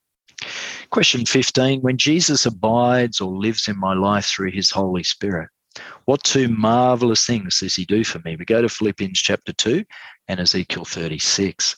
Question 0.90 1.24
15 1.28 1.82
When 1.82 1.98
Jesus 1.98 2.48
abides 2.48 3.22
or 3.22 3.32
lives 3.32 3.68
in 3.68 3.78
my 3.78 3.94
life 3.94 4.26
through 4.26 4.50
his 4.50 4.72
Holy 4.72 5.04
Spirit, 5.04 5.50
what 6.06 6.24
two 6.24 6.48
marvelous 6.48 7.28
things 7.28 7.60
does 7.60 7.76
he 7.76 7.86
do 7.86 8.04
for 8.04 8.18
me? 8.26 8.38
We 8.38 8.46
go 8.46 8.64
to 8.64 8.70
Philippians 8.70 9.22
chapter 9.22 9.54
2 9.54 9.86
and 10.30 10.40
Ezekiel 10.40 10.86
36. 10.86 11.78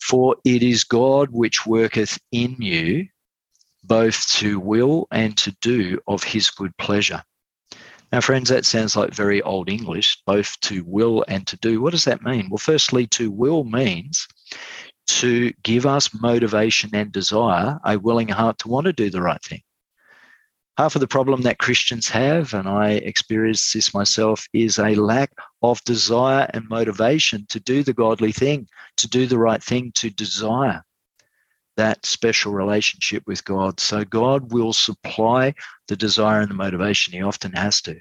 For 0.00 0.36
it 0.46 0.62
is 0.62 0.82
God 0.82 1.28
which 1.30 1.66
worketh 1.66 2.18
in 2.32 2.56
you 2.58 3.08
both 3.84 4.26
to 4.32 4.60
will 4.60 5.06
and 5.10 5.36
to 5.38 5.54
do 5.60 5.98
of 6.06 6.22
his 6.22 6.50
good 6.50 6.76
pleasure. 6.76 7.22
Now, 8.12 8.20
friends, 8.20 8.50
that 8.50 8.66
sounds 8.66 8.94
like 8.94 9.14
very 9.14 9.40
old 9.42 9.70
English, 9.70 10.22
both 10.26 10.60
to 10.60 10.84
will 10.84 11.24
and 11.28 11.46
to 11.46 11.56
do. 11.56 11.80
What 11.80 11.92
does 11.92 12.04
that 12.04 12.22
mean? 12.22 12.48
Well, 12.50 12.58
firstly, 12.58 13.06
to 13.08 13.30
will 13.30 13.64
means 13.64 14.28
to 15.06 15.52
give 15.62 15.86
us 15.86 16.14
motivation 16.20 16.90
and 16.94 17.10
desire, 17.10 17.80
a 17.84 17.98
willing 17.98 18.28
heart 18.28 18.58
to 18.58 18.68
want 18.68 18.84
to 18.84 18.92
do 18.92 19.08
the 19.08 19.22
right 19.22 19.42
thing. 19.42 19.62
Half 20.76 20.94
of 20.94 21.00
the 21.00 21.08
problem 21.08 21.42
that 21.42 21.58
Christians 21.58 22.08
have, 22.10 22.54
and 22.54 22.68
I 22.68 22.92
experience 22.92 23.72
this 23.72 23.94
myself, 23.94 24.46
is 24.52 24.78
a 24.78 24.94
lack 24.94 25.32
of 25.62 25.82
desire 25.84 26.48
and 26.54 26.68
motivation 26.68 27.46
to 27.48 27.60
do 27.60 27.82
the 27.82 27.92
godly 27.92 28.32
thing, 28.32 28.68
to 28.98 29.08
do 29.08 29.26
the 29.26 29.38
right 29.38 29.62
thing, 29.62 29.92
to 29.96 30.10
desire 30.10 30.82
that 31.76 32.04
special 32.04 32.52
relationship 32.52 33.22
with 33.26 33.44
God. 33.44 33.80
So 33.80 34.04
God 34.04 34.52
will 34.52 34.72
supply 34.72 35.54
the 35.88 35.96
desire 35.96 36.40
and 36.40 36.50
the 36.50 36.54
motivation. 36.54 37.12
He 37.12 37.22
often 37.22 37.52
has 37.52 37.80
to. 37.82 37.98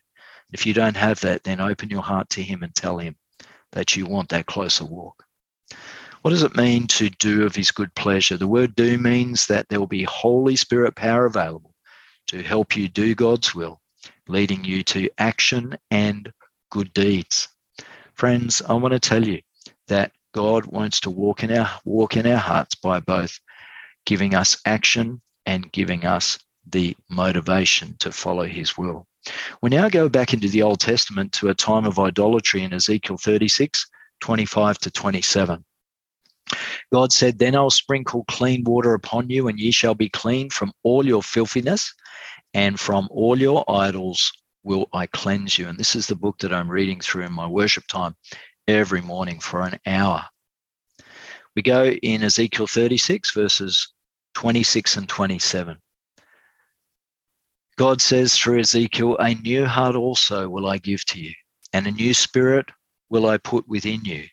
If 0.51 0.65
you 0.65 0.73
don't 0.73 0.97
have 0.97 1.21
that, 1.21 1.43
then 1.43 1.61
open 1.61 1.89
your 1.89 2.01
heart 2.01 2.29
to 2.31 2.43
Him 2.43 2.63
and 2.63 2.75
tell 2.75 2.97
Him 2.97 3.15
that 3.71 3.95
you 3.95 4.05
want 4.05 4.29
that 4.29 4.45
closer 4.45 4.85
walk. 4.85 5.23
What 6.21 6.31
does 6.31 6.43
it 6.43 6.55
mean 6.55 6.87
to 6.87 7.09
do 7.09 7.45
of 7.45 7.55
His 7.55 7.71
good 7.71 7.93
pleasure? 7.95 8.37
The 8.37 8.47
word 8.47 8.75
do 8.75 8.97
means 8.97 9.47
that 9.47 9.69
there 9.69 9.79
will 9.79 9.87
be 9.87 10.03
Holy 10.03 10.55
Spirit 10.55 10.95
power 10.95 11.25
available 11.25 11.73
to 12.27 12.43
help 12.43 12.75
you 12.75 12.87
do 12.87 13.15
God's 13.15 13.55
will, 13.55 13.81
leading 14.27 14.63
you 14.63 14.83
to 14.83 15.09
action 15.17 15.77
and 15.89 16.31
good 16.69 16.93
deeds. 16.93 17.47
Friends, 18.13 18.61
I 18.61 18.73
want 18.73 18.91
to 18.93 18.99
tell 18.99 19.25
you 19.25 19.41
that 19.87 20.11
God 20.33 20.65
wants 20.65 20.99
to 21.01 21.09
walk 21.09 21.43
in 21.43 21.51
our 21.57 21.69
walk 21.83 22.15
in 22.15 22.27
our 22.27 22.37
hearts 22.37 22.75
by 22.75 22.99
both 22.99 23.39
giving 24.05 24.35
us 24.35 24.59
action 24.65 25.21
and 25.45 25.71
giving 25.71 26.05
us 26.05 26.39
the 26.69 26.95
motivation 27.09 27.95
to 27.99 28.11
follow 28.11 28.45
his 28.45 28.77
will. 28.77 29.07
We 29.61 29.69
now 29.69 29.89
go 29.89 30.09
back 30.09 30.33
into 30.33 30.47
the 30.49 30.63
Old 30.63 30.79
Testament 30.79 31.31
to 31.33 31.49
a 31.49 31.55
time 31.55 31.85
of 31.85 31.99
idolatry 31.99 32.63
in 32.63 32.73
Ezekiel 32.73 33.17
36, 33.17 33.85
25 34.19 34.77
to 34.79 34.91
27. 34.91 35.63
God 36.91 37.13
said, 37.13 37.39
Then 37.39 37.55
I'll 37.55 37.69
sprinkle 37.69 38.25
clean 38.25 38.63
water 38.63 38.93
upon 38.93 39.29
you, 39.29 39.47
and 39.47 39.59
ye 39.59 39.71
shall 39.71 39.95
be 39.95 40.09
clean 40.09 40.49
from 40.49 40.73
all 40.83 41.05
your 41.05 41.23
filthiness, 41.23 41.93
and 42.53 42.79
from 42.79 43.07
all 43.11 43.39
your 43.39 43.63
idols 43.69 44.31
will 44.63 44.87
I 44.93 45.07
cleanse 45.07 45.57
you. 45.57 45.67
And 45.67 45.77
this 45.77 45.95
is 45.95 46.07
the 46.07 46.15
book 46.15 46.39
that 46.39 46.53
I'm 46.53 46.69
reading 46.69 46.99
through 46.99 47.25
in 47.25 47.33
my 47.33 47.47
worship 47.47 47.87
time 47.87 48.15
every 48.67 49.01
morning 49.01 49.39
for 49.39 49.61
an 49.61 49.79
hour. 49.85 50.25
We 51.55 51.61
go 51.61 51.85
in 51.85 52.23
Ezekiel 52.23 52.67
36, 52.67 53.33
verses 53.33 53.93
26 54.35 54.97
and 54.97 55.09
27. 55.09 55.77
God 57.77 58.01
says 58.01 58.37
through 58.37 58.59
Ezekiel, 58.59 59.17
A 59.17 59.33
new 59.35 59.65
heart 59.65 59.95
also 59.95 60.47
will 60.47 60.67
I 60.67 60.77
give 60.77 61.03
to 61.07 61.19
you, 61.19 61.33
and 61.73 61.87
a 61.87 61.91
new 61.91 62.13
spirit 62.13 62.69
will 63.09 63.27
I 63.27 63.37
put 63.37 63.67
within 63.67 64.05
you. 64.05 64.25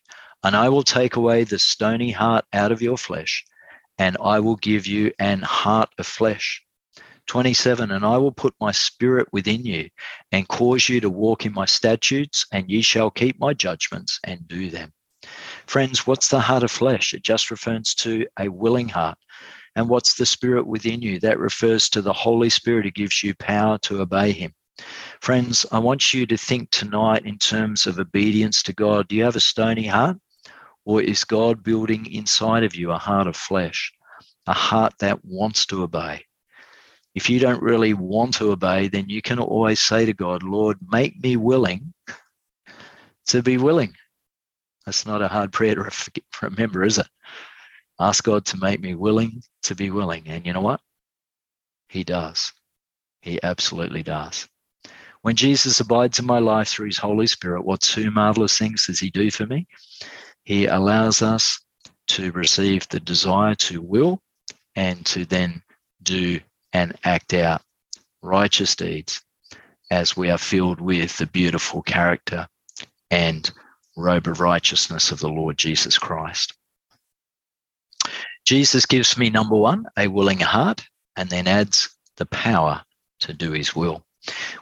And 0.45 0.55
I 0.55 0.69
will 0.69 0.85
take 0.85 1.17
away 1.17 1.43
the 1.43 1.59
stony 1.59 2.13
heart 2.13 2.45
out 2.53 2.71
of 2.71 2.83
your 2.83 2.97
flesh, 2.97 3.45
and 3.99 4.17
I 4.23 4.39
will 4.39 4.57
give 4.57 4.87
you 4.87 5.13
an 5.19 5.43
heart 5.43 5.91
of 5.99 6.07
flesh. 6.07 6.63
27 7.27 7.91
And 7.91 8.05
I 8.05 8.17
will 8.17 8.33
put 8.33 8.55
my 8.61 8.71
spirit 8.71 9.27
within 9.33 9.65
you, 9.65 9.89
and 10.31 10.47
cause 10.47 10.89
you 10.89 11.01
to 11.01 11.11
walk 11.11 11.47
in 11.47 11.53
my 11.53 11.67
statutes, 11.67 12.47
and 12.53 12.71
ye 12.71 12.81
shall 12.81 13.11
keep 13.11 13.41
my 13.41 13.55
judgments 13.55 14.21
and 14.23 14.47
do 14.47 14.71
them. 14.71 14.93
Friends, 15.69 16.07
what's 16.07 16.29
the 16.29 16.41
heart 16.41 16.63
of 16.63 16.71
flesh? 16.71 17.13
It 17.13 17.23
just 17.23 17.51
refers 17.51 17.95
to 17.97 18.27
a 18.41 18.49
willing 18.49 18.89
heart. 18.89 19.19
And 19.77 19.87
what's 19.87 20.15
the 20.15 20.25
spirit 20.25 20.67
within 20.67 21.03
you? 21.03 21.21
That 21.21 21.39
refers 21.39 21.91
to 21.91 22.01
the 22.01 22.13
Holy 22.13 22.49
Spirit 22.49 22.87
who 22.87 22.91
gives 22.91 23.23
you 23.23 23.35
power 23.35 23.77
to 23.83 24.01
obey 24.01 24.33
Him. 24.33 24.55
Friends, 25.21 25.67
I 25.71 25.79
want 25.79 26.15
you 26.15 26.25
to 26.25 26.39
think 26.39 26.71
tonight 26.71 27.27
in 27.27 27.37
terms 27.37 27.87
of 27.87 27.99
obedience 27.99 28.63
to 28.63 28.73
God. 28.73 29.09
Do 29.09 29.17
you 29.17 29.25
have 29.25 29.37
a 29.37 29.41
stony 29.41 29.87
heart? 29.87 30.17
Or 30.87 31.03
is 31.03 31.23
God 31.25 31.63
building 31.63 32.11
inside 32.11 32.65
of 32.65 32.75
you 32.75 32.91
a 32.91 32.97
heart 32.97 33.27
of 33.27 33.37
flesh, 33.37 33.93
a 34.47 34.55
heart 34.55 34.95
that 35.01 35.23
wants 35.23 35.67
to 35.67 35.83
obey? 35.83 36.25
If 37.15 37.29
you 37.29 37.41
don't 37.41 37.63
really 37.63 37.93
want 37.93 38.33
to 38.37 38.53
obey, 38.53 38.89
then 38.89 39.11
you 39.11 39.21
can 39.21 39.39
always 39.39 39.81
say 39.81 40.07
to 40.07 40.15
God, 40.15 40.43
Lord, 40.43 40.79
make 40.91 41.23
me 41.23 41.37
willing 41.37 41.93
to 43.27 43.43
be 43.43 43.59
willing. 43.59 43.95
That's 44.89 45.05
not 45.05 45.21
a 45.21 45.29
hard 45.29 45.53
prayer 45.53 45.75
to 45.75 45.91
remember, 46.41 46.83
is 46.83 46.97
it? 46.97 47.07
Ask 48.01 48.25
God 48.25 48.47
to 48.47 48.57
make 48.57 48.81
me 48.81 48.95
willing 48.95 49.43
to 49.65 49.75
be 49.75 49.91
willing. 49.91 50.27
And 50.29 50.47
you 50.47 50.55
know 50.55 50.63
what? 50.63 50.81
He 51.91 52.05
does. 52.05 52.55
He 53.21 53.39
absolutely 53.43 54.03
does. 54.03 54.49
When 55.21 55.37
Jesus 55.37 55.79
abides 55.81 56.19
in 56.19 56.25
my 56.25 56.39
life 56.39 56.69
through 56.69 56.87
his 56.87 56.97
Holy 56.97 57.27
Spirit, 57.27 57.67
what 57.67 57.83
two 57.83 58.11
marvelous 58.11 58.57
things 58.57 58.87
does 58.87 58.99
he 58.99 59.11
do 59.11 59.31
for 59.31 59.45
me? 59.45 59.67
He 60.45 60.65
allows 60.65 61.21
us 61.21 61.61
to 62.07 62.33
receive 62.33 62.89
the 62.89 63.01
desire 63.01 63.57
to 63.57 63.83
will 63.83 64.23
and 64.75 65.05
to 65.05 65.27
then 65.27 65.63
do 66.03 66.41
and 66.73 66.97
act 67.05 67.35
out 67.35 67.61
righteous 68.23 68.75
deeds 68.75 69.21
as 69.91 70.17
we 70.17 70.31
are 70.31 70.39
filled 70.39 70.81
with 70.81 71.15
the 71.19 71.27
beautiful 71.27 71.83
character 71.83 72.49
and 73.11 73.53
robe 73.99 74.29
of 74.29 74.41
righteousness 74.41 75.11
of 75.11 75.21
the 75.21 75.29
Lord 75.29 75.59
Jesus 75.59 75.99
Christ. 75.99 76.55
Jesus 78.47 78.87
gives 78.87 79.19
me 79.19 79.29
number 79.29 79.57
one, 79.57 79.87
a 79.99 80.09
willing 80.09 80.41
heart, 80.41 80.85
and 81.17 81.29
then 81.29 81.47
adds 81.47 81.91
the 82.17 82.27
power 82.27 82.83
to 83.21 83.35
do 83.35 83.53
his 83.53 83.75
will. 83.77 84.05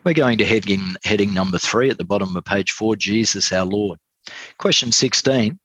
We're 0.05 0.15
going 0.15 0.39
to 0.39 0.45
heading, 0.45 0.97
heading 1.05 1.35
number 1.35 1.59
three 1.59 1.91
at 1.91 1.99
the 1.99 2.05
bottom 2.05 2.37
of 2.37 2.45
page 2.45 2.73
four 2.73 2.97
Jesus 2.97 3.53
our 3.53 3.65
Lord. 3.65 3.99
Question 4.59 4.91
16 4.91 5.59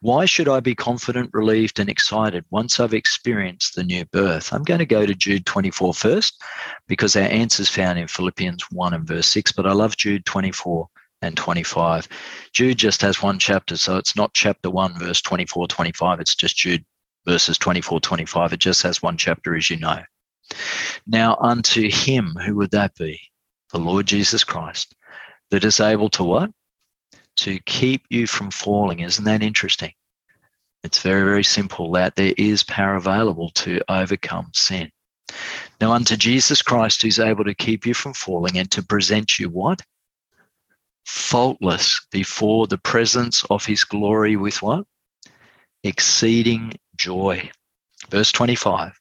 Why 0.00 0.24
should 0.24 0.48
I 0.48 0.60
be 0.60 0.74
confident, 0.74 1.30
relieved, 1.32 1.78
and 1.78 1.88
excited 1.88 2.44
once 2.50 2.80
I've 2.80 2.94
experienced 2.94 3.74
the 3.74 3.84
new 3.84 4.04
birth? 4.06 4.52
I'm 4.52 4.64
going 4.64 4.80
to 4.80 4.86
go 4.86 5.06
to 5.06 5.14
Jude 5.14 5.46
24 5.46 5.94
first 5.94 6.42
because 6.88 7.14
our 7.14 7.22
answer 7.22 7.62
is 7.62 7.68
found 7.68 7.98
in 7.98 8.08
Philippians 8.08 8.64
1 8.70 8.94
and 8.94 9.06
verse 9.06 9.28
6, 9.28 9.52
but 9.52 9.66
I 9.66 9.72
love 9.72 9.96
Jude 9.96 10.24
24 10.24 10.88
and 11.22 11.36
25. 11.36 12.08
Jude 12.52 12.78
just 12.78 13.02
has 13.02 13.22
one 13.22 13.38
chapter, 13.38 13.76
so 13.76 13.96
it's 13.96 14.16
not 14.16 14.34
chapter 14.34 14.70
1, 14.70 14.98
verse 14.98 15.20
24, 15.20 15.68
25. 15.68 16.20
It's 16.20 16.34
just 16.34 16.56
Jude 16.56 16.84
verses 17.26 17.58
24, 17.58 18.00
25. 18.00 18.52
It 18.52 18.60
just 18.60 18.82
has 18.82 19.02
one 19.02 19.16
chapter, 19.16 19.54
as 19.54 19.68
you 19.68 19.76
know. 19.76 20.00
Now, 21.06 21.36
unto 21.40 21.90
him, 21.90 22.34
who 22.44 22.56
would 22.56 22.70
that 22.70 22.94
be? 22.96 23.20
The 23.72 23.78
Lord 23.78 24.06
Jesus 24.06 24.44
Christ, 24.44 24.94
that 25.50 25.64
is 25.64 25.80
able 25.80 26.08
to 26.10 26.24
what? 26.24 26.50
To 27.40 27.58
keep 27.66 28.04
you 28.08 28.26
from 28.26 28.50
falling. 28.50 29.00
Isn't 29.00 29.24
that 29.26 29.42
interesting? 29.42 29.92
It's 30.84 31.02
very, 31.02 31.24
very 31.24 31.44
simple 31.44 31.92
that 31.92 32.16
there 32.16 32.34
is 32.38 32.62
power 32.62 32.94
available 32.94 33.50
to 33.50 33.80
overcome 33.88 34.50
sin. 34.54 34.90
Now, 35.80 35.92
unto 35.92 36.16
Jesus 36.16 36.62
Christ, 36.62 37.02
who's 37.02 37.18
able 37.18 37.44
to 37.44 37.54
keep 37.54 37.84
you 37.84 37.94
from 37.94 38.14
falling 38.14 38.58
and 38.58 38.70
to 38.70 38.82
present 38.82 39.38
you 39.38 39.50
what? 39.50 39.82
Faultless 41.04 42.06
before 42.10 42.66
the 42.66 42.78
presence 42.78 43.44
of 43.50 43.64
his 43.64 43.84
glory 43.84 44.36
with 44.36 44.62
what? 44.62 44.84
Exceeding 45.84 46.74
joy. 46.96 47.50
Verse 48.10 48.32
25 48.32 48.92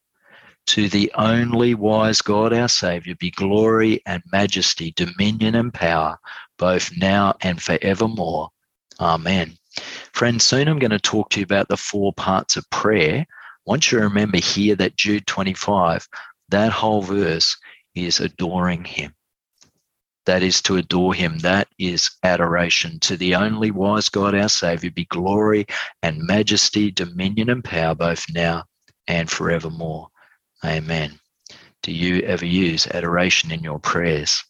To 0.67 0.89
the 0.89 1.11
only 1.15 1.73
wise 1.73 2.21
God, 2.21 2.53
our 2.53 2.69
Savior, 2.69 3.15
be 3.15 3.31
glory 3.31 4.01
and 4.05 4.23
majesty, 4.31 4.93
dominion 4.95 5.55
and 5.55 5.73
power, 5.73 6.17
both 6.57 6.91
now 6.97 7.35
and 7.41 7.61
forevermore. 7.61 8.49
Amen. 8.99 9.57
Friends, 10.13 10.43
soon 10.43 10.67
I'm 10.67 10.79
going 10.79 10.91
to 10.91 10.99
talk 10.99 11.29
to 11.31 11.39
you 11.39 11.43
about 11.43 11.67
the 11.67 11.77
four 11.77 12.13
parts 12.13 12.57
of 12.57 12.69
prayer. 12.69 13.25
Once 13.65 13.91
you 13.91 13.99
remember 13.99 14.37
here 14.37 14.75
that 14.75 14.95
Jude 14.95 15.27
25, 15.27 16.07
that 16.49 16.71
whole 16.71 17.01
verse 17.01 17.55
is 17.95 18.19
adoring 18.19 18.83
Him 18.85 19.13
that 20.27 20.43
is 20.43 20.61
to 20.61 20.75
adore 20.75 21.13
him. 21.13 21.39
That 21.39 21.67
is 21.79 22.11
adoration. 22.21 22.99
To 22.99 23.17
the 23.17 23.35
only 23.35 23.71
wise 23.71 24.09
God, 24.09 24.35
our 24.35 24.49
Savior, 24.49 24.91
be 24.91 25.05
glory 25.05 25.65
and 26.03 26.21
majesty, 26.21 26.91
dominion 26.91 27.49
and 27.49 27.63
power, 27.63 27.95
both 27.95 28.25
now 28.29 28.65
and 29.07 29.29
forevermore. 29.29 30.09
Amen. 30.63 31.19
Do 31.81 31.93
you 31.93 32.21
ever 32.23 32.45
use 32.45 32.87
adoration 32.87 33.51
in 33.51 33.63
your 33.63 33.79
prayers? 33.79 34.43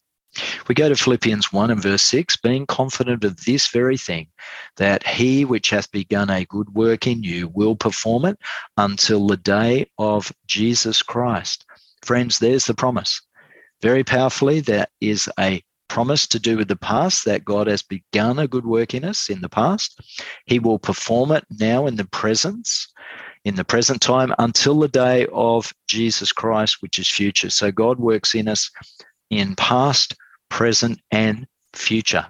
We 0.66 0.74
go 0.74 0.88
to 0.88 0.96
Philippians 0.96 1.52
1 1.52 1.70
and 1.70 1.82
verse 1.82 2.02
6 2.02 2.36
being 2.38 2.66
confident 2.66 3.24
of 3.24 3.44
this 3.44 3.68
very 3.68 3.96
thing, 3.96 4.28
that 4.76 5.06
he 5.06 5.44
which 5.44 5.70
hath 5.70 5.90
begun 5.92 6.28
a 6.28 6.44
good 6.44 6.74
work 6.74 7.06
in 7.06 7.22
you 7.22 7.48
will 7.54 7.76
perform 7.76 8.24
it 8.24 8.38
until 8.76 9.26
the 9.26 9.36
day 9.36 9.86
of 9.98 10.32
Jesus 10.46 11.02
Christ. 11.02 11.64
Friends, 12.02 12.38
there's 12.38 12.66
the 12.66 12.74
promise. 12.74 13.20
Very 13.82 14.04
powerfully, 14.04 14.60
there 14.60 14.86
is 15.00 15.28
a 15.38 15.62
promise 15.88 16.26
to 16.28 16.38
do 16.38 16.56
with 16.56 16.68
the 16.68 16.76
past, 16.76 17.24
that 17.24 17.44
God 17.44 17.66
has 17.66 17.82
begun 17.82 18.38
a 18.38 18.48
good 18.48 18.66
work 18.66 18.94
in 18.94 19.04
us 19.04 19.30
in 19.30 19.40
the 19.40 19.48
past. 19.48 20.00
He 20.46 20.58
will 20.58 20.78
perform 20.78 21.32
it 21.32 21.44
now 21.58 21.86
in 21.86 21.96
the 21.96 22.04
presence, 22.06 22.88
in 23.44 23.54
the 23.54 23.64
present 23.64 24.02
time, 24.02 24.34
until 24.38 24.78
the 24.78 24.88
day 24.88 25.26
of 25.32 25.72
Jesus 25.88 26.32
Christ, 26.32 26.78
which 26.80 26.98
is 26.98 27.08
future. 27.08 27.50
So 27.50 27.70
God 27.72 27.98
works 27.98 28.34
in 28.34 28.48
us 28.48 28.70
in 29.30 29.54
past, 29.56 30.14
present, 30.50 31.00
and 31.10 31.46
future. 31.72 32.26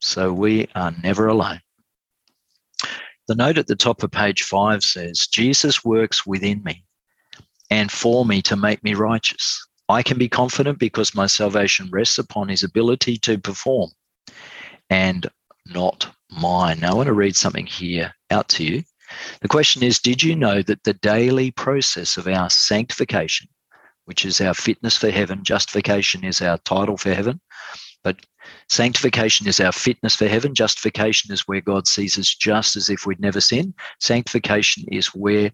So 0.00 0.32
we 0.32 0.68
are 0.74 0.92
never 1.02 1.28
alone. 1.28 1.60
The 3.28 3.34
note 3.34 3.58
at 3.58 3.66
the 3.66 3.76
top 3.76 4.02
of 4.02 4.10
page 4.10 4.42
five 4.42 4.82
says, 4.82 5.26
Jesus 5.26 5.84
works 5.84 6.26
within 6.26 6.62
me 6.64 6.84
and 7.70 7.92
for 7.92 8.24
me 8.24 8.40
to 8.42 8.56
make 8.56 8.82
me 8.82 8.94
righteous. 8.94 9.67
I 9.88 10.02
can 10.02 10.18
be 10.18 10.28
confident 10.28 10.78
because 10.78 11.14
my 11.14 11.26
salvation 11.26 11.88
rests 11.90 12.18
upon 12.18 12.48
his 12.48 12.62
ability 12.62 13.16
to 13.18 13.38
perform 13.38 13.90
and 14.90 15.26
not 15.66 16.14
mine. 16.30 16.80
Now, 16.80 16.90
I 16.90 16.94
want 16.94 17.06
to 17.06 17.14
read 17.14 17.36
something 17.36 17.66
here 17.66 18.14
out 18.30 18.48
to 18.50 18.64
you. 18.64 18.82
The 19.40 19.48
question 19.48 19.82
is 19.82 19.98
Did 19.98 20.22
you 20.22 20.36
know 20.36 20.62
that 20.62 20.84
the 20.84 20.94
daily 20.94 21.50
process 21.50 22.16
of 22.16 22.28
our 22.28 22.50
sanctification, 22.50 23.48
which 24.04 24.24
is 24.24 24.40
our 24.40 24.54
fitness 24.54 24.96
for 24.96 25.10
heaven, 25.10 25.42
justification 25.42 26.24
is 26.24 26.42
our 26.42 26.58
title 26.58 26.98
for 26.98 27.14
heaven, 27.14 27.40
but 28.04 28.26
sanctification 28.68 29.46
is 29.46 29.60
our 29.60 29.72
fitness 29.72 30.14
for 30.14 30.28
heaven. 30.28 30.54
Justification 30.54 31.32
is 31.32 31.48
where 31.48 31.60
God 31.60 31.86
sees 31.86 32.18
us 32.18 32.34
just 32.34 32.76
as 32.76 32.90
if 32.90 33.06
we'd 33.06 33.20
never 33.20 33.40
sinned. 33.40 33.74
Sanctification 34.00 34.84
is 34.92 35.08
where 35.08 35.50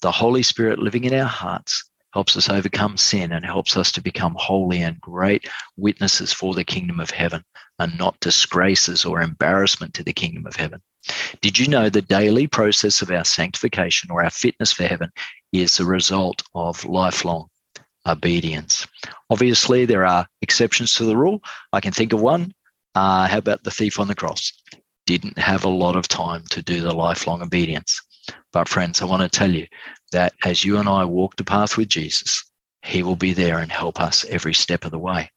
the 0.00 0.10
Holy 0.10 0.42
Spirit 0.42 0.78
living 0.78 1.04
in 1.04 1.14
our 1.14 1.26
hearts 1.26 1.87
helps 2.12 2.36
us 2.36 2.48
overcome 2.48 2.96
sin 2.96 3.32
and 3.32 3.44
helps 3.44 3.76
us 3.76 3.92
to 3.92 4.00
become 4.00 4.34
holy 4.38 4.82
and 4.82 5.00
great 5.00 5.48
witnesses 5.76 6.32
for 6.32 6.54
the 6.54 6.64
kingdom 6.64 7.00
of 7.00 7.10
heaven 7.10 7.44
and 7.78 7.96
not 7.98 8.18
disgraces 8.20 9.04
or 9.04 9.20
embarrassment 9.20 9.94
to 9.94 10.02
the 10.02 10.12
kingdom 10.12 10.46
of 10.46 10.56
heaven. 10.56 10.80
Did 11.40 11.58
you 11.58 11.68
know 11.68 11.88
the 11.88 12.02
daily 12.02 12.46
process 12.46 13.02
of 13.02 13.10
our 13.10 13.24
sanctification 13.24 14.10
or 14.10 14.22
our 14.22 14.30
fitness 14.30 14.72
for 14.72 14.84
heaven 14.84 15.10
is 15.52 15.78
a 15.78 15.84
result 15.84 16.42
of 16.54 16.84
lifelong 16.84 17.48
obedience? 18.06 18.86
Obviously, 19.30 19.84
there 19.84 20.04
are 20.04 20.26
exceptions 20.42 20.94
to 20.94 21.04
the 21.04 21.16
rule. 21.16 21.42
I 21.72 21.80
can 21.80 21.92
think 21.92 22.12
of 22.12 22.20
one. 22.20 22.52
Uh, 22.94 23.28
how 23.28 23.38
about 23.38 23.62
the 23.64 23.70
thief 23.70 24.00
on 24.00 24.08
the 24.08 24.14
cross? 24.14 24.52
Didn't 25.06 25.38
have 25.38 25.64
a 25.64 25.70
lot 25.70 25.96
of 25.96 26.08
time 26.08 26.42
to 26.50 26.62
do 26.62 26.80
the 26.80 26.92
lifelong 26.92 27.42
obedience. 27.42 28.00
But, 28.52 28.68
friends, 28.68 29.00
I 29.00 29.06
want 29.06 29.22
to 29.22 29.28
tell 29.28 29.50
you 29.50 29.66
that 30.12 30.34
as 30.44 30.64
you 30.64 30.78
and 30.78 30.88
I 30.88 31.04
walk 31.04 31.36
the 31.36 31.44
path 31.44 31.76
with 31.76 31.88
Jesus, 31.88 32.44
He 32.82 33.02
will 33.02 33.16
be 33.16 33.32
there 33.32 33.58
and 33.58 33.70
help 33.70 34.00
us 34.00 34.24
every 34.28 34.54
step 34.54 34.84
of 34.84 34.90
the 34.90 34.98
way. 34.98 35.30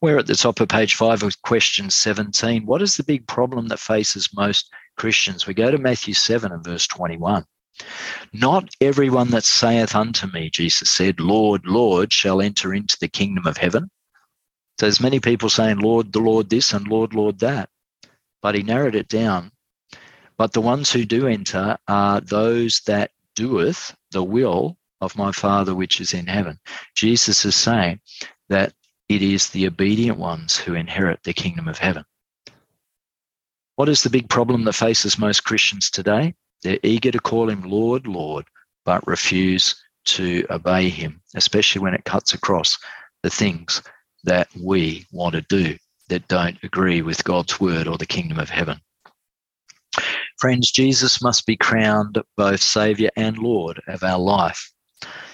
We're 0.00 0.18
at 0.18 0.26
the 0.26 0.34
top 0.34 0.60
of 0.60 0.68
page 0.68 0.94
five 0.94 1.22
of 1.22 1.40
question 1.42 1.90
17. 1.90 2.66
What 2.66 2.82
is 2.82 2.96
the 2.96 3.04
big 3.04 3.26
problem 3.26 3.68
that 3.68 3.78
faces 3.78 4.34
most 4.34 4.70
Christians? 4.96 5.46
We 5.46 5.54
go 5.54 5.70
to 5.70 5.78
Matthew 5.78 6.14
7 6.14 6.50
and 6.50 6.64
verse 6.64 6.86
21. 6.86 7.44
Not 8.32 8.68
everyone 8.80 9.30
that 9.30 9.44
saith 9.44 9.94
unto 9.94 10.26
me, 10.26 10.50
Jesus 10.50 10.90
said, 10.90 11.20
Lord, 11.20 11.66
Lord, 11.66 12.12
shall 12.12 12.40
enter 12.40 12.74
into 12.74 12.96
the 13.00 13.08
kingdom 13.08 13.46
of 13.46 13.56
heaven. 13.56 13.90
So 14.78 14.86
there's 14.86 15.00
many 15.00 15.20
people 15.20 15.48
saying, 15.48 15.78
Lord, 15.78 16.12
the 16.12 16.20
Lord 16.20 16.50
this 16.50 16.72
and 16.72 16.88
Lord, 16.88 17.14
Lord 17.14 17.38
that. 17.40 17.68
But 18.40 18.54
he 18.54 18.62
narrowed 18.62 18.94
it 18.94 19.08
down. 19.08 19.52
But 20.36 20.52
the 20.52 20.60
ones 20.60 20.90
who 20.90 21.04
do 21.04 21.28
enter 21.28 21.78
are 21.86 22.20
those 22.20 22.80
that 22.86 23.12
doeth 23.34 23.94
the 24.10 24.22
will 24.22 24.76
of 25.00 25.16
my 25.16 25.32
Father 25.32 25.74
which 25.74 26.00
is 26.00 26.14
in 26.14 26.26
heaven. 26.26 26.58
Jesus 26.94 27.44
is 27.44 27.56
saying 27.56 28.00
that 28.48 28.72
it 29.08 29.22
is 29.22 29.50
the 29.50 29.66
obedient 29.66 30.18
ones 30.18 30.56
who 30.56 30.74
inherit 30.74 31.22
the 31.22 31.32
kingdom 31.32 31.68
of 31.68 31.78
heaven. 31.78 32.04
What 33.76 33.88
is 33.88 34.02
the 34.02 34.10
big 34.10 34.28
problem 34.28 34.64
that 34.64 34.74
faces 34.74 35.18
most 35.18 35.44
Christians 35.44 35.90
today? 35.90 36.34
They're 36.62 36.78
eager 36.82 37.10
to 37.10 37.18
call 37.18 37.48
him 37.50 37.62
Lord, 37.62 38.06
Lord, 38.06 38.44
but 38.84 39.06
refuse 39.06 39.74
to 40.04 40.46
obey 40.50 40.88
him, 40.88 41.20
especially 41.34 41.80
when 41.80 41.94
it 41.94 42.04
cuts 42.04 42.34
across 42.34 42.78
the 43.22 43.30
things 43.30 43.82
that 44.24 44.48
we 44.58 45.06
want 45.10 45.34
to 45.34 45.42
do 45.42 45.76
that 46.08 46.28
don't 46.28 46.58
agree 46.62 47.02
with 47.02 47.24
God's 47.24 47.58
word 47.60 47.88
or 47.88 47.98
the 47.98 48.06
kingdom 48.06 48.38
of 48.38 48.50
heaven. 48.50 48.80
Friends, 50.42 50.72
Jesus 50.72 51.22
must 51.22 51.46
be 51.46 51.56
crowned 51.56 52.20
both 52.36 52.60
Savior 52.60 53.10
and 53.14 53.38
Lord 53.38 53.80
of 53.86 54.02
our 54.02 54.18
life. 54.18 54.72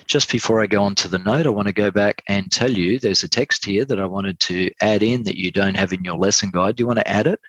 Just 0.07 0.31
before 0.31 0.63
I 0.63 0.67
go 0.67 0.83
on 0.83 0.95
to 0.97 1.09
the 1.09 1.19
note, 1.19 1.47
I 1.47 1.49
want 1.49 1.67
to 1.67 1.73
go 1.73 1.91
back 1.91 2.23
and 2.29 2.53
tell 2.53 2.71
you 2.71 2.99
there's 2.99 3.23
a 3.23 3.29
text 3.29 3.65
here 3.65 3.87
that 3.87 3.99
I 3.99 4.05
wanted 4.05 4.39
to 4.41 4.71
add 4.83 5.03
in 5.03 5.23
that 5.23 5.39
you 5.39 5.51
don't 5.51 5.79
have 5.79 5.95
in 5.95 6.05
your 6.05 6.19
lesson 6.19 6.51
guide. 6.51 6.77
Do 6.77 6.83
you 6.83 6.87
want 6.87 6.99
to 6.99 7.09
add 7.09 7.27
it? 7.27 7.41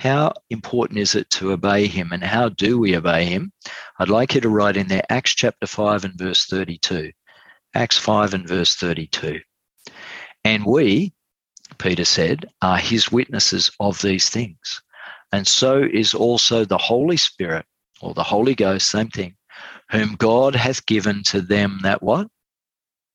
How 0.00 0.32
important 0.50 0.98
is 0.98 1.14
it 1.14 1.30
to 1.30 1.52
obey 1.52 1.86
him 1.86 2.10
and 2.10 2.24
how 2.24 2.48
do 2.48 2.76
we 2.76 2.96
obey 2.96 3.26
him? 3.26 3.52
I'd 4.00 4.08
like 4.08 4.34
you 4.34 4.40
to 4.40 4.48
write 4.48 4.76
in 4.76 4.88
there 4.88 5.04
Acts 5.08 5.36
chapter 5.36 5.68
5 5.68 6.06
and 6.06 6.18
verse 6.18 6.46
32. 6.46 7.12
Acts 7.72 7.98
5 7.98 8.34
and 8.34 8.48
verse 8.48 8.74
32. 8.74 9.38
And 10.42 10.66
we, 10.66 11.12
Peter 11.78 12.04
said, 12.04 12.46
are 12.62 12.78
his 12.78 13.12
witnesses 13.12 13.70
of 13.78 14.02
these 14.02 14.28
things. 14.28 14.82
And 15.32 15.46
so 15.46 15.82
is 15.82 16.14
also 16.14 16.64
the 16.64 16.78
Holy 16.78 17.16
Spirit 17.16 17.66
or 18.00 18.14
the 18.14 18.22
Holy 18.22 18.54
Ghost, 18.54 18.90
same 18.90 19.08
thing, 19.08 19.36
whom 19.90 20.14
God 20.16 20.54
hath 20.54 20.86
given 20.86 21.22
to 21.24 21.40
them 21.40 21.80
that 21.82 22.02
what? 22.02 22.28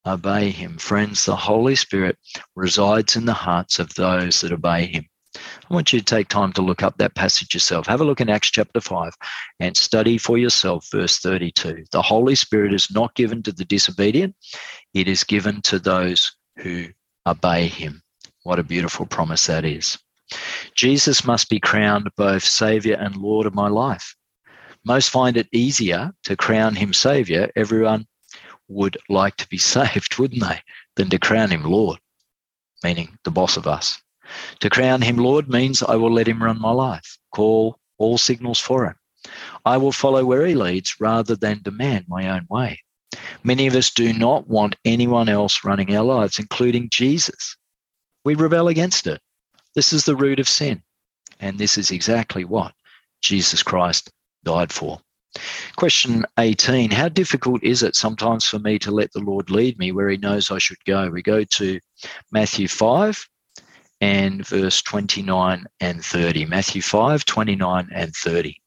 Obey 0.06 0.50
him. 0.50 0.78
Friends, 0.78 1.26
the 1.26 1.36
Holy 1.36 1.76
Spirit 1.76 2.18
resides 2.56 3.16
in 3.16 3.26
the 3.26 3.34
hearts 3.34 3.80
of 3.80 3.94
those 3.94 4.42
that 4.42 4.52
obey 4.52 4.88
him. 4.88 5.06
I 5.36 5.74
want 5.74 5.94
you 5.94 6.00
to 6.00 6.06
take 6.06 6.28
time 6.28 6.52
to 6.54 6.62
look 6.62 6.84
up 6.84 6.98
that 6.98 7.16
passage 7.16 7.54
yourself. 7.54 7.88
Have 7.88 8.02
a 8.02 8.04
look 8.04 8.20
in 8.20 8.30
Acts 8.30 8.52
chapter 8.52 8.82
5 8.82 9.14
and 9.60 9.78
study 9.78 10.18
for 10.18 10.38
yourself 10.38 10.88
verse 10.92 11.20
32. 11.20 11.86
The 11.92 12.02
Holy 12.02 12.36
Spirit 12.36 12.74
is 12.74 12.92
not 12.92 13.16
given 13.16 13.42
to 13.44 13.52
the 13.52 13.64
disobedient, 13.64 14.36
it 14.94 15.08
is 15.08 15.24
given 15.24 15.62
to 15.64 15.80
those 15.80 16.36
who 16.58 16.88
obey 17.26 17.68
him. 17.68 18.02
What 18.44 18.60
a 18.60 18.64
beautiful 18.64 19.06
promise 19.06 19.46
that 19.46 19.64
is. 19.64 19.98
Jesus 20.76 21.26
must 21.26 21.50
be 21.50 21.60
crowned 21.60 22.10
both 22.16 22.44
Savior 22.44 22.96
and 22.96 23.16
Lord 23.16 23.46
of 23.46 23.54
my 23.54 23.68
life. 23.68 24.16
Most 24.86 25.10
find 25.10 25.38
it 25.38 25.48
easier 25.52 26.12
to 26.24 26.36
crown 26.36 26.76
him 26.76 26.94
Savior. 26.94 27.52
Everyone 27.56 28.08
would 28.68 28.98
like 29.10 29.36
to 29.38 29.48
be 29.48 29.58
saved, 29.76 30.18
wouldn't 30.18 30.42
they, 30.42 30.62
than 30.96 31.10
to 31.10 31.20
crown 31.20 31.52
him 31.52 31.64
Lord, 31.64 32.00
meaning 32.84 33.18
the 33.24 33.32
boss 33.32 33.58
of 33.58 33.68
us. 33.68 34.02
To 34.62 34.70
crown 34.70 35.02
him 35.02 35.18
Lord 35.18 35.50
means 35.50 35.84
I 35.84 35.96
will 35.96 36.12
let 36.12 36.28
him 36.28 36.42
run 36.42 36.60
my 36.60 36.72
life, 36.72 37.18
call 37.34 37.78
all 37.98 38.18
signals 38.18 38.60
for 38.60 38.86
him. 38.86 38.96
I 39.66 39.78
will 39.78 39.92
follow 39.92 40.26
where 40.26 40.46
he 40.46 40.56
leads 40.56 40.96
rather 41.00 41.36
than 41.36 41.62
demand 41.62 42.06
my 42.08 42.30
own 42.30 42.48
way. 42.50 42.80
Many 43.44 43.68
of 43.68 43.76
us 43.76 43.92
do 43.92 44.14
not 44.14 44.48
want 44.48 44.78
anyone 44.86 45.30
else 45.30 45.64
running 45.64 45.96
our 45.96 46.04
lives, 46.04 46.40
including 46.40 46.90
Jesus. 46.92 47.56
We 48.24 48.36
rebel 48.36 48.68
against 48.68 49.06
it. 49.06 49.22
This 49.76 49.94
is 49.94 50.06
the 50.06 50.16
root 50.16 50.40
of 50.40 50.50
sin. 50.50 50.82
And 51.40 51.58
this 51.58 51.78
is 51.78 51.92
exactly 51.92 52.46
what 52.46 52.74
Jesus 53.22 53.64
Christ 53.64 54.12
died 54.44 54.72
for. 54.72 55.00
Question 55.78 56.26
18 56.38 56.92
How 56.92 57.08
difficult 57.08 57.64
is 57.64 57.84
it 57.84 57.96
sometimes 57.96 58.46
for 58.46 58.60
me 58.60 58.78
to 58.80 58.92
let 58.92 59.12
the 59.14 59.22
Lord 59.22 59.50
lead 59.50 59.80
me 59.80 59.92
where 59.92 60.10
He 60.10 60.18
knows 60.18 60.52
I 60.52 60.58
should 60.58 60.84
go? 60.86 61.10
We 61.10 61.22
go 61.22 61.44
to 61.44 61.80
Matthew 62.32 62.68
5 62.68 63.28
and 64.02 64.46
verse 64.46 64.82
29 64.82 65.66
and 65.80 66.04
30. 66.04 66.46
Matthew 66.46 66.82
5 66.82 67.24
29 67.24 67.90
and 67.94 68.14
30. 68.14 68.62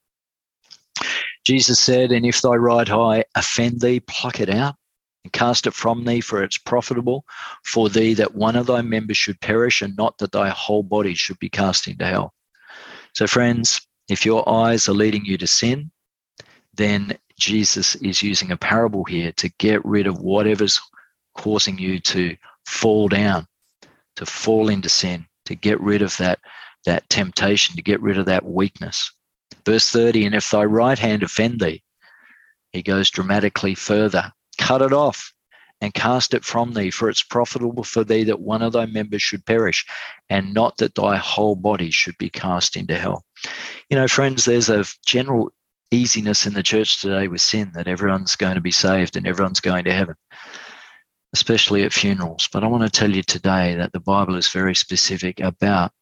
Jesus 1.45 1.79
said, 1.79 2.13
And 2.13 2.25
if 2.25 2.41
thy 2.41 2.55
right 2.55 2.89
eye 2.89 3.25
offend 3.35 3.81
thee, 3.81 4.01
pluck 4.01 4.41
it 4.41 4.49
out 4.49 4.77
and 5.25 5.33
cast 5.33 5.67
it 5.67 5.75
from 5.75 6.05
thee, 6.05 6.21
for 6.21 6.43
it's 6.43 6.59
profitable 6.59 7.25
for 7.65 7.89
thee 7.89 8.15
that 8.15 8.35
one 8.35 8.57
of 8.57 8.67
thy 8.67 8.83
members 8.83 9.17
should 9.17 9.41
perish, 9.41 9.83
and 9.83 9.97
not 9.97 10.19
that 10.19 10.33
thy 10.33 10.51
whole 10.51 10.83
body 10.83 11.15
should 11.15 11.39
be 11.39 11.49
cast 11.49 11.89
into 11.89 12.05
hell. 12.05 12.35
So, 13.15 13.27
friends, 13.27 13.81
if 14.09 14.27
your 14.27 14.49
eyes 14.49 14.89
are 14.89 14.95
leading 14.95 15.25
you 15.25 15.39
to 15.39 15.47
sin, 15.47 15.91
then 16.75 17.17
Jesus 17.39 17.95
is 17.97 18.23
using 18.23 18.53
a 18.53 18.57
parable 18.57 19.05
here 19.05 19.33
to 19.33 19.49
get 19.59 19.85
rid 19.85 20.07
of 20.07 20.19
whatever's 20.19 20.81
causing 21.37 21.79
you 21.79 21.99
to 22.01 22.37
fall 22.67 23.09
down, 23.09 23.47
to 24.17 24.27
fall 24.27 24.69
into 24.69 24.89
sin, 24.89 25.27
to 25.47 25.55
get 25.55 25.81
rid 25.81 26.03
of 26.03 26.17
that, 26.19 26.39
that 26.85 27.09
temptation, 27.09 27.77
to 27.77 27.83
get 27.83 28.01
rid 28.01 28.19
of 28.19 28.27
that 28.27 28.45
weakness. 28.45 29.11
Verse 29.65 29.91
30 29.91 30.27
And 30.27 30.35
if 30.35 30.51
thy 30.51 30.65
right 30.65 30.99
hand 30.99 31.23
offend 31.23 31.61
thee, 31.61 31.83
he 32.73 32.83
goes 32.83 33.11
dramatically 33.11 33.75
further 33.75 34.33
cut 34.55 34.83
it 34.83 34.93
off 34.93 35.33
and 35.81 35.93
cast 35.93 36.35
it 36.35 36.45
from 36.45 36.73
thee, 36.73 36.91
for 36.91 37.11
it's 37.11 37.23
profitable 37.23 37.85
for 37.85 38.05
thee 38.05 38.25
that 38.25 38.41
one 38.41 38.63
of 38.63 38.73
thy 38.73 38.87
members 38.87 39.23
should 39.23 39.45
perish, 39.45 39.85
and 40.31 40.55
not 40.55 40.77
that 40.79 40.95
thy 40.95 41.17
whole 41.17 41.57
body 41.57 41.91
should 41.91 42.17
be 42.19 42.31
cast 42.31 42.77
into 42.77 42.97
hell. 42.97 43.25
You 43.91 43.97
know, 43.97 44.09
friends, 44.09 44.45
there's 44.45 44.71
a 44.71 44.85
general 45.05 45.53
easiness 45.91 46.47
in 46.47 46.55
the 46.55 46.63
church 46.63 47.01
today 47.01 47.29
with 47.29 47.41
sin 47.41 47.71
that 47.75 47.89
everyone's 47.89 48.37
going 48.37 48.55
to 48.55 48.61
be 48.61 48.71
saved 48.71 49.17
and 49.17 49.27
everyone's 49.27 49.61
going 49.61 49.85
to 49.85 49.93
heaven, 49.93 50.15
especially 51.33 51.83
at 51.83 51.93
funerals. 51.93 52.49
But 52.53 52.65
I 52.65 52.67
want 52.67 52.85
to 52.85 52.91
tell 52.91 53.15
you 53.15 53.23
today 53.23 53.75
that 53.75 53.93
the 53.93 54.01
Bible 54.01 54.37
is 54.37 54.49
very 54.49 54.75
specific 54.75 55.41
about, 55.41 55.93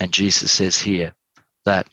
and 0.00 0.12
Jesus 0.12 0.50
says 0.52 0.78
here, 0.78 1.14
that 1.64 1.86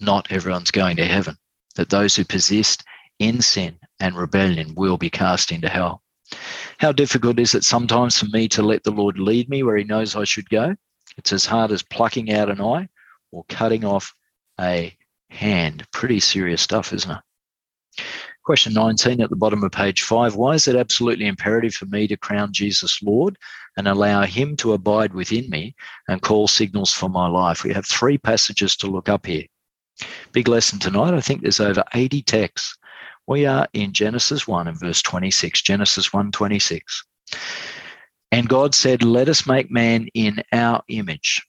not 0.00 0.32
everyone's 0.32 0.70
going 0.70 0.96
to 0.96 1.04
heaven, 1.04 1.36
that 1.76 1.90
those 1.90 2.16
who 2.16 2.24
persist 2.24 2.82
in 3.18 3.40
sin 3.40 3.78
and 4.02 4.16
rebellion 4.16 4.74
will 4.74 4.98
be 4.98 5.08
cast 5.08 5.52
into 5.52 5.68
hell. 5.68 6.02
How 6.78 6.90
difficult 6.90 7.38
is 7.38 7.54
it 7.54 7.62
sometimes 7.62 8.18
for 8.18 8.26
me 8.26 8.48
to 8.48 8.60
let 8.60 8.82
the 8.82 8.90
Lord 8.90 9.16
lead 9.16 9.48
me 9.48 9.62
where 9.62 9.76
He 9.76 9.84
knows 9.84 10.16
I 10.16 10.24
should 10.24 10.50
go? 10.50 10.74
It's 11.16 11.32
as 11.32 11.46
hard 11.46 11.70
as 11.70 11.84
plucking 11.84 12.32
out 12.32 12.50
an 12.50 12.60
eye 12.60 12.88
or 13.30 13.44
cutting 13.48 13.84
off 13.84 14.12
a 14.60 14.96
hand. 15.30 15.86
Pretty 15.92 16.18
serious 16.18 16.60
stuff, 16.60 16.92
isn't 16.92 17.12
it? 17.12 18.02
Question 18.44 18.72
19 18.72 19.20
at 19.20 19.30
the 19.30 19.36
bottom 19.36 19.62
of 19.62 19.70
page 19.70 20.02
5 20.02 20.34
Why 20.34 20.54
is 20.54 20.66
it 20.66 20.74
absolutely 20.74 21.26
imperative 21.26 21.74
for 21.74 21.86
me 21.86 22.08
to 22.08 22.16
crown 22.16 22.52
Jesus 22.52 23.00
Lord 23.04 23.38
and 23.76 23.86
allow 23.86 24.22
him 24.22 24.56
to 24.56 24.72
abide 24.72 25.14
within 25.14 25.48
me 25.48 25.76
and 26.08 26.20
call 26.20 26.48
signals 26.48 26.92
for 26.92 27.08
my 27.08 27.28
life? 27.28 27.62
We 27.62 27.72
have 27.72 27.86
three 27.86 28.18
passages 28.18 28.74
to 28.78 28.88
look 28.88 29.08
up 29.08 29.26
here. 29.26 29.44
Big 30.32 30.48
lesson 30.48 30.80
tonight. 30.80 31.14
I 31.14 31.20
think 31.20 31.42
there's 31.42 31.60
over 31.60 31.84
80 31.94 32.22
texts. 32.22 32.76
We 33.32 33.46
are 33.46 33.66
in 33.72 33.94
Genesis 33.94 34.46
1 34.46 34.68
and 34.68 34.78
verse 34.78 35.00
26. 35.00 35.62
Genesis 35.62 36.12
1 36.12 36.32
26. 36.32 37.02
And 38.30 38.46
God 38.46 38.74
said, 38.74 39.02
Let 39.02 39.30
us 39.30 39.46
make 39.46 39.70
man 39.70 40.08
in 40.12 40.42
our 40.52 40.82
image, 40.88 41.40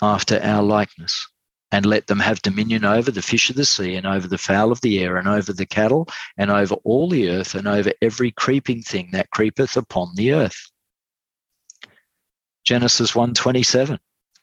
after 0.00 0.40
our 0.40 0.62
likeness, 0.62 1.26
and 1.72 1.84
let 1.84 2.06
them 2.06 2.20
have 2.20 2.42
dominion 2.42 2.84
over 2.84 3.10
the 3.10 3.22
fish 3.22 3.50
of 3.50 3.56
the 3.56 3.64
sea, 3.64 3.96
and 3.96 4.06
over 4.06 4.28
the 4.28 4.38
fowl 4.38 4.70
of 4.70 4.80
the 4.82 5.00
air, 5.00 5.16
and 5.16 5.26
over 5.26 5.52
the 5.52 5.66
cattle, 5.66 6.06
and 6.38 6.48
over 6.48 6.76
all 6.84 7.08
the 7.08 7.28
earth, 7.28 7.56
and 7.56 7.66
over 7.66 7.92
every 8.00 8.30
creeping 8.30 8.80
thing 8.80 9.08
that 9.10 9.30
creepeth 9.30 9.76
upon 9.76 10.14
the 10.14 10.30
earth. 10.30 10.70
Genesis 12.62 13.16
1:27. 13.16 13.98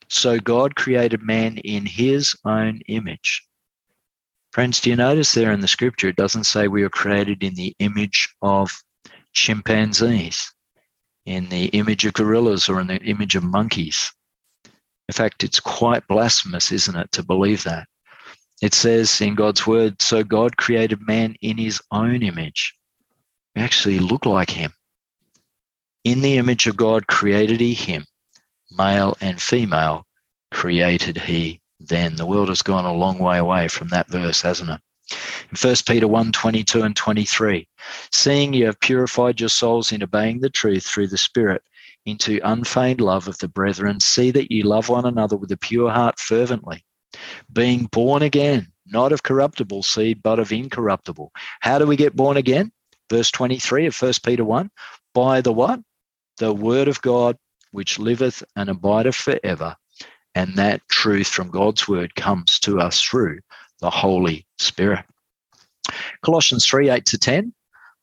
So 0.09 0.37
God 0.37 0.75
created 0.75 1.21
man 1.21 1.59
in 1.59 1.85
his 1.85 2.35
own 2.43 2.81
image. 2.89 3.46
Friends, 4.57 4.81
do 4.81 4.89
you 4.89 4.95
notice 4.95 5.35
there 5.35 5.51
in 5.51 5.59
the 5.59 5.67
scripture 5.67 6.07
it 6.07 6.15
doesn't 6.15 6.45
say 6.45 6.67
we 6.67 6.81
were 6.81 6.89
created 6.89 7.43
in 7.43 7.53
the 7.53 7.75
image 7.77 8.33
of 8.41 8.71
chimpanzees, 9.31 10.51
in 11.27 11.47
the 11.49 11.65
image 11.65 12.07
of 12.07 12.13
gorillas, 12.13 12.67
or 12.67 12.81
in 12.81 12.87
the 12.87 12.97
image 13.03 13.35
of 13.35 13.43
monkeys? 13.43 14.11
In 14.65 15.13
fact, 15.13 15.43
it's 15.43 15.59
quite 15.59 16.07
blasphemous, 16.07 16.71
isn't 16.71 16.95
it, 16.95 17.11
to 17.11 17.21
believe 17.21 17.65
that? 17.65 17.87
It 18.59 18.73
says 18.73 19.21
in 19.21 19.35
God's 19.35 19.67
word, 19.67 20.01
so 20.01 20.23
God 20.23 20.57
created 20.57 21.05
man 21.05 21.35
in 21.39 21.59
his 21.59 21.79
own 21.91 22.23
image. 22.23 22.73
We 23.55 23.61
actually 23.61 23.99
look 23.99 24.25
like 24.25 24.49
him. 24.49 24.73
In 26.03 26.21
the 26.21 26.37
image 26.39 26.65
of 26.65 26.75
God 26.75 27.05
created 27.05 27.59
he 27.59 27.75
him, 27.75 28.07
male 28.71 29.15
and 29.21 29.39
female 29.39 30.07
created 30.49 31.15
he 31.15 31.61
then. 31.79 32.15
The 32.15 32.25
world 32.25 32.49
has 32.49 32.61
gone 32.61 32.85
a 32.85 32.93
long 32.93 33.19
way 33.19 33.37
away 33.37 33.67
from 33.67 33.89
that 33.89 34.07
verse, 34.07 34.41
hasn't 34.41 34.69
it? 34.69 34.81
In 35.51 35.57
1 35.57 35.75
Peter 35.87 36.07
1 36.07 36.31
22 36.31 36.81
and 36.81 36.95
23, 36.95 37.67
seeing 38.11 38.53
you 38.53 38.65
have 38.65 38.79
purified 38.79 39.39
your 39.39 39.49
souls 39.49 39.91
in 39.91 40.03
obeying 40.03 40.41
the 40.41 40.49
truth 40.49 40.85
through 40.85 41.07
the 41.07 41.17
Spirit 41.17 41.63
into 42.05 42.39
unfeigned 42.43 43.01
love 43.01 43.27
of 43.27 43.37
the 43.39 43.47
brethren, 43.47 43.99
see 43.99 44.31
that 44.31 44.51
you 44.51 44.63
love 44.63 44.89
one 44.89 45.05
another 45.05 45.37
with 45.37 45.51
a 45.51 45.57
pure 45.57 45.89
heart 45.89 46.19
fervently, 46.19 46.83
being 47.51 47.85
born 47.85 48.21
again, 48.21 48.71
not 48.85 49.11
of 49.11 49.23
corruptible 49.23 49.83
seed, 49.83 50.21
but 50.23 50.39
of 50.39 50.51
incorruptible. 50.51 51.31
How 51.59 51.79
do 51.79 51.85
we 51.85 51.95
get 51.95 52.15
born 52.15 52.37
again? 52.37 52.71
Verse 53.09 53.31
23 53.31 53.87
of 53.87 54.01
1 54.01 54.13
Peter 54.25 54.43
1 54.43 54.69
by 55.13 55.41
the 55.41 55.53
what? 55.53 55.79
The 56.37 56.53
word 56.53 56.87
of 56.87 57.01
God, 57.01 57.37
which 57.71 57.99
liveth 57.99 58.43
and 58.55 58.69
abideth 58.69 59.15
forever. 59.15 59.75
And 60.37 60.53
that 60.53 60.87
truth 60.87 61.29
from 61.29 61.49
God's 61.49 61.87
word 61.87 62.13
comes 62.13 62.59
to 62.59 62.79
us 62.79 63.01
through 63.01 63.39
the 63.79 63.89
Holy 63.89 64.45
Spirit. 64.59 65.03
Colossians 66.23 66.63
3 66.63 66.91
8 66.91 67.05
to 67.05 67.17
10. 67.17 67.53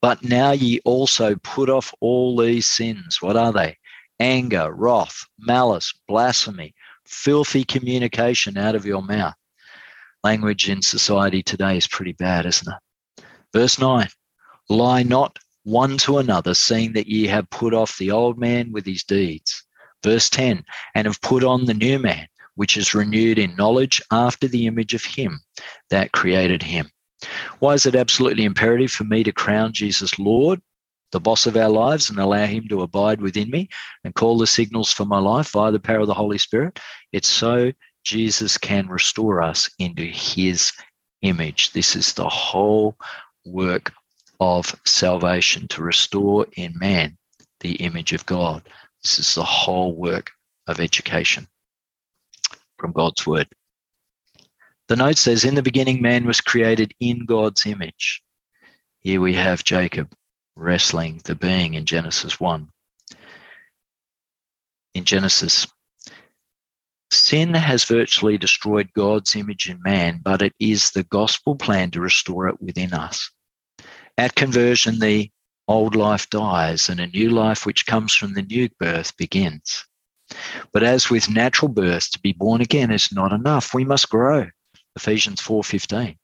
But 0.03 0.25
now 0.25 0.51
ye 0.51 0.81
also 0.85 1.37
put 1.45 1.71
off 1.71 1.95
all 2.01 2.37
these 2.37 2.67
sins. 2.67 3.23
What 3.23 3.37
are 3.37 3.53
they? 3.53 3.79
Anger, 4.19 4.75
wrath, 4.75 5.25
malice, 5.39 5.95
blasphemy, 6.09 6.75
filthy 7.07 7.63
communication 7.63 8.59
out 8.59 8.75
of 8.75 8.85
your 8.85 9.01
mouth. 9.01 9.35
Language 10.25 10.69
in 10.69 10.83
society 10.83 11.41
today 11.41 11.77
is 11.77 11.87
pretty 11.87 12.15
bad, 12.15 12.47
isn't 12.47 12.75
it? 12.75 13.25
Verse 13.53 13.79
9 13.79 14.09
Lie 14.69 15.05
not 15.05 15.39
one 15.63 15.99
to 15.99 16.19
another, 16.19 16.55
seeing 16.55 16.95
that 16.95 17.07
ye 17.07 17.29
have 17.29 17.49
put 17.51 17.73
off 17.73 17.97
the 17.97 18.11
old 18.11 18.41
man 18.41 18.73
with 18.73 18.87
his 18.87 19.05
deeds 19.05 19.65
Verse 20.05 20.31
10 20.31 20.65
and 20.95 21.07
have 21.07 21.21
put 21.23 21.43
on 21.43 21.65
the 21.65 21.75
new 21.75 21.99
man, 21.99 22.29
which 22.55 22.77
is 22.77 22.95
renewed 22.95 23.39
in 23.39 23.57
knowledge 23.57 24.01
after 24.13 24.47
the 24.47 24.67
image 24.67 24.95
of 24.95 25.05
him 25.05 25.41
that 25.91 26.13
created 26.13 26.63
him. 26.63 26.91
Why 27.59 27.73
is 27.73 27.87
it 27.87 27.97
absolutely 27.97 28.45
imperative 28.45 28.93
for 28.93 29.05
me 29.05 29.25
to 29.25 29.33
crown 29.33 29.73
Jesus 29.73 30.19
Lord, 30.19 30.61
the 31.11 31.21
boss 31.21 31.47
of 31.47 31.57
our 31.57 31.71
lives, 31.71 32.11
and 32.11 32.19
allow 32.19 32.45
him 32.45 32.69
to 32.69 32.83
abide 32.83 33.23
within 33.23 33.51
me 33.51 33.71
and 34.05 34.15
call 34.15 34.37
the 34.37 34.47
signals 34.47 34.93
for 34.93 35.07
my 35.07 35.19
life 35.19 35.51
via 35.53 35.73
the 35.73 35.81
power 35.81 36.01
of 36.01 36.07
the 36.07 36.15
Holy 36.15 36.39
Spirit? 36.39 36.79
It's 37.13 37.29
so 37.29 37.73
Jesus 38.05 38.59
can 38.59 38.89
restore 38.89 39.41
us 39.41 39.71
into 39.79 40.05
his 40.05 40.71
image. 41.23 41.73
This 41.73 41.97
is 41.97 42.13
the 42.13 42.29
whole 42.29 42.97
work 43.47 43.93
of 44.39 44.79
salvation 44.85 45.67
to 45.69 45.83
restore 45.83 46.47
in 46.57 46.79
man 46.79 47.17
the 47.61 47.77
image 47.77 48.13
of 48.13 48.27
God. 48.27 48.63
This 49.05 49.19
is 49.19 49.35
the 49.35 49.45
whole 49.45 49.95
work 49.95 50.31
of 50.67 50.81
education 50.81 51.47
from 52.79 52.93
God's 52.93 53.27
word. 53.27 53.49
The 54.89 54.97
note 54.97 55.19
says, 55.19 55.45
In 55.45 55.55
the 55.55 55.63
beginning, 55.63 56.01
man 56.01 56.25
was 56.25 56.41
created 56.41 56.95
in 57.01 57.27
God's 57.27 57.67
image. 57.67 58.23
Here 59.01 59.21
we 59.21 59.35
have 59.35 59.63
Jacob 59.63 60.13
wrestling 60.57 61.21
the 61.25 61.35
being 61.35 61.75
in 61.75 61.85
Genesis 61.85 62.41
1. 62.41 62.69
In 64.95 65.05
Genesis, 65.05 65.67
sin 67.11 67.53
has 67.53 67.85
virtually 67.85 68.39
destroyed 68.39 68.91
God's 68.95 69.37
image 69.37 69.69
in 69.69 69.83
man, 69.83 70.21
but 70.23 70.41
it 70.41 70.55
is 70.59 70.91
the 70.91 71.05
gospel 71.05 71.57
plan 71.57 71.91
to 71.91 72.01
restore 72.01 72.49
it 72.49 72.61
within 72.61 72.95
us. 72.95 73.31
At 74.17 74.35
conversion, 74.35 74.99
the 74.99 75.31
old 75.67 75.95
life 75.97 76.29
dies 76.31 76.89
and 76.89 77.01
a 77.01 77.07
new 77.07 77.31
life 77.31 77.65
which 77.65 77.87
comes 77.87 78.15
from 78.15 78.35
the 78.35 78.43
new 78.43 78.69
birth 78.79 79.17
begins. 79.17 79.85
But 80.73 80.83
as 80.83 81.11
with 81.11 81.31
natural 81.31 81.69
birth, 81.69 82.11
to 82.13 82.21
be 82.21 82.33
born 82.33 82.61
again 82.61 82.91
is 82.91 83.13
not 83.13 83.33
enough. 83.33 83.75
We 83.75 83.85
must 83.85 84.11
grow. 84.11 84.49
Ephesians 84.97 85.41
4:15. 85.41 86.17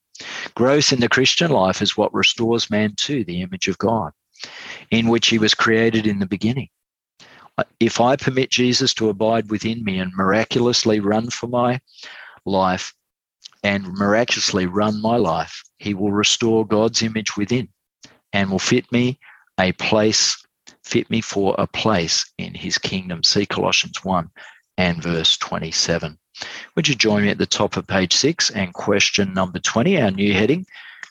Growth 0.55 0.93
in 0.93 1.01
the 1.01 1.09
Christian 1.09 1.51
life 1.51 1.81
is 1.81 1.97
what 1.97 2.13
restores 2.13 2.71
man 2.71 2.95
to 2.97 3.25
the 3.25 3.41
image 3.43 3.69
of 3.69 3.79
God, 3.79 4.13
in 4.91 5.09
which 5.09 5.29
he 5.29 5.39
was 5.39 5.55
created 5.55 6.07
in 6.07 6.19
the 6.19 6.27
beginning. 6.27 6.69
If 7.79 8.01
I 8.01 8.17
permit 8.17 8.51
Jesus 8.51 8.95
to 8.95 9.09
abide 9.09 9.51
within 9.51 9.85
me 9.85 9.99
and 9.99 10.13
miraculously 10.15 11.01
run 11.01 11.31
for 11.31 11.47
my 11.47 11.81
life 12.45 12.95
and 13.63 13.87
miraculously 13.93 14.67
run 14.67 15.01
my 15.01 15.17
life, 15.17 15.63
he 15.79 15.95
will 15.95 16.13
restore 16.13 16.67
God's 16.67 17.03
image 17.03 17.37
within 17.37 17.69
and 18.33 18.51
will 18.51 18.59
fit 18.59 18.91
me 18.93 19.19
a 19.61 19.73
place, 19.73 20.37
fit 20.85 21.09
me 21.11 21.21
for 21.21 21.55
a 21.59 21.67
place 21.67 22.25
in 22.39 22.55
his 22.55 22.79
kingdom. 22.79 23.23
See 23.23 23.47
Colossians 23.47 24.05
1 24.05 24.29
and 24.79 25.03
verse 25.03 25.37
27. 25.37 26.19
Would 26.75 26.89
you 26.89 26.95
join 26.95 27.23
me 27.23 27.29
at 27.29 27.39
the 27.39 27.47
top 27.47 27.77
of 27.77 27.87
page 27.87 28.15
six 28.15 28.51
and 28.51 28.73
question 28.73 29.35
number 29.35 29.59
20, 29.59 30.01
our 30.01 30.11
new 30.11 30.33
heading? 30.33 30.67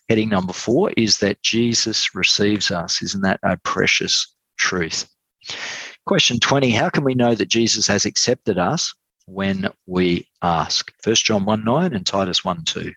Heading 0.10 0.30
number 0.30 0.54
four 0.54 0.92
is 0.98 1.20
that 1.20 1.44
Jesus 1.44 2.16
receives 2.16 2.72
us. 2.72 3.02
Isn't 3.04 3.22
that 3.22 3.40
a 3.44 3.58
precious 3.58 4.34
truth? 4.58 5.08
Question 6.08 6.40
20 6.40 6.72
How 6.72 6.90
can 6.90 7.04
we 7.04 7.14
know 7.14 7.36
that 7.36 7.50
Jesus 7.50 7.86
has 7.86 8.06
accepted 8.06 8.58
us 8.58 8.92
when 9.28 9.70
we 9.86 10.28
ask? 10.42 10.92
1 11.04 11.16
John 11.18 11.46
1 11.46 11.64
9 11.64 11.94
and 11.94 12.06
Titus 12.06 12.44
1 12.44 12.64
2. 12.64 12.92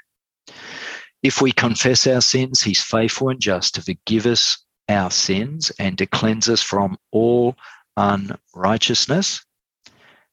If 1.22 1.42
we 1.42 1.53
confess 1.53 2.07
our 2.07 2.22
sins, 2.22 2.62
he's 2.62 2.82
faithful 2.82 3.28
and 3.28 3.38
just 3.40 3.74
to 3.74 3.82
forgive 3.82 4.24
us 4.24 4.64
our 4.88 5.10
sins 5.10 5.72
and 5.78 5.96
to 5.98 6.06
cleanse 6.06 6.48
us 6.48 6.62
from 6.62 6.96
all 7.10 7.56
unrighteousness. 7.96 9.44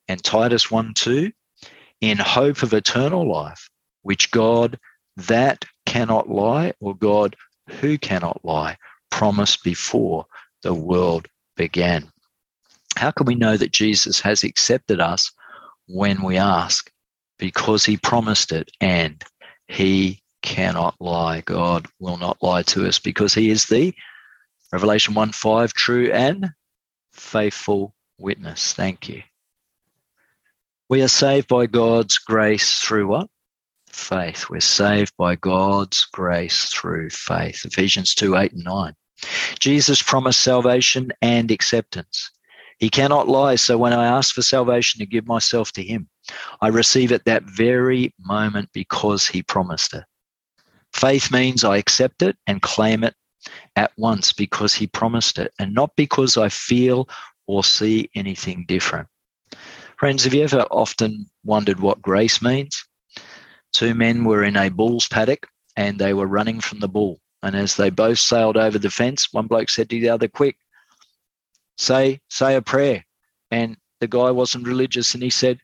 And 0.07 0.23
Titus 0.23 0.71
1 0.71 0.93
2, 0.95 1.31
in 2.01 2.17
hope 2.17 2.63
of 2.63 2.73
eternal 2.73 3.29
life, 3.29 3.69
which 4.01 4.31
God 4.31 4.79
that 5.17 5.65
cannot 5.85 6.29
lie, 6.29 6.73
or 6.79 6.95
God 6.95 7.35
who 7.69 7.97
cannot 7.97 8.43
lie, 8.43 8.77
promised 9.11 9.63
before 9.63 10.25
the 10.63 10.73
world 10.73 11.27
began. 11.55 12.11
How 12.95 13.11
can 13.11 13.25
we 13.25 13.35
know 13.35 13.57
that 13.57 13.71
Jesus 13.71 14.19
has 14.21 14.43
accepted 14.43 14.99
us 14.99 15.31
when 15.87 16.21
we 16.21 16.37
ask? 16.37 16.91
Because 17.37 17.85
he 17.85 17.97
promised 17.97 18.51
it 18.51 18.71
and 18.81 19.23
he 19.67 20.21
cannot 20.41 20.95
lie. 20.99 21.41
God 21.41 21.87
will 21.99 22.17
not 22.17 22.41
lie 22.41 22.63
to 22.63 22.87
us 22.87 22.99
because 22.99 23.33
he 23.33 23.49
is 23.49 23.65
the 23.65 23.93
Revelation 24.71 25.13
1 25.13 25.31
5, 25.31 25.73
true 25.73 26.11
and 26.11 26.51
faithful 27.11 27.95
witness. 28.17 28.73
Thank 28.73 29.09
you. 29.09 29.23
We 30.89 31.01
are 31.01 31.07
saved 31.07 31.47
by 31.47 31.65
God's 31.65 32.17
grace 32.17 32.79
through 32.79 33.07
what? 33.07 33.27
Faith. 33.87 34.49
We're 34.49 34.59
saved 34.59 35.13
by 35.17 35.35
God's 35.35 36.05
grace 36.11 36.69
through 36.69 37.09
faith. 37.09 37.65
Ephesians 37.65 38.13
2 38.15 38.35
8 38.35 38.53
and 38.53 38.63
9. 38.63 38.93
Jesus 39.59 40.01
promised 40.01 40.41
salvation 40.41 41.11
and 41.21 41.51
acceptance. 41.51 42.31
He 42.77 42.89
cannot 42.89 43.27
lie. 43.27 43.55
So 43.55 43.77
when 43.77 43.93
I 43.93 44.05
ask 44.05 44.33
for 44.33 44.41
salvation 44.41 44.99
to 44.99 45.05
give 45.05 45.27
myself 45.27 45.71
to 45.73 45.83
him, 45.83 46.07
I 46.61 46.69
receive 46.69 47.11
it 47.11 47.25
that 47.25 47.43
very 47.43 48.13
moment 48.19 48.69
because 48.73 49.27
he 49.27 49.43
promised 49.43 49.93
it. 49.93 50.05
Faith 50.93 51.31
means 51.31 51.63
I 51.63 51.77
accept 51.77 52.21
it 52.21 52.37
and 52.47 52.61
claim 52.61 53.03
it 53.03 53.15
at 53.75 53.91
once 53.97 54.33
because 54.33 54.73
he 54.73 54.87
promised 54.87 55.39
it 55.39 55.53
and 55.59 55.73
not 55.73 55.95
because 55.95 56.37
I 56.37 56.49
feel 56.49 57.07
or 57.47 57.63
see 57.63 58.09
anything 58.15 58.65
different. 58.67 59.07
Friends, 59.97 60.23
have 60.23 60.33
you 60.33 60.43
ever 60.43 60.61
often 60.71 61.25
wondered 61.43 61.79
what 61.79 62.01
grace 62.01 62.41
means? 62.41 62.85
Two 63.73 63.93
men 63.93 64.23
were 64.23 64.43
in 64.43 64.55
a 64.55 64.69
bull's 64.69 65.07
paddock 65.07 65.47
and 65.75 65.99
they 65.99 66.13
were 66.13 66.27
running 66.27 66.59
from 66.59 66.79
the 66.79 66.87
bull. 66.87 67.19
And 67.41 67.55
as 67.55 67.75
they 67.75 67.89
both 67.89 68.19
sailed 68.19 68.57
over 68.57 68.77
the 68.77 68.89
fence, 68.89 69.31
one 69.31 69.47
bloke 69.47 69.69
said 69.69 69.89
to 69.89 69.99
the 69.99 70.09
other, 70.09 70.27
Quick, 70.27 70.57
say, 71.77 72.19
say 72.29 72.55
a 72.55 72.61
prayer. 72.61 73.05
And 73.51 73.77
the 73.99 74.07
guy 74.07 74.31
wasn't 74.31 74.67
religious 74.67 75.13
and 75.13 75.23
he 75.23 75.29
said, 75.29 75.59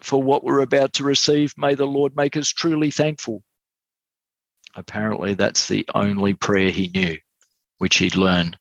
For 0.00 0.22
what 0.22 0.44
we're 0.44 0.60
about 0.60 0.92
to 0.94 1.04
receive, 1.04 1.54
may 1.56 1.74
the 1.74 1.86
Lord 1.86 2.16
make 2.16 2.36
us 2.36 2.48
truly 2.48 2.90
thankful. 2.90 3.42
Apparently, 4.74 5.34
that's 5.34 5.68
the 5.68 5.86
only 5.94 6.34
prayer 6.34 6.70
he 6.70 6.88
knew, 6.88 7.16
which 7.78 7.98
he'd 7.98 8.16
learned 8.16 8.56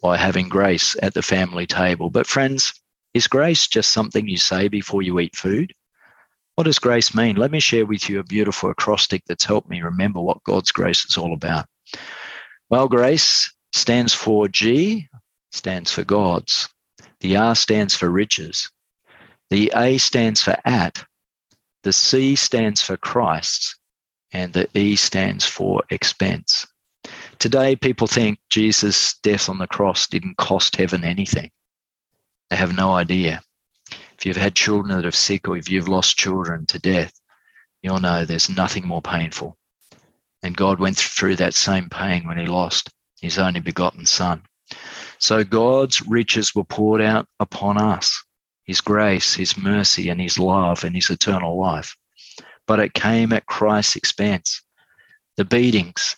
by 0.00 0.16
having 0.16 0.48
grace 0.48 0.96
at 1.02 1.14
the 1.14 1.22
family 1.22 1.66
table. 1.66 2.10
But, 2.10 2.26
friends, 2.26 2.72
is 3.14 3.26
grace 3.26 3.68
just 3.68 3.92
something 3.92 4.26
you 4.26 4.38
say 4.38 4.68
before 4.68 5.02
you 5.02 5.20
eat 5.20 5.36
food? 5.36 5.72
What 6.56 6.64
does 6.64 6.78
grace 6.78 7.14
mean? 7.14 7.36
Let 7.36 7.50
me 7.50 7.60
share 7.60 7.86
with 7.86 8.08
you 8.08 8.18
a 8.18 8.24
beautiful 8.24 8.70
acrostic 8.70 9.22
that's 9.26 9.44
helped 9.44 9.70
me 9.70 9.80
remember 9.80 10.20
what 10.20 10.42
God's 10.44 10.72
grace 10.72 11.04
is 11.04 11.16
all 11.16 11.32
about. 11.32 11.66
Well, 12.68 12.88
grace 12.88 13.52
stands 13.72 14.12
for 14.12 14.48
G, 14.48 15.08
stands 15.52 15.92
for 15.92 16.04
God's. 16.04 16.68
The 17.20 17.36
R 17.36 17.54
stands 17.54 17.94
for 17.94 18.10
riches. 18.10 18.70
The 19.50 19.72
A 19.76 19.98
stands 19.98 20.42
for 20.42 20.56
at. 20.64 21.04
The 21.84 21.92
C 21.92 22.34
stands 22.36 22.82
for 22.82 22.96
Christ's. 22.96 23.76
And 24.32 24.52
the 24.52 24.68
E 24.78 24.96
stands 24.96 25.44
for 25.44 25.82
expense. 25.90 26.66
Today, 27.38 27.76
people 27.76 28.06
think 28.06 28.38
Jesus' 28.48 29.16
death 29.22 29.48
on 29.48 29.58
the 29.58 29.66
cross 29.66 30.06
didn't 30.06 30.36
cost 30.36 30.76
heaven 30.76 31.04
anything. 31.04 31.50
They 32.50 32.56
have 32.56 32.74
no 32.74 32.92
idea 32.92 33.42
if 34.22 34.26
you've 34.26 34.36
had 34.36 34.54
children 34.54 34.96
that 34.96 35.04
are 35.04 35.10
sick 35.10 35.48
or 35.48 35.56
if 35.56 35.68
you've 35.68 35.88
lost 35.88 36.16
children 36.16 36.64
to 36.66 36.78
death, 36.78 37.12
you'll 37.82 37.98
know 37.98 38.24
there's 38.24 38.48
nothing 38.48 38.86
more 38.86 39.02
painful. 39.02 39.58
And 40.44 40.56
God 40.56 40.78
went 40.78 40.96
through 40.96 41.34
that 41.36 41.54
same 41.54 41.88
pain 41.90 42.28
when 42.28 42.38
he 42.38 42.46
lost 42.46 42.88
his 43.20 43.36
only 43.36 43.58
begotten 43.58 44.06
son. 44.06 44.44
So 45.18 45.42
God's 45.42 46.02
riches 46.02 46.54
were 46.54 46.62
poured 46.62 47.00
out 47.00 47.26
upon 47.40 47.78
us 47.78 48.22
his 48.64 48.80
grace, 48.80 49.34
his 49.34 49.56
mercy, 49.56 50.08
and 50.08 50.20
his 50.20 50.38
love, 50.38 50.84
and 50.84 50.94
his 50.94 51.10
eternal 51.10 51.58
life. 51.60 51.96
But 52.72 52.80
it 52.80 52.94
came 52.94 53.34
at 53.34 53.44
Christ's 53.44 53.96
expense. 53.96 54.62
The 55.36 55.44
beatings, 55.44 56.16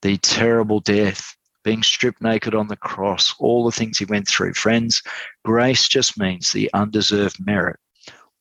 the 0.00 0.16
terrible 0.16 0.80
death, 0.80 1.36
being 1.62 1.82
stripped 1.82 2.22
naked 2.22 2.54
on 2.54 2.68
the 2.68 2.76
cross, 2.76 3.34
all 3.38 3.66
the 3.66 3.70
things 3.70 3.98
he 3.98 4.06
went 4.06 4.26
through. 4.26 4.54
Friends, 4.54 5.02
grace 5.44 5.86
just 5.86 6.18
means 6.18 6.50
the 6.50 6.70
undeserved 6.72 7.36
merit 7.38 7.78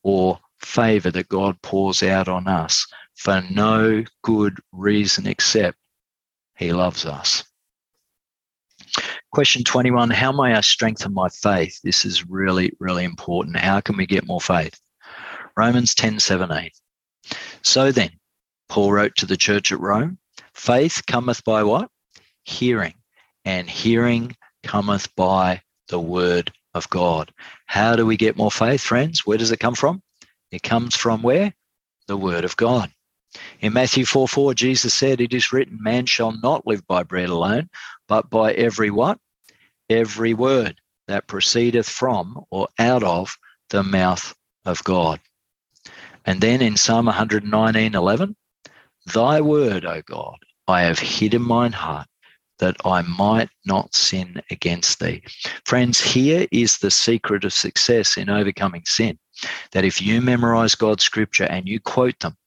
or 0.03 0.39
favor 0.61 1.11
that 1.11 1.27
God 1.27 1.61
pours 1.61 2.01
out 2.01 2.29
on 2.29 2.47
us 2.47 2.87
for 3.13 3.43
no 3.51 4.05
good 4.21 4.57
reason 4.71 5.27
except 5.27 5.77
he 6.55 6.71
loves 6.71 7.05
us. 7.05 7.43
Question 9.33 9.65
21 9.65 10.11
How 10.11 10.31
may 10.31 10.53
I 10.53 10.61
strengthen 10.61 11.13
my 11.13 11.27
faith? 11.27 11.77
This 11.83 12.05
is 12.05 12.25
really, 12.25 12.71
really 12.79 13.03
important. 13.03 13.57
How 13.57 13.81
can 13.81 13.97
we 13.97 14.05
get 14.05 14.25
more 14.25 14.39
faith? 14.39 14.79
Romans 15.57 15.93
10 15.93 16.21
17. 16.21 16.69
So 17.63 17.91
then, 17.91 18.11
Paul 18.69 18.91
wrote 18.91 19.15
to 19.17 19.25
the 19.25 19.37
church 19.37 19.71
at 19.71 19.79
Rome, 19.79 20.17
faith 20.53 21.01
cometh 21.07 21.43
by 21.43 21.63
what? 21.63 21.89
Hearing, 22.43 22.95
and 23.45 23.69
hearing 23.69 24.35
cometh 24.63 25.13
by 25.15 25.61
the 25.87 25.99
word 25.99 26.51
of 26.73 26.89
God. 26.89 27.31
How 27.65 27.95
do 27.95 28.05
we 28.05 28.17
get 28.17 28.37
more 28.37 28.51
faith, 28.51 28.81
friends? 28.81 29.25
Where 29.25 29.37
does 29.37 29.51
it 29.51 29.59
come 29.59 29.75
from? 29.75 30.01
It 30.51 30.63
comes 30.63 30.95
from 30.95 31.21
where? 31.21 31.53
The 32.07 32.17
word 32.17 32.45
of 32.45 32.55
God. 32.57 32.91
In 33.61 33.73
Matthew 33.73 34.05
4 34.05 34.27
4, 34.27 34.53
Jesus 34.53 34.93
said, 34.93 35.21
It 35.21 35.33
is 35.33 35.53
written, 35.53 35.79
Man 35.81 36.05
shall 36.05 36.31
not 36.31 36.67
live 36.67 36.85
by 36.85 37.03
bread 37.03 37.29
alone, 37.29 37.69
but 38.07 38.29
by 38.29 38.53
every 38.53 38.91
what? 38.91 39.17
Every 39.89 40.33
word 40.33 40.79
that 41.07 41.27
proceedeth 41.27 41.87
from 41.89 42.43
or 42.51 42.67
out 42.77 43.03
of 43.03 43.37
the 43.69 43.83
mouth 43.83 44.35
of 44.65 44.83
God. 44.83 45.19
And 46.25 46.41
then 46.41 46.61
in 46.61 46.77
Psalm 46.77 47.05
119 47.05 47.95
11, 47.95 48.35
Thy 49.13 49.41
word, 49.41 49.85
O 49.85 50.01
God, 50.05 50.37
I 50.67 50.81
have 50.83 50.99
hid 50.99 51.33
in 51.33 51.41
mine 51.41 51.73
heart 51.73 52.07
that 52.59 52.77
I 52.85 53.01
might 53.01 53.49
not 53.65 53.93
sin 53.93 54.41
against 54.49 54.99
thee. 54.99 55.23
Friends, 55.65 55.99
here 55.99 56.47
is 56.51 56.77
the 56.77 56.91
secret 56.91 57.43
of 57.43 57.51
success 57.51 58.15
in 58.15 58.29
overcoming 58.29 58.83
sin 58.85 59.19
that 59.71 59.83
if 59.83 60.01
you 60.01 60.21
memorize 60.21 60.75
God's 60.75 61.03
scripture 61.03 61.45
and 61.45 61.67
you 61.67 61.79
quote 61.79 62.19
them, 62.19 62.37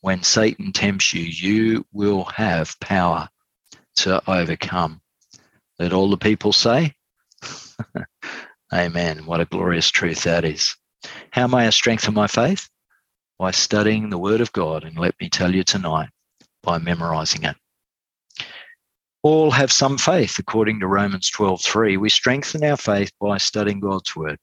when 0.00 0.22
Satan 0.22 0.72
tempts 0.72 1.12
you, 1.12 1.22
you 1.22 1.86
will 1.92 2.24
have 2.24 2.78
power 2.80 3.28
to 3.96 4.22
overcome. 4.30 5.02
Let 5.78 5.92
all 5.92 6.08
the 6.08 6.16
people 6.16 6.52
say, 6.52 6.94
Amen. 8.72 9.26
What 9.26 9.40
a 9.40 9.46
glorious 9.46 9.90
truth 9.90 10.22
that 10.22 10.44
is. 10.44 10.74
How 11.32 11.46
may 11.46 11.66
I 11.66 11.70
strengthen 11.70 12.14
my 12.14 12.26
faith? 12.26 12.68
By 13.40 13.50
studying 13.50 14.10
the 14.10 14.18
Word 14.18 14.40
of 14.40 14.52
God. 14.52 14.84
And 14.84 14.96
let 14.96 15.16
me 15.20 15.28
tell 15.28 15.52
you 15.52 15.64
tonight, 15.64 16.10
by 16.62 16.78
memorizing 16.78 17.42
it 17.42 17.56
all 19.22 19.50
have 19.50 19.70
some 19.70 19.98
faith, 19.98 20.38
according 20.38 20.80
to 20.80 20.86
Romans 20.86 21.30
12:3. 21.30 21.96
We 21.96 22.08
strengthen 22.08 22.64
our 22.64 22.76
faith 22.76 23.12
by 23.20 23.38
studying 23.38 23.80
God's 23.80 24.16
word. 24.16 24.38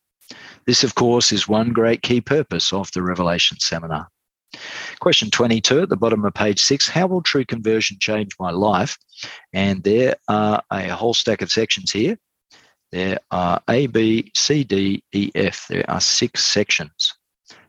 This, 0.66 0.84
of 0.84 0.96
course, 0.96 1.32
is 1.32 1.48
one 1.48 1.72
great 1.74 2.02
key 2.02 2.22
purpose 2.22 2.74
of 2.74 2.92
the 2.92 3.02
Revelation 3.02 3.60
Seminar. 3.60 4.10
Question 5.00 5.30
22 5.30 5.82
at 5.82 5.90
the 5.90 5.98
bottom 5.98 6.24
of 6.26 6.34
page 6.34 6.60
six 6.60 6.88
How 6.88 7.08
will 7.08 7.22
true 7.22 7.46
conversion 7.46 7.98
change 8.00 8.36
my 8.40 8.52
life? 8.52 8.98
And 9.54 9.84
there 9.84 10.16
are 10.28 10.62
a 10.72 10.90
whole 10.90 11.14
stack 11.14 11.42
of 11.42 11.52
sections 11.52 11.92
here. 11.92 12.18
There 12.92 13.20
are 13.32 13.62
A, 13.70 13.88
B, 13.88 14.32
C, 14.36 14.64
D, 14.64 15.04
E, 15.12 15.32
F. 15.36 15.68
There 15.68 15.90
are 15.90 16.02
six 16.02 16.46
sections. 16.46 17.14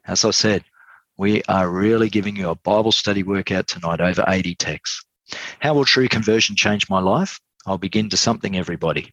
As 0.05 0.25
I 0.25 0.31
said, 0.31 0.65
we 1.19 1.43
are 1.49 1.69
really 1.69 2.09
giving 2.09 2.37
you 2.37 2.49
a 2.49 2.55
Bible 2.55 2.93
study 2.93 3.25
workout 3.25 3.67
tonight 3.67 4.01
over 4.01 4.25
80 4.27 4.55
texts. 4.55 5.05
How 5.59 5.75
will 5.75 5.85
true 5.85 6.07
conversion 6.07 6.55
change 6.55 6.89
my 6.89 7.01
life? 7.01 7.41
I'll 7.67 7.77
begin 7.77 8.09
to 8.11 8.17
something, 8.17 8.57
everybody. 8.57 9.13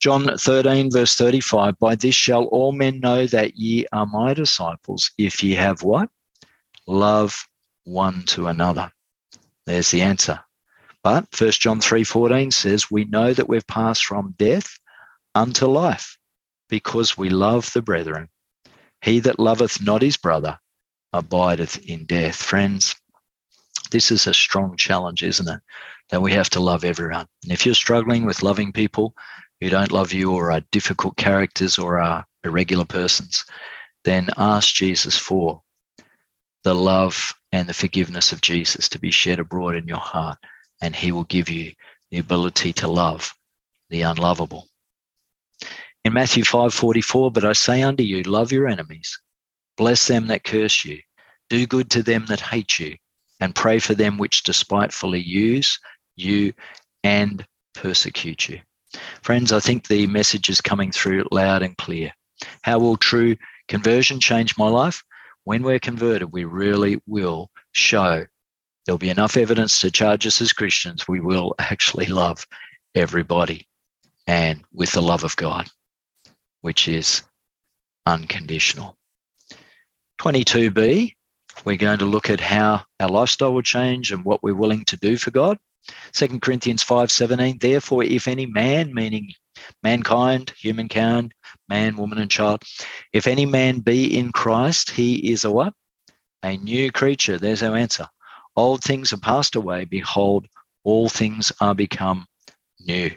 John 0.00 0.38
13, 0.38 0.90
verse 0.90 1.14
35 1.16 1.78
By 1.78 1.94
this 1.96 2.14
shall 2.14 2.44
all 2.44 2.72
men 2.72 2.98
know 2.98 3.26
that 3.26 3.58
ye 3.58 3.86
are 3.92 4.06
my 4.06 4.32
disciples, 4.32 5.10
if 5.18 5.44
ye 5.44 5.54
have 5.54 5.82
what? 5.82 6.08
Love 6.86 7.46
one 7.84 8.22
to 8.28 8.46
another. 8.46 8.90
There's 9.66 9.90
the 9.90 10.00
answer. 10.00 10.40
But 11.04 11.26
1 11.38 11.50
John 11.52 11.80
3:14 11.80 12.52
says, 12.54 12.90
We 12.90 13.04
know 13.04 13.34
that 13.34 13.48
we've 13.48 13.66
passed 13.66 14.04
from 14.06 14.34
death 14.38 14.78
unto 15.34 15.66
life, 15.66 16.16
because 16.70 17.18
we 17.18 17.28
love 17.28 17.70
the 17.74 17.82
brethren. 17.82 18.30
He 19.02 19.20
that 19.20 19.38
loveth 19.38 19.82
not 19.82 20.00
his 20.00 20.16
brother 20.16 20.58
abideth 21.12 21.78
in 21.86 22.04
death. 22.06 22.36
Friends, 22.36 22.94
this 23.90 24.10
is 24.10 24.26
a 24.26 24.34
strong 24.34 24.76
challenge, 24.76 25.22
isn't 25.22 25.48
it? 25.48 25.60
That 26.10 26.22
we 26.22 26.32
have 26.32 26.50
to 26.50 26.60
love 26.60 26.84
everyone. 26.84 27.26
And 27.42 27.52
if 27.52 27.66
you're 27.66 27.74
struggling 27.74 28.24
with 28.24 28.42
loving 28.42 28.72
people 28.72 29.14
who 29.60 29.70
don't 29.70 29.92
love 29.92 30.12
you 30.12 30.32
or 30.32 30.52
are 30.52 30.62
difficult 30.72 31.16
characters 31.16 31.78
or 31.78 32.00
are 32.00 32.26
irregular 32.44 32.84
persons, 32.84 33.44
then 34.04 34.30
ask 34.36 34.74
Jesus 34.74 35.16
for 35.16 35.62
the 36.64 36.74
love 36.74 37.34
and 37.52 37.68
the 37.68 37.74
forgiveness 37.74 38.32
of 38.32 38.40
Jesus 38.40 38.88
to 38.90 38.98
be 38.98 39.10
shed 39.10 39.38
abroad 39.38 39.74
in 39.74 39.88
your 39.88 39.98
heart, 39.98 40.38
and 40.80 40.94
He 40.94 41.12
will 41.12 41.24
give 41.24 41.48
you 41.48 41.72
the 42.10 42.18
ability 42.18 42.72
to 42.74 42.88
love 42.88 43.34
the 43.88 44.02
unlovable. 44.02 44.68
In 46.04 46.12
Matthew 46.12 46.44
5:44, 46.44 47.32
but 47.32 47.44
I 47.44 47.52
say 47.52 47.82
unto 47.82 48.02
you, 48.02 48.22
love 48.22 48.52
your 48.52 48.68
enemies, 48.68 49.20
bless 49.76 50.06
them 50.06 50.26
that 50.28 50.44
curse 50.44 50.84
you, 50.84 51.00
do 51.48 51.66
good 51.66 51.90
to 51.90 52.02
them 52.02 52.26
that 52.26 52.40
hate 52.40 52.78
you, 52.78 52.96
and 53.40 53.54
pray 53.54 53.78
for 53.78 53.94
them 53.94 54.18
which 54.18 54.42
despitefully 54.42 55.20
use 55.20 55.78
you 56.16 56.52
and 57.02 57.46
persecute 57.74 58.48
you. 58.48 58.60
Friends, 59.22 59.52
I 59.52 59.60
think 59.60 59.86
the 59.86 60.06
message 60.06 60.48
is 60.48 60.60
coming 60.60 60.90
through 60.90 61.28
loud 61.30 61.62
and 61.62 61.76
clear. 61.76 62.12
How 62.62 62.78
will 62.78 62.96
true 62.96 63.36
conversion 63.68 64.20
change 64.20 64.58
my 64.58 64.68
life? 64.68 65.02
When 65.44 65.62
we're 65.62 65.78
converted, 65.78 66.32
we 66.32 66.44
really 66.44 67.00
will 67.06 67.50
show 67.72 68.26
there'll 68.84 68.98
be 68.98 69.10
enough 69.10 69.36
evidence 69.36 69.80
to 69.80 69.90
charge 69.90 70.26
us 70.26 70.40
as 70.40 70.52
Christians. 70.52 71.06
We 71.06 71.20
will 71.20 71.54
actually 71.58 72.06
love 72.06 72.46
everybody 72.94 73.66
and 74.26 74.62
with 74.72 74.92
the 74.92 75.02
love 75.02 75.24
of 75.24 75.36
God, 75.36 75.68
which 76.60 76.88
is 76.88 77.22
unconditional. 78.06 78.96
22b, 80.20 81.14
we're 81.64 81.78
going 81.78 81.98
to 81.98 82.04
look 82.04 82.28
at 82.28 82.40
how 82.40 82.82
our 83.00 83.08
lifestyle 83.08 83.54
will 83.54 83.62
change 83.62 84.12
and 84.12 84.22
what 84.22 84.42
we're 84.42 84.54
willing 84.54 84.84
to 84.84 84.98
do 84.98 85.16
for 85.16 85.30
God. 85.30 85.56
2 86.12 86.40
Corinthians 86.40 86.84
5:17, 86.84 87.58
therefore, 87.58 88.04
if 88.04 88.28
any 88.28 88.44
man, 88.44 88.92
meaning 88.92 89.32
mankind, 89.82 90.52
humankind, 90.58 91.32
man, 91.70 91.96
woman, 91.96 92.18
and 92.18 92.30
child, 92.30 92.62
if 93.14 93.26
any 93.26 93.46
man 93.46 93.78
be 93.78 94.18
in 94.18 94.30
Christ, 94.30 94.90
he 94.90 95.32
is 95.32 95.46
a 95.46 95.50
what? 95.50 95.72
A 96.42 96.58
new 96.58 96.92
creature. 96.92 97.38
There's 97.38 97.62
our 97.62 97.74
answer. 97.74 98.06
Old 98.56 98.84
things 98.84 99.14
are 99.14 99.20
passed 99.20 99.56
away. 99.56 99.86
Behold, 99.86 100.46
all 100.84 101.08
things 101.08 101.50
are 101.62 101.74
become 101.74 102.26
new. 102.78 103.10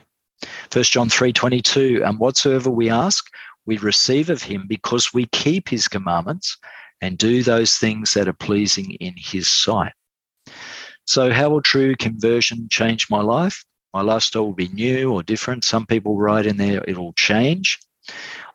1 0.71 0.83
John 0.85 1.09
3:22, 1.09 2.07
and 2.07 2.17
whatsoever 2.17 2.69
we 2.69 2.89
ask, 2.89 3.25
we 3.65 3.77
receive 3.77 4.29
of 4.29 4.41
him 4.41 4.67
because 4.69 5.13
we 5.13 5.25
keep 5.27 5.67
his 5.67 5.89
commandments 5.89 6.57
and 7.03 7.17
do 7.17 7.43
those 7.43 7.75
things 7.75 8.13
that 8.13 8.29
are 8.29 8.33
pleasing 8.47 8.91
in 8.93 9.13
his 9.17 9.51
sight. 9.51 9.91
So, 11.05 11.33
how 11.33 11.49
will 11.49 11.61
true 11.61 11.97
conversion 11.97 12.69
change 12.71 13.09
my 13.09 13.21
life? 13.21 13.61
My 13.93 14.01
lifestyle 14.01 14.45
will 14.45 14.53
be 14.53 14.69
new 14.69 15.11
or 15.11 15.21
different. 15.21 15.65
Some 15.65 15.85
people 15.85 16.17
write 16.17 16.45
in 16.45 16.55
there 16.55 16.81
it'll 16.87 17.11
change. 17.13 17.77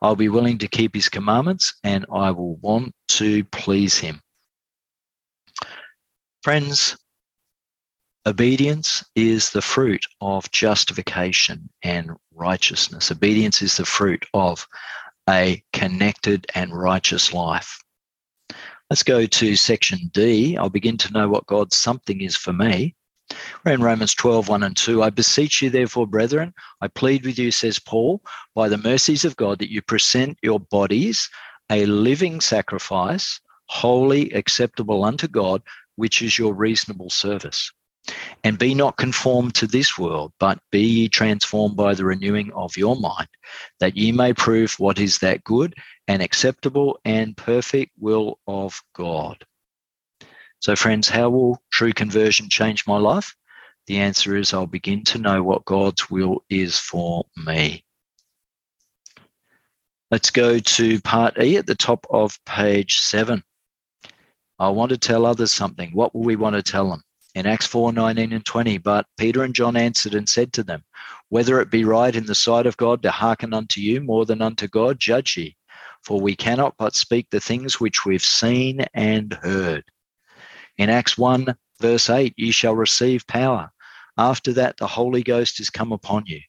I'll 0.01 0.16
be 0.16 0.30
willing 0.30 0.57
to 0.59 0.66
keep 0.66 0.94
his 0.94 1.11
commandments 1.11 1.74
and 1.84 2.07
I 2.11 2.30
will 2.30 2.57
want 2.57 2.94
to 3.09 3.44
please 3.44 3.99
him. 3.99 4.18
Friends, 6.42 6.96
obedience 8.24 9.05
is 9.14 9.51
the 9.51 9.62
fruit 9.62 10.05
of 10.22 10.51
justification 10.53 11.68
and 11.82 12.12
righteousness. 12.34 13.11
Obedience 13.11 13.61
is 13.61 13.76
the 13.76 13.84
fruit 13.84 14.24
of 14.32 14.66
a 15.28 15.62
connected 15.74 16.46
and 16.55 16.72
righteous 16.74 17.34
life. 17.34 17.78
Let's 18.91 19.03
go 19.03 19.26
to 19.26 19.57
section 19.57 20.11
D. 20.14 20.57
I'll 20.57 20.70
begin 20.70 20.97
to 20.97 21.12
know 21.12 21.28
what 21.28 21.47
God's 21.47 21.76
something 21.76 22.22
is 22.22 22.36
for 22.36 22.55
me. 22.55 22.95
We're 23.62 23.72
in 23.72 23.82
Romans 23.82 24.14
12, 24.14 24.49
1 24.49 24.62
and 24.62 24.74
2. 24.74 25.03
I 25.03 25.11
beseech 25.11 25.61
you, 25.61 25.68
therefore, 25.68 26.07
brethren, 26.07 26.55
I 26.80 26.89
plead 26.89 27.26
with 27.26 27.39
you, 27.39 27.51
says 27.51 27.78
Paul, 27.78 28.22
by 28.55 28.70
the 28.70 28.78
mercies 28.78 29.26
of 29.26 29.36
God, 29.36 29.59
that 29.59 29.70
you 29.70 29.82
present 29.82 30.39
your 30.43 30.59
bodies 30.59 31.28
a 31.70 31.84
living 31.84 32.41
sacrifice, 32.41 33.41
holy, 33.66 34.30
acceptable 34.32 35.05
unto 35.05 35.28
God, 35.28 35.62
which 35.97 36.22
is 36.22 36.39
your 36.39 36.55
reasonable 36.55 37.11
service. 37.11 37.70
And 38.44 38.59
be 38.59 38.74
not 38.74 38.96
conformed 38.96 39.54
to 39.56 39.66
this 39.66 39.98
world, 39.98 40.32
but 40.38 40.59
be 40.70 40.80
ye 40.80 41.09
transformed 41.09 41.76
by 41.76 41.94
the 41.94 42.04
renewing 42.04 42.52
of 42.52 42.76
your 42.76 42.96
mind, 42.96 43.28
that 43.80 43.96
ye 43.96 44.12
may 44.12 44.32
prove 44.32 44.78
what 44.78 44.98
is 44.98 45.18
that 45.18 45.44
good 45.44 45.74
and 46.06 46.22
acceptable 46.22 46.98
and 47.04 47.36
perfect 47.36 47.92
will 47.98 48.38
of 48.46 48.80
God. 48.94 49.44
So, 50.61 50.74
friends, 50.74 51.09
how 51.09 51.30
will 51.30 51.62
true 51.70 51.92
conversion 51.92 52.48
change 52.48 52.86
my 52.86 52.98
life? 52.98 53.34
The 53.86 53.98
answer 53.98 54.36
is 54.36 54.52
I'll 54.52 54.66
begin 54.66 55.04
to 55.04 55.18
know 55.18 55.42
what 55.42 55.64
God's 55.64 56.11
will 56.11 56.44
is 56.50 56.78
for 56.78 57.24
me. 57.36 57.84
Let's 60.11 60.30
go 60.30 60.59
to 60.59 61.00
part 61.02 61.40
E 61.40 61.56
at 61.59 61.66
the 61.66 61.74
top 61.74 62.06
of 62.11 62.38
page 62.44 62.98
seven. 62.98 63.42
I 64.59 64.70
want 64.70 64.90
to 64.90 64.98
tell 64.98 65.26
others 65.26 65.52
something. 65.52 65.90
What 65.92 66.14
will 66.14 66.22
we 66.22 66.36
want 66.36 66.56
to 66.56 66.62
tell 66.62 66.90
them? 66.90 67.02
In 67.35 67.47
Acts 67.47 67.66
4 67.66 67.93
19 67.93 68.33
and 68.33 68.45
20, 68.45 68.79
but 68.79 69.07
Peter 69.16 69.45
and 69.45 69.55
John 69.55 69.76
answered 69.76 70.14
and 70.14 70.29
said 70.29 70.53
to 70.55 70.62
them, 70.62 70.85
Whether 71.29 71.61
it 71.61 71.70
be 71.70 71.85
right 71.85 72.14
in 72.14 72.26
the 72.26 72.35
sight 72.35 72.66
of 72.66 72.76
God 72.76 73.03
to 73.03 73.11
hearken 73.11 73.53
unto 73.53 73.81
you 73.81 74.01
more 74.01 74.24
than 74.24 74.41
unto 74.41 74.66
God, 74.66 74.99
judge 74.99 75.37
ye. 75.37 75.57
For 76.03 76.20
we 76.20 76.35
cannot 76.35 76.76
but 76.79 76.95
speak 76.95 77.29
the 77.31 77.41
things 77.41 77.81
which 77.81 78.07
we've 78.07 78.22
seen 78.22 78.87
and 78.95 79.35
heard. 79.35 79.85
In 80.79 80.91
Acts 80.91 81.18
1, 81.18 81.55
verse 81.81 82.09
8, 82.09 82.35
ye 82.37 82.51
shall 82.51 82.74
receive 82.74 83.26
power. 83.26 83.70
After 84.16 84.53
that, 84.55 84.79
the 84.79 84.87
Holy 84.87 85.22
Ghost 85.22 85.61
is 85.61 85.70
come 85.70 85.93
upon 85.93 86.24
you, 86.26 86.41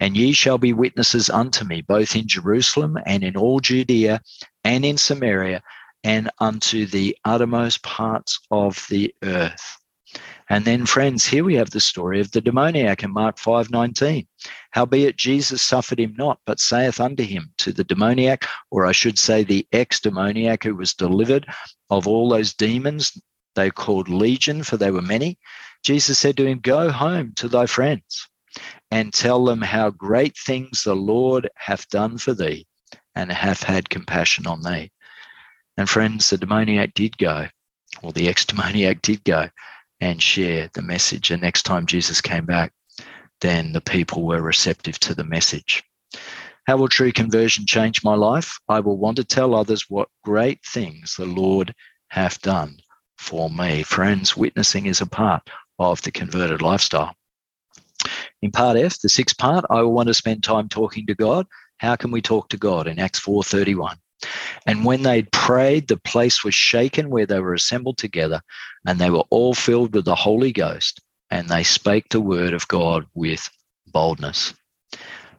and 0.00 0.16
ye 0.16 0.32
shall 0.32 0.58
be 0.58 0.72
witnesses 0.72 1.30
unto 1.30 1.64
me, 1.64 1.82
both 1.82 2.16
in 2.16 2.26
Jerusalem 2.26 2.98
and 3.06 3.22
in 3.22 3.36
all 3.36 3.60
Judea 3.60 4.20
and 4.64 4.84
in 4.84 4.98
Samaria 4.98 5.62
and 6.02 6.30
unto 6.40 6.86
the 6.86 7.16
uttermost 7.24 7.82
parts 7.82 8.40
of 8.50 8.84
the 8.88 9.14
earth. 9.22 9.81
And 10.52 10.66
then, 10.66 10.84
friends, 10.84 11.24
here 11.24 11.44
we 11.44 11.54
have 11.54 11.70
the 11.70 11.80
story 11.80 12.20
of 12.20 12.32
the 12.32 12.42
demoniac 12.42 13.02
in 13.02 13.10
Mark 13.10 13.38
5:19. 13.38 14.26
Howbeit 14.72 15.16
Jesus 15.16 15.62
suffered 15.62 15.98
him 15.98 16.14
not, 16.18 16.40
but 16.44 16.60
saith 16.60 17.00
unto 17.00 17.22
him, 17.22 17.54
to 17.56 17.72
the 17.72 17.84
demoniac, 17.84 18.46
or 18.70 18.84
I 18.84 18.92
should 18.92 19.18
say 19.18 19.44
the 19.44 19.66
ex-demoniac 19.72 20.64
who 20.64 20.76
was 20.76 20.92
delivered 20.92 21.46
of 21.88 22.06
all 22.06 22.28
those 22.28 22.52
demons 22.52 23.18
they 23.54 23.70
called 23.70 24.10
legion, 24.10 24.62
for 24.62 24.76
they 24.76 24.90
were 24.90 25.00
many. 25.00 25.38
Jesus 25.82 26.18
said 26.18 26.36
to 26.36 26.44
him, 26.44 26.60
Go 26.60 26.90
home 26.90 27.32
to 27.36 27.48
thy 27.48 27.64
friends 27.64 28.28
and 28.90 29.10
tell 29.10 29.46
them 29.46 29.62
how 29.62 29.88
great 29.88 30.36
things 30.36 30.84
the 30.84 30.94
Lord 30.94 31.48
hath 31.56 31.88
done 31.88 32.18
for 32.18 32.34
thee 32.34 32.66
and 33.14 33.32
hath 33.32 33.62
had 33.62 33.88
compassion 33.88 34.46
on 34.46 34.60
thee. 34.60 34.92
And 35.78 35.88
friends, 35.88 36.28
the 36.28 36.36
demoniac 36.36 36.92
did 36.92 37.16
go, 37.16 37.48
or 38.02 38.12
the 38.12 38.28
ex 38.28 38.44
demoniac 38.44 39.00
did 39.00 39.24
go 39.24 39.48
and 40.02 40.20
share 40.20 40.68
the 40.74 40.82
message. 40.82 41.30
And 41.30 41.40
next 41.40 41.62
time 41.62 41.86
Jesus 41.86 42.20
came 42.20 42.44
back, 42.44 42.72
then 43.40 43.72
the 43.72 43.80
people 43.80 44.24
were 44.24 44.42
receptive 44.42 44.98
to 44.98 45.14
the 45.14 45.22
message. 45.22 45.84
How 46.66 46.76
will 46.76 46.88
true 46.88 47.12
conversion 47.12 47.66
change 47.66 48.02
my 48.02 48.16
life? 48.16 48.58
I 48.68 48.80
will 48.80 48.98
want 48.98 49.16
to 49.18 49.24
tell 49.24 49.54
others 49.54 49.86
what 49.88 50.08
great 50.24 50.58
things 50.66 51.14
the 51.16 51.24
Lord 51.24 51.72
hath 52.08 52.42
done 52.42 52.78
for 53.16 53.48
me. 53.48 53.84
Friends, 53.84 54.36
witnessing 54.36 54.86
is 54.86 55.00
a 55.00 55.06
part 55.06 55.48
of 55.78 56.02
the 56.02 56.10
converted 56.10 56.62
lifestyle. 56.62 57.14
In 58.42 58.50
part 58.50 58.76
F, 58.76 58.98
the 59.00 59.08
sixth 59.08 59.38
part, 59.38 59.64
I 59.70 59.82
will 59.82 59.92
want 59.92 60.08
to 60.08 60.14
spend 60.14 60.42
time 60.42 60.68
talking 60.68 61.06
to 61.06 61.14
God. 61.14 61.46
How 61.78 61.94
can 61.94 62.10
we 62.10 62.20
talk 62.20 62.48
to 62.48 62.56
God? 62.56 62.88
In 62.88 62.98
Acts 62.98 63.20
4:31. 63.20 63.98
And 64.66 64.84
when 64.84 65.02
they'd 65.02 65.30
prayed, 65.32 65.88
the 65.88 65.96
place 65.96 66.44
was 66.44 66.54
shaken 66.54 67.10
where 67.10 67.26
they 67.26 67.40
were 67.40 67.54
assembled 67.54 67.98
together, 67.98 68.40
and 68.86 68.98
they 68.98 69.10
were 69.10 69.24
all 69.30 69.54
filled 69.54 69.94
with 69.94 70.04
the 70.04 70.14
Holy 70.14 70.52
Ghost, 70.52 71.00
and 71.30 71.48
they 71.48 71.62
spake 71.62 72.08
the 72.10 72.20
word 72.20 72.54
of 72.54 72.68
God 72.68 73.06
with 73.14 73.48
boldness. 73.86 74.54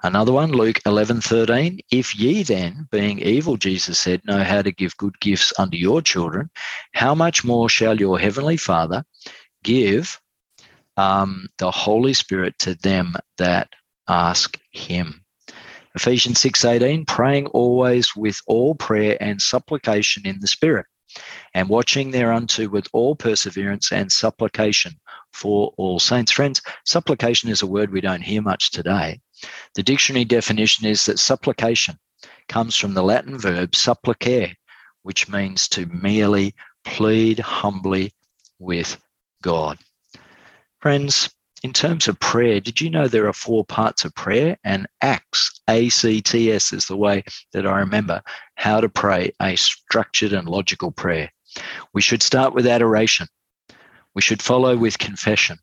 Another 0.05 0.33
one, 0.33 0.51
Luke 0.51 0.81
11, 0.85 1.21
13. 1.21 1.79
If 1.89 2.13
ye 2.13 2.43
then, 2.43 2.89
being 2.91 3.19
evil, 3.19 3.55
Jesus 3.55 3.97
said, 3.97 4.21
know 4.25 4.43
how 4.43 4.61
to 4.61 4.71
give 4.71 4.97
good 4.97 5.17
gifts 5.21 5.53
unto 5.57 5.77
your 5.77 6.01
children, 6.01 6.49
how 6.93 7.15
much 7.15 7.45
more 7.45 7.69
shall 7.69 7.97
your 7.97 8.19
heavenly 8.19 8.57
Father 8.57 9.05
give 9.63 10.19
um, 10.97 11.47
the 11.57 11.71
Holy 11.71 12.13
Spirit 12.13 12.59
to 12.59 12.75
them 12.75 13.15
that 13.37 13.69
ask 14.09 14.59
him? 14.71 15.22
Ephesians 15.95 16.39
6:18 16.39 17.05
praying 17.07 17.47
always 17.47 18.15
with 18.15 18.39
all 18.47 18.75
prayer 18.75 19.17
and 19.21 19.41
supplication 19.41 20.25
in 20.25 20.39
the 20.39 20.47
spirit 20.47 20.85
and 21.53 21.69
watching 21.69 22.11
thereunto 22.11 22.67
with 22.67 22.87
all 22.93 23.15
perseverance 23.15 23.91
and 23.91 24.11
supplication 24.11 24.93
for 25.31 25.73
all 25.77 25.99
saints 25.99 26.31
friends 26.31 26.61
supplication 26.85 27.49
is 27.49 27.61
a 27.61 27.67
word 27.67 27.91
we 27.91 28.01
don't 28.01 28.21
hear 28.21 28.41
much 28.41 28.71
today 28.71 29.19
the 29.75 29.83
dictionary 29.83 30.25
definition 30.25 30.85
is 30.87 31.05
that 31.05 31.19
supplication 31.19 31.99
comes 32.47 32.75
from 32.75 32.93
the 32.93 33.03
Latin 33.03 33.37
verb 33.37 33.71
supplicare, 33.71 34.53
which 35.03 35.29
means 35.29 35.67
to 35.69 35.85
merely 35.87 36.53
plead 36.83 37.39
humbly 37.39 38.13
with 38.59 38.97
God. 39.41 39.79
Friends, 40.79 41.29
in 41.63 41.71
terms 41.71 42.09
of 42.09 42.19
prayer, 42.19 42.59
did 42.59 42.81
you 42.81 42.89
know 42.89 43.07
there 43.07 43.27
are 43.27 43.33
four 43.33 43.63
parts 43.63 44.03
of 44.03 44.13
prayer? 44.15 44.57
And 44.65 44.85
ACTS, 45.01 45.61
A-C-T-S 45.69 46.73
is 46.73 46.85
the 46.87 46.97
way 46.97 47.23
that 47.53 47.65
I 47.65 47.79
remember 47.79 48.21
how 48.55 48.81
to 48.81 48.89
pray 48.89 49.31
a 49.41 49.55
structured 49.55 50.33
and 50.33 50.47
logical 50.47 50.91
prayer. 50.91 51.31
We 51.93 52.01
should 52.01 52.21
start 52.21 52.53
with 52.53 52.67
adoration. 52.67 53.27
We 54.13 54.21
should 54.21 54.41
follow 54.41 54.75
with 54.75 54.99
confession. 54.99 55.57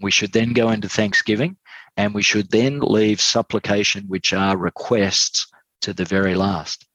We 0.00 0.10
should 0.10 0.32
then 0.32 0.52
go 0.52 0.70
into 0.70 0.88
thanksgiving 0.88 1.56
and 1.96 2.12
we 2.12 2.22
should 2.22 2.50
then 2.50 2.80
leave 2.80 3.20
supplication, 3.20 4.04
which 4.08 4.32
are 4.32 4.56
requests, 4.56 5.46
to 5.82 5.92
the 5.92 6.04
very 6.04 6.34
last. 6.34 6.86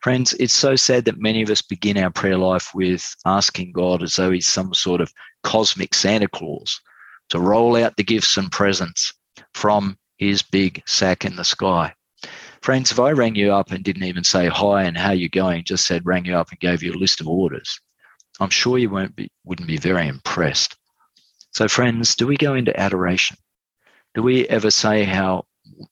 Friends, 0.00 0.34
it's 0.34 0.54
so 0.54 0.76
sad 0.76 1.04
that 1.06 1.18
many 1.18 1.42
of 1.42 1.50
us 1.50 1.62
begin 1.62 1.98
our 1.98 2.10
prayer 2.10 2.36
life 2.36 2.70
with 2.74 3.14
asking 3.26 3.72
God 3.72 4.02
as 4.02 4.16
though 4.16 4.30
He's 4.30 4.46
some 4.46 4.72
sort 4.72 5.00
of 5.00 5.12
cosmic 5.42 5.94
Santa 5.94 6.28
Claus 6.28 6.80
to 7.32 7.40
roll 7.40 7.82
out 7.82 7.96
the 7.96 8.04
gifts 8.04 8.36
and 8.36 8.52
presents 8.52 9.14
from 9.54 9.96
His 10.18 10.42
big 10.42 10.82
sack 10.86 11.24
in 11.24 11.34
the 11.34 11.44
sky. 11.44 11.94
Friends, 12.60 12.92
if 12.92 13.00
I 13.00 13.12
rang 13.12 13.34
you 13.34 13.54
up 13.54 13.72
and 13.72 13.82
didn't 13.82 14.04
even 14.04 14.22
say 14.22 14.48
hi 14.48 14.82
and 14.82 14.96
how 14.96 15.12
you 15.12 15.30
going, 15.30 15.64
just 15.64 15.86
said 15.86 16.04
rang 16.04 16.26
you 16.26 16.36
up 16.36 16.50
and 16.50 16.60
gave 16.60 16.82
you 16.82 16.92
a 16.92 17.00
list 17.00 17.22
of 17.22 17.28
orders, 17.28 17.80
I'm 18.38 18.50
sure 18.50 18.76
you 18.76 18.90
won't 18.90 19.16
be, 19.16 19.30
wouldn't 19.44 19.66
be 19.66 19.78
very 19.78 20.08
impressed. 20.08 20.76
So, 21.52 21.68
friends, 21.68 22.14
do 22.14 22.26
we 22.26 22.36
go 22.36 22.52
into 22.52 22.78
adoration? 22.78 23.38
Do 24.14 24.22
we 24.22 24.46
ever 24.48 24.70
say 24.70 25.04
how 25.04 25.46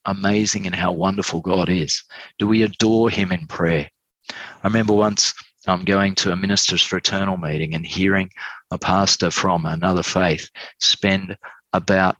amazing 0.05 0.67
and 0.67 0.75
how 0.75 0.93
wonderful 0.93 1.41
God 1.41 1.71
is? 1.71 2.03
Do 2.39 2.47
we 2.47 2.65
adore 2.65 3.09
Him 3.09 3.33
in 3.33 3.47
prayer? 3.47 3.89
I 4.31 4.67
remember 4.67 4.93
once 4.93 5.33
um, 5.67 5.85
going 5.85 6.15
to 6.17 6.33
a 6.33 6.37
minister's 6.37 6.83
fraternal 6.83 7.37
meeting 7.37 7.75
and 7.75 7.85
hearing 7.85 8.31
a 8.71 8.79
pastor 8.79 9.31
from 9.31 9.67
another 9.67 10.03
faith 10.03 10.49
spend 10.79 11.37
about 11.73 12.17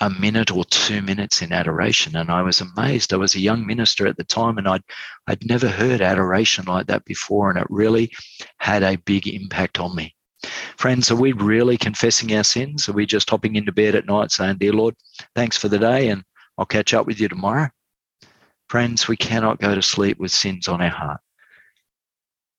a 0.00 0.08
minute 0.08 0.50
or 0.50 0.64
two 0.64 1.02
minutes 1.02 1.42
in 1.42 1.52
adoration. 1.52 2.16
And 2.16 2.30
i 2.30 2.42
was 2.42 2.60
amazed. 2.60 3.12
I 3.12 3.16
was 3.16 3.34
a 3.34 3.40
young 3.40 3.66
minister 3.66 4.06
at 4.06 4.16
the 4.16 4.24
time 4.24 4.58
and 4.58 4.68
i'd 4.68 4.82
i'd 5.26 5.46
never 5.46 5.68
heard 5.68 6.00
adoration 6.00 6.64
like 6.64 6.86
that 6.86 7.04
before 7.04 7.50
and 7.50 7.58
it 7.58 7.66
really 7.68 8.10
had 8.58 8.82
a 8.82 8.96
big 8.96 9.28
impact 9.28 9.78
on 9.78 9.94
me. 9.94 10.14
Friends 10.76 11.10
are 11.10 11.16
we 11.16 11.32
really 11.32 11.76
confessing 11.76 12.34
our 12.34 12.44
sins? 12.44 12.88
Are 12.88 12.92
we 12.92 13.06
just 13.06 13.30
hopping 13.30 13.56
into 13.56 13.72
bed 13.72 13.94
at 13.94 14.06
night 14.06 14.30
saying 14.32 14.56
dear 14.58 14.72
lord 14.72 14.94
thanks 15.34 15.56
for 15.56 15.68
the 15.68 15.78
day 15.78 16.08
and 16.08 16.24
i'll 16.58 16.66
catch 16.66 16.94
up 16.94 17.06
with 17.06 17.20
you 17.20 17.28
tomorrow 17.28 17.68
friends 18.68 19.08
we 19.08 19.16
cannot 19.16 19.60
go 19.60 19.74
to 19.74 19.82
sleep 19.82 20.18
with 20.18 20.32
sins 20.32 20.68
on 20.68 20.80
our 20.80 20.90
heart 20.90 21.20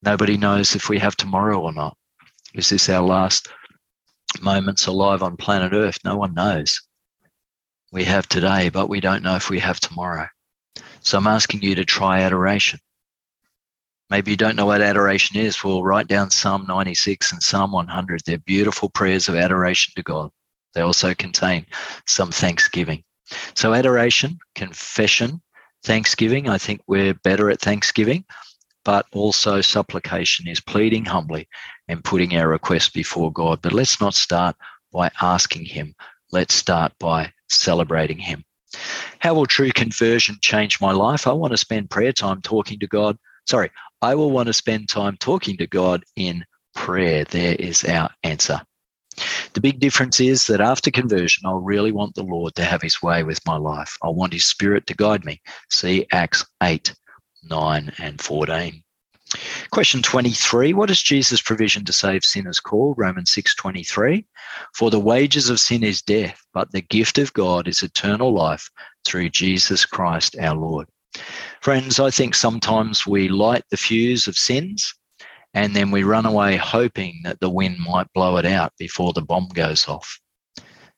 Nobody 0.05 0.35
knows 0.35 0.75
if 0.75 0.89
we 0.89 0.99
have 0.99 1.15
tomorrow 1.15 1.61
or 1.61 1.71
not. 1.71 1.95
Is 2.53 2.69
this 2.69 2.89
our 2.89 3.01
last 3.01 3.47
moments 4.41 4.85
alive 4.85 5.23
on 5.23 5.37
planet 5.37 5.71
Earth? 5.71 5.97
No 6.03 6.17
one 6.17 6.33
knows. 6.33 6.81
We 7.93 8.03
have 8.03 8.27
today, 8.27 8.69
but 8.69 8.89
we 8.89 8.99
don't 8.99 9.23
know 9.23 9.35
if 9.35 9.49
we 9.49 9.59
have 9.59 9.79
tomorrow. 9.79 10.27
So 10.99 11.17
I'm 11.17 11.27
asking 11.27 11.61
you 11.61 11.75
to 11.75 11.85
try 11.85 12.21
adoration. 12.21 12.79
Maybe 14.09 14.31
you 14.31 14.37
don't 14.37 14.57
know 14.57 14.65
what 14.65 14.81
adoration 14.81 15.37
is. 15.37 15.63
Well, 15.63 15.83
write 15.83 16.07
down 16.07 16.31
Psalm 16.31 16.65
96 16.67 17.31
and 17.31 17.41
Psalm 17.41 17.71
100. 17.71 18.21
They're 18.25 18.37
beautiful 18.39 18.89
prayers 18.89 19.29
of 19.29 19.35
adoration 19.35 19.93
to 19.95 20.03
God. 20.03 20.31
They 20.73 20.81
also 20.81 21.13
contain 21.13 21.65
some 22.07 22.31
thanksgiving. 22.31 23.03
So, 23.55 23.73
adoration, 23.73 24.37
confession, 24.53 25.41
thanksgiving. 25.83 26.49
I 26.49 26.57
think 26.57 26.81
we're 26.87 27.13
better 27.13 27.49
at 27.49 27.61
thanksgiving 27.61 28.25
but 28.83 29.05
also 29.11 29.61
supplication 29.61 30.47
is 30.47 30.59
pleading 30.59 31.05
humbly 31.05 31.47
and 31.87 32.03
putting 32.03 32.35
our 32.35 32.47
request 32.47 32.93
before 32.93 33.31
God. 33.31 33.61
But 33.61 33.73
let's 33.73 34.01
not 34.01 34.13
start 34.13 34.55
by 34.91 35.11
asking 35.21 35.65
Him, 35.65 35.95
let's 36.31 36.53
start 36.53 36.93
by 36.99 37.31
celebrating 37.49 38.19
Him. 38.19 38.43
How 39.19 39.33
will 39.33 39.45
true 39.45 39.71
conversion 39.71 40.37
change 40.41 40.81
my 40.81 40.91
life? 40.91 41.27
I 41.27 41.31
want 41.31 41.51
to 41.51 41.57
spend 41.57 41.89
prayer 41.89 42.11
time 42.11 42.41
talking 42.41 42.79
to 42.79 42.87
God. 42.87 43.17
Sorry, 43.47 43.69
I 44.01 44.15
will 44.15 44.31
want 44.31 44.47
to 44.47 44.53
spend 44.53 44.89
time 44.89 45.17
talking 45.17 45.57
to 45.57 45.67
God 45.67 46.03
in 46.15 46.43
prayer. 46.75 47.23
There 47.25 47.55
is 47.55 47.83
our 47.85 48.09
answer. 48.23 48.61
The 49.53 49.61
big 49.61 49.79
difference 49.79 50.19
is 50.19 50.47
that 50.47 50.59
after 50.59 50.89
conversion, 50.89 51.45
I'll 51.45 51.59
really 51.59 51.91
want 51.91 52.15
the 52.15 52.23
Lord 52.23 52.55
to 52.55 52.63
have 52.63 52.81
his 52.81 53.01
way 53.03 53.23
with 53.23 53.39
my 53.45 53.57
life. 53.57 53.95
I 54.03 54.09
want 54.09 54.33
his 54.33 54.45
spirit 54.45 54.87
to 54.87 54.95
guide 54.95 55.23
me. 55.23 55.39
See 55.69 56.07
Acts 56.11 56.45
8 56.63 56.93
9 57.49 57.93
and 57.97 58.21
14. 58.21 58.83
Question 59.71 60.01
23 60.01 60.73
What 60.73 60.91
is 60.91 61.01
Jesus' 61.01 61.41
provision 61.41 61.85
to 61.85 61.93
save 61.93 62.23
sinners 62.23 62.59
called? 62.59 62.97
Romans 62.97 63.31
6 63.31 63.55
23. 63.55 64.25
For 64.75 64.91
the 64.91 64.99
wages 64.99 65.49
of 65.49 65.59
sin 65.59 65.83
is 65.83 66.01
death, 66.01 66.39
but 66.53 66.71
the 66.71 66.81
gift 66.81 67.17
of 67.17 67.33
God 67.33 67.67
is 67.67 67.81
eternal 67.81 68.33
life 68.33 68.69
through 69.05 69.29
Jesus 69.29 69.85
Christ 69.85 70.37
our 70.39 70.55
Lord. 70.55 70.87
Friends, 71.61 71.99
I 71.99 72.09
think 72.09 72.35
sometimes 72.35 73.07
we 73.07 73.29
light 73.29 73.63
the 73.69 73.77
fuse 73.77 74.27
of 74.27 74.37
sins 74.37 74.93
and 75.53 75.75
then 75.75 75.91
we 75.91 76.03
run 76.03 76.25
away 76.25 76.57
hoping 76.57 77.21
that 77.23 77.39
the 77.39 77.49
wind 77.49 77.77
might 77.79 78.11
blow 78.13 78.37
it 78.37 78.45
out 78.45 78.73
before 78.77 79.13
the 79.13 79.21
bomb 79.21 79.47
goes 79.49 79.87
off. 79.87 80.19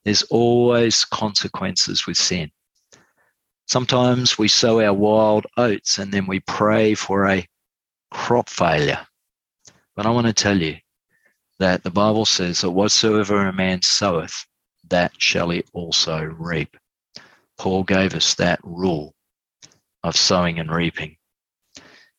There's 0.05 0.23
always 0.23 1.03
consequences 1.03 2.07
with 2.07 2.17
sin. 2.17 2.51
Sometimes 3.67 4.37
we 4.37 4.47
sow 4.47 4.79
our 4.79 4.93
wild 4.93 5.47
oats 5.57 5.97
and 5.97 6.11
then 6.11 6.27
we 6.27 6.39
pray 6.41 6.93
for 6.93 7.27
a 7.27 7.47
crop 8.11 8.49
failure. 8.49 9.05
But 9.95 10.05
I 10.05 10.11
want 10.11 10.27
to 10.27 10.33
tell 10.33 10.61
you 10.61 10.77
that 11.59 11.83
the 11.83 11.89
Bible 11.89 12.25
says 12.25 12.61
that 12.61 12.71
whatsoever 12.71 13.47
a 13.47 13.53
man 13.53 13.81
soweth, 13.81 14.45
that 14.89 15.13
shall 15.17 15.49
he 15.49 15.63
also 15.73 16.21
reap. 16.23 16.77
Paul 17.57 17.83
gave 17.83 18.13
us 18.13 18.35
that 18.35 18.59
rule 18.63 19.15
of 20.03 20.15
sowing 20.15 20.59
and 20.59 20.69
reaping. 20.69 21.17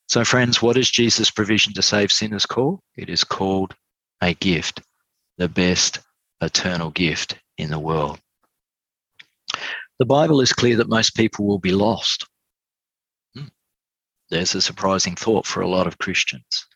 So, 0.07 0.25
friends, 0.25 0.61
what 0.61 0.77
is 0.77 0.89
Jesus' 0.89 1.31
provision 1.31 1.73
to 1.73 1.81
save 1.81 2.11
sinners 2.11 2.45
called? 2.45 2.79
It 2.95 3.09
is 3.09 3.23
called 3.23 3.75
a 4.21 4.33
gift, 4.33 4.81
the 5.37 5.49
best 5.49 5.99
eternal 6.41 6.91
gift 6.91 7.37
in 7.57 7.69
the 7.69 7.79
world. 7.79 8.19
The 9.99 10.05
Bible 10.05 10.41
is 10.41 10.53
clear 10.53 10.75
that 10.77 10.89
most 10.89 11.15
people 11.15 11.47
will 11.47 11.57
be 11.57 11.71
lost. 11.71 12.25
Hmm. 13.35 13.47
There's 14.29 14.53
a 14.53 14.61
surprising 14.61 15.15
thought 15.15 15.47
for 15.47 15.61
a 15.61 15.67
lot 15.67 15.87
of 15.87 15.97
Christians. 15.97 16.67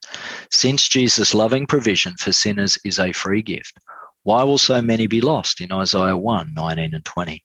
Since 0.50 0.90
Jesus' 0.90 1.36
loving 1.36 1.68
provision 1.68 2.16
for 2.18 2.32
sinners 2.32 2.80
is 2.84 3.00
a 3.00 3.12
free 3.12 3.44
gift, 3.44 3.78
why 4.24 4.44
will 4.44 4.58
so 4.58 4.82
many 4.82 5.06
be 5.06 5.22
lost 5.22 5.62
in 5.62 5.72
Isaiah 5.72 6.18
1 6.18 6.54
19 6.56 6.96
and 6.96 7.06
20? 7.06 7.44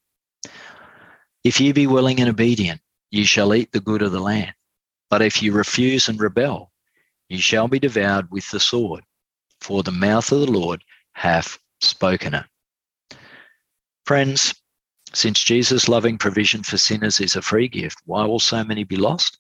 If 1.45 1.61
ye 1.61 1.73
be 1.73 1.87
willing 1.87 2.21
and 2.21 2.31
obedient, 2.31 2.81
ye 3.11 3.25
shall 3.25 3.55
eat 3.55 3.73
the 3.73 3.81
good 3.81 4.01
of 4.01 4.13
the 4.13 4.21
land. 4.21 4.55
But 5.11 5.23
if 5.23 5.43
ye 5.43 5.51
refuse 5.51 6.09
and 6.09 6.19
rebel, 6.19 6.73
ye 7.29 7.39
shall 7.39 7.69
be 7.69 7.79
devoured 7.79 8.31
with 8.31 8.51
the 8.51 8.61
sword, 8.61 9.05
for 9.61 9.83
the 9.83 9.93
mouth 9.93 10.33
of 10.33 10.41
the 10.41 10.51
Lord 10.51 10.83
hath 11.13 11.59
spoken 11.81 12.35
it. 12.35 12.47
Friends, 14.07 14.55
since 15.17 15.43
Jesus' 15.43 15.89
loving 15.89 16.19
provision 16.19 16.63
for 16.63 16.77
sinners 16.77 17.21
is 17.21 17.37
a 17.37 17.43
free 17.43 17.69
gift, 17.69 18.03
why 18.05 18.27
will 18.27 18.39
so 18.39 18.63
many 18.63 18.85
be 18.85 18.97
lost? 18.97 19.39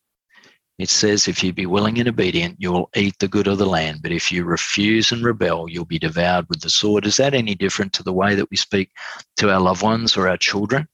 It 0.79 0.89
says, 0.89 1.29
if 1.29 1.45
you 1.45 1.53
be 1.53 1.67
willing 1.67 1.99
and 1.99 2.09
obedient, 2.09 2.57
you 2.59 2.73
will 2.73 2.89
eat 2.97 3.19
the 3.19 3.29
good 3.29 3.47
of 3.47 3.59
the 3.59 3.67
land. 3.67 4.01
But 4.01 4.13
if 4.13 4.33
you 4.33 4.45
refuse 4.45 5.13
and 5.13 5.23
rebel, 5.23 5.69
you'll 5.69 5.85
be 5.85 5.99
devoured 5.99 6.49
with 6.49 6.63
the 6.63 6.71
sword. 6.71 7.05
Is 7.05 7.19
that 7.19 7.35
any 7.35 7.55
different 7.55 7.93
to 7.93 8.03
the 8.03 8.13
way 8.13 8.35
that 8.35 8.51
we 8.51 8.57
speak 8.57 8.91
to 9.37 9.51
our 9.53 9.61
loved 9.61 9.83
ones 9.83 10.17
or 10.17 10.29
our 10.29 10.39
children? 10.39 10.89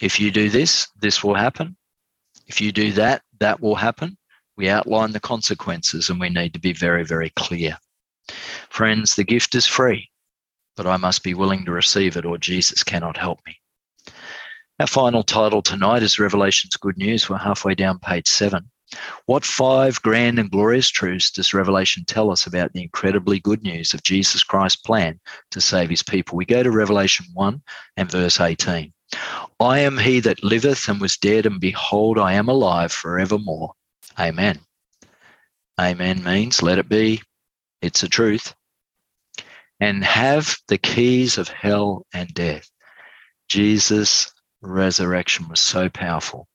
If 0.00 0.18
you 0.18 0.32
do 0.32 0.50
this, 0.50 0.88
this 1.00 1.22
will 1.22 1.34
happen. 1.34 1.76
If 2.48 2.60
you 2.60 2.72
do 2.72 2.90
that, 2.92 3.22
that 3.38 3.60
will 3.60 3.76
happen. 3.76 4.18
We 4.56 4.68
outline 4.68 5.12
the 5.12 5.20
consequences 5.20 6.10
and 6.10 6.18
we 6.18 6.28
need 6.28 6.54
to 6.54 6.60
be 6.60 6.72
very, 6.72 7.04
very 7.04 7.30
clear. 7.30 7.78
Friends, 8.68 9.14
the 9.14 9.22
gift 9.22 9.54
is 9.54 9.66
free, 9.66 10.10
but 10.76 10.88
I 10.88 10.96
must 10.96 11.22
be 11.22 11.34
willing 11.34 11.64
to 11.66 11.70
receive 11.70 12.16
it 12.16 12.24
or 12.24 12.36
Jesus 12.36 12.82
cannot 12.82 13.16
help 13.16 13.38
me. 13.46 13.60
Our 14.78 14.86
final 14.86 15.22
title 15.22 15.62
tonight 15.62 16.02
is 16.02 16.18
Revelation's 16.18 16.76
Good 16.76 16.98
News. 16.98 17.30
We're 17.30 17.38
halfway 17.38 17.74
down 17.74 17.98
page 17.98 18.28
seven. 18.28 18.70
What 19.24 19.42
five 19.42 20.02
grand 20.02 20.38
and 20.38 20.50
glorious 20.50 20.90
truths 20.90 21.30
does 21.30 21.54
Revelation 21.54 22.04
tell 22.04 22.30
us 22.30 22.46
about 22.46 22.74
the 22.74 22.82
incredibly 22.82 23.40
good 23.40 23.62
news 23.62 23.94
of 23.94 24.02
Jesus 24.02 24.44
Christ's 24.44 24.82
plan 24.82 25.18
to 25.52 25.62
save 25.62 25.88
his 25.88 26.02
people? 26.02 26.36
We 26.36 26.44
go 26.44 26.62
to 26.62 26.70
Revelation 26.70 27.24
1 27.32 27.62
and 27.96 28.10
verse 28.10 28.38
18. 28.38 28.92
I 29.60 29.78
am 29.78 29.96
he 29.96 30.20
that 30.20 30.44
liveth 30.44 30.90
and 30.90 31.00
was 31.00 31.16
dead, 31.16 31.46
and 31.46 31.58
behold, 31.58 32.18
I 32.18 32.34
am 32.34 32.50
alive 32.50 32.92
forevermore. 32.92 33.72
Amen. 34.20 34.60
Amen 35.80 36.22
means 36.22 36.62
let 36.62 36.76
it 36.76 36.90
be. 36.90 37.22
It's 37.80 38.02
a 38.02 38.10
truth. 38.10 38.54
And 39.80 40.04
have 40.04 40.54
the 40.68 40.76
keys 40.76 41.38
of 41.38 41.48
hell 41.48 42.04
and 42.12 42.28
death. 42.34 42.68
Jesus 43.48 44.32
resurrection 44.66 45.48
was 45.48 45.60
so 45.60 45.88
powerful. 45.88 46.48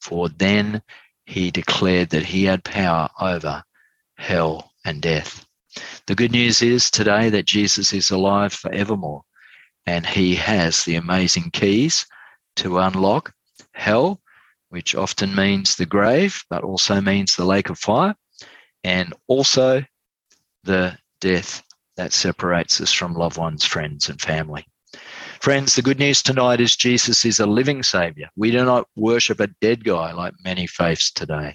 For 0.00 0.28
then 0.28 0.82
he 1.26 1.50
declared 1.50 2.10
that 2.10 2.24
he 2.24 2.44
had 2.44 2.64
power 2.64 3.08
over 3.20 3.62
hell 4.16 4.72
and 4.84 5.02
death. 5.02 5.46
The 6.06 6.14
good 6.14 6.32
news 6.32 6.62
is 6.62 6.90
today 6.90 7.28
that 7.30 7.46
Jesus 7.46 7.92
is 7.92 8.10
alive 8.10 8.52
forevermore 8.52 9.22
and 9.86 10.04
he 10.06 10.34
has 10.34 10.84
the 10.84 10.96
amazing 10.96 11.50
keys 11.50 12.06
to 12.56 12.78
unlock 12.78 13.32
hell, 13.72 14.20
which 14.68 14.94
often 14.94 15.34
means 15.34 15.76
the 15.76 15.86
grave, 15.86 16.42
but 16.50 16.64
also 16.64 17.00
means 17.00 17.36
the 17.36 17.44
lake 17.44 17.70
of 17.70 17.78
fire, 17.78 18.14
and 18.84 19.14
also 19.26 19.84
the 20.64 20.98
death 21.20 21.62
that 21.96 22.12
separates 22.12 22.80
us 22.80 22.92
from 22.92 23.14
loved 23.14 23.38
ones, 23.38 23.64
friends, 23.64 24.08
and 24.08 24.20
family. 24.20 24.66
Friends, 25.40 25.76
the 25.76 25.82
good 25.82 26.00
news 26.00 26.20
tonight 26.20 26.60
is 26.60 26.74
Jesus 26.74 27.24
is 27.24 27.38
a 27.38 27.46
living 27.46 27.84
Savior. 27.84 28.28
We 28.34 28.50
do 28.50 28.64
not 28.64 28.88
worship 28.96 29.38
a 29.38 29.46
dead 29.60 29.84
guy 29.84 30.12
like 30.12 30.34
many 30.42 30.66
faiths 30.66 31.12
today. 31.12 31.54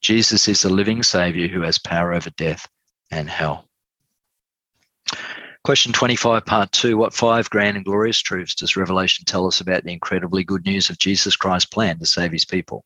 Jesus 0.00 0.48
is 0.48 0.64
a 0.64 0.68
living 0.68 1.04
Savior 1.04 1.46
who 1.46 1.62
has 1.62 1.78
power 1.78 2.12
over 2.12 2.30
death 2.30 2.66
and 3.12 3.30
hell. 3.30 3.68
Question 5.62 5.92
25, 5.92 6.44
part 6.44 6.72
two. 6.72 6.96
What 6.96 7.14
five 7.14 7.48
grand 7.48 7.76
and 7.76 7.86
glorious 7.86 8.18
truths 8.18 8.56
does 8.56 8.76
Revelation 8.76 9.24
tell 9.24 9.46
us 9.46 9.60
about 9.60 9.84
the 9.84 9.92
incredibly 9.92 10.42
good 10.42 10.64
news 10.66 10.90
of 10.90 10.98
Jesus 10.98 11.36
Christ's 11.36 11.70
plan 11.70 12.00
to 12.00 12.06
save 12.06 12.32
his 12.32 12.44
people? 12.44 12.84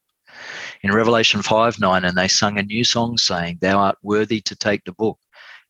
In 0.83 0.93
Revelation 0.93 1.41
5 1.41 1.81
9, 1.81 2.05
and 2.05 2.17
they 2.17 2.29
sung 2.29 2.59
a 2.59 2.63
new 2.63 2.85
song 2.85 3.17
saying, 3.17 3.59
Thou 3.63 3.79
art 3.79 3.97
worthy 4.03 4.43
to 4.43 4.55
take 4.55 4.85
the 4.85 4.93
book 4.93 5.19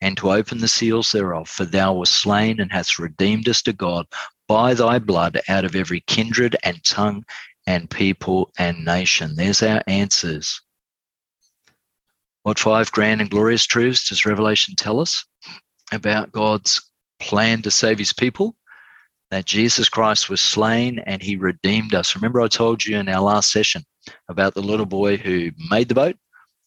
and 0.01 0.17
to 0.17 0.33
open 0.33 0.59
the 0.59 0.67
seals 0.67 1.13
thereof, 1.13 1.49
for 1.49 1.65
thou 1.65 1.95
wast 1.95 2.15
slain 2.15 2.61
and 2.61 2.73
hast 2.73 2.99
redeemed 2.99 3.49
us 3.49 3.63
to 3.63 3.73
God 3.73 4.07
by 4.49 4.75
thy 4.75 4.99
blood 4.99 5.41
out 5.49 5.65
of 5.65 5.75
every 5.75 6.01
kindred 6.01 6.57
and 6.63 6.83
tongue 6.85 7.25
and 7.67 7.91
people 7.91 8.51
and 8.59 8.85
nation. 8.85 9.35
There's 9.35 9.63
our 9.63 9.83
answers. 9.87 10.61
What 12.43 12.59
five 12.59 12.93
grand 12.93 13.21
and 13.21 13.31
glorious 13.31 13.67
truths 13.67 14.09
does 14.09 14.25
Revelation 14.25 14.77
tell 14.77 15.01
us 15.01 15.25
about 15.93 16.33
God's 16.33 16.81
plan 17.19 17.63
to 17.63 17.71
save 17.71 17.99
his 17.99 18.13
people? 18.13 18.55
That 19.33 19.47
Jesus 19.47 19.89
Christ 19.89 20.31
was 20.31 20.41
slain 20.41 21.01
and 21.01 21.21
he 21.21 21.35
redeemed 21.35 21.95
us. 21.95 22.15
Remember, 22.15 22.41
I 22.41 22.47
told 22.47 22.85
you 22.85 22.99
in 22.99 23.09
our 23.09 23.23
last 23.23 23.51
session 23.51 23.83
about 24.29 24.55
the 24.55 24.63
little 24.63 24.87
boy 24.87 25.17
who 25.17 25.51
made 25.69 25.89
the 25.89 25.97
boat? 25.97 26.17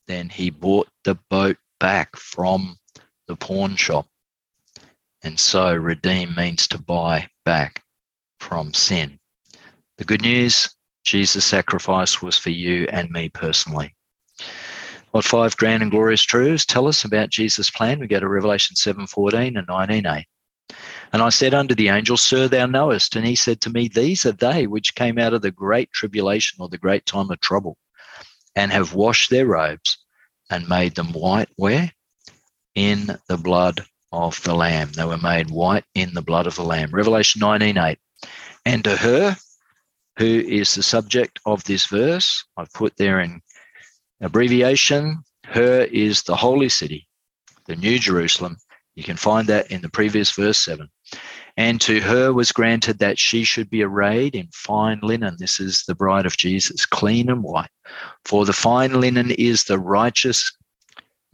Then 0.07 0.27
he 0.27 0.49
bought 0.49 0.89
the 1.06 1.15
boat 1.30 1.56
back 1.80 2.18
from 2.18 2.77
the 3.27 3.38
pawn 3.38 3.77
shop. 3.77 4.07
And 5.23 5.39
so, 5.39 5.73
redeem 5.73 6.35
means 6.35 6.68
to 6.69 6.77
buy 6.77 7.30
back 7.50 7.82
from 8.40 8.72
sin. 8.76 9.18
The 9.98 10.06
good 10.06 10.22
news 10.22 10.70
Jesus' 11.04 11.46
sacrifice 11.46 12.22
was 12.22 12.38
for 12.38 12.52
you 12.52 12.88
and 12.92 13.10
me 13.10 13.28
personally. 13.30 13.96
What 15.10 15.26
five 15.26 15.58
grand 15.58 15.82
and 15.82 15.90
glorious 15.90 16.22
truths 16.22 16.64
tell 16.64 16.88
us 16.88 17.06
about 17.06 17.32
Jesus' 17.32 17.72
plan? 17.72 18.00
We 18.00 18.06
go 18.06 18.20
to 18.20 18.28
Revelation 18.28 18.76
7:14 18.76 19.58
and 19.58 19.68
19a. 19.68 20.26
And 21.12 21.24
I 21.24 21.30
said 21.30 21.56
unto 21.56 21.74
the 21.74 21.88
angel, 21.90 22.18
Sir, 22.18 22.48
thou 22.48 22.68
knowest. 22.68 23.16
And 23.16 23.26
he 23.26 23.36
said 23.36 23.62
to 23.62 23.72
me, 23.72 23.88
These 23.88 24.28
are 24.28 24.32
they 24.32 24.68
which 24.68 24.94
came 24.94 25.18
out 25.18 25.34
of 25.34 25.42
the 25.42 25.50
great 25.50 25.92
tribulation 25.92 26.62
or 26.62 26.70
the 26.70 26.78
great 26.78 27.08
time 27.08 27.32
of 27.32 27.40
trouble, 27.40 27.78
and 28.56 28.72
have 28.72 28.94
washed 28.94 29.32
their 29.32 29.48
robes 29.48 29.98
and 30.52 30.70
made 30.70 30.94
them 30.94 31.14
white. 31.14 31.50
Where? 31.56 31.92
In 32.76 33.18
the 33.28 33.38
blood 33.38 33.88
of 34.11 34.41
the 34.44 34.56
Lamb. 34.56 34.91
They 34.91 35.06
were 35.06 35.18
made 35.18 35.49
white 35.49 35.86
in 35.95 36.14
the 36.14 36.22
blood 36.22 36.48
of 36.48 36.56
the 36.56 36.64
Lamb. 36.64 36.91
Revelation 36.91 37.41
19:8. 37.41 37.98
And 38.65 38.84
to 38.84 38.95
her, 38.95 39.38
who 40.18 40.26
is 40.26 40.76
the 40.76 40.84
subject 40.84 41.40
of 41.45 41.64
this 41.64 41.86
verse, 41.86 42.44
I've 42.57 42.73
put 42.73 42.98
there 42.98 43.22
in 43.22 43.41
abbreviation, 44.22 45.23
her 45.45 45.81
is 45.84 46.23
the 46.23 46.36
holy 46.36 46.69
city, 46.69 47.07
the 47.68 47.76
New 47.76 47.98
Jerusalem. 47.99 48.57
You 48.95 49.03
can 49.03 49.18
find 49.18 49.48
that 49.48 49.72
in 49.72 49.81
the 49.81 49.90
previous 49.90 50.31
verse 50.31 50.57
7. 50.57 50.90
And 51.56 51.80
to 51.81 52.02
her 52.02 52.34
was 52.34 52.52
granted 52.52 52.99
that 52.99 53.18
she 53.18 53.44
should 53.44 53.69
be 53.69 53.84
arrayed 53.84 54.36
in 54.36 54.49
fine 54.53 54.99
linen. 55.02 55.38
This 55.40 55.60
is 55.60 55.84
the 55.88 55.95
bride 55.95 56.26
of 56.26 56.38
Jesus, 56.38 56.86
clean 56.86 57.30
and 57.30 57.44
white. 57.44 57.69
For 58.26 58.45
the 58.45 58.53
fine 58.53 58.99
linen 58.99 59.31
is 59.31 59.64
the 59.64 59.80
righteous, 59.80 60.52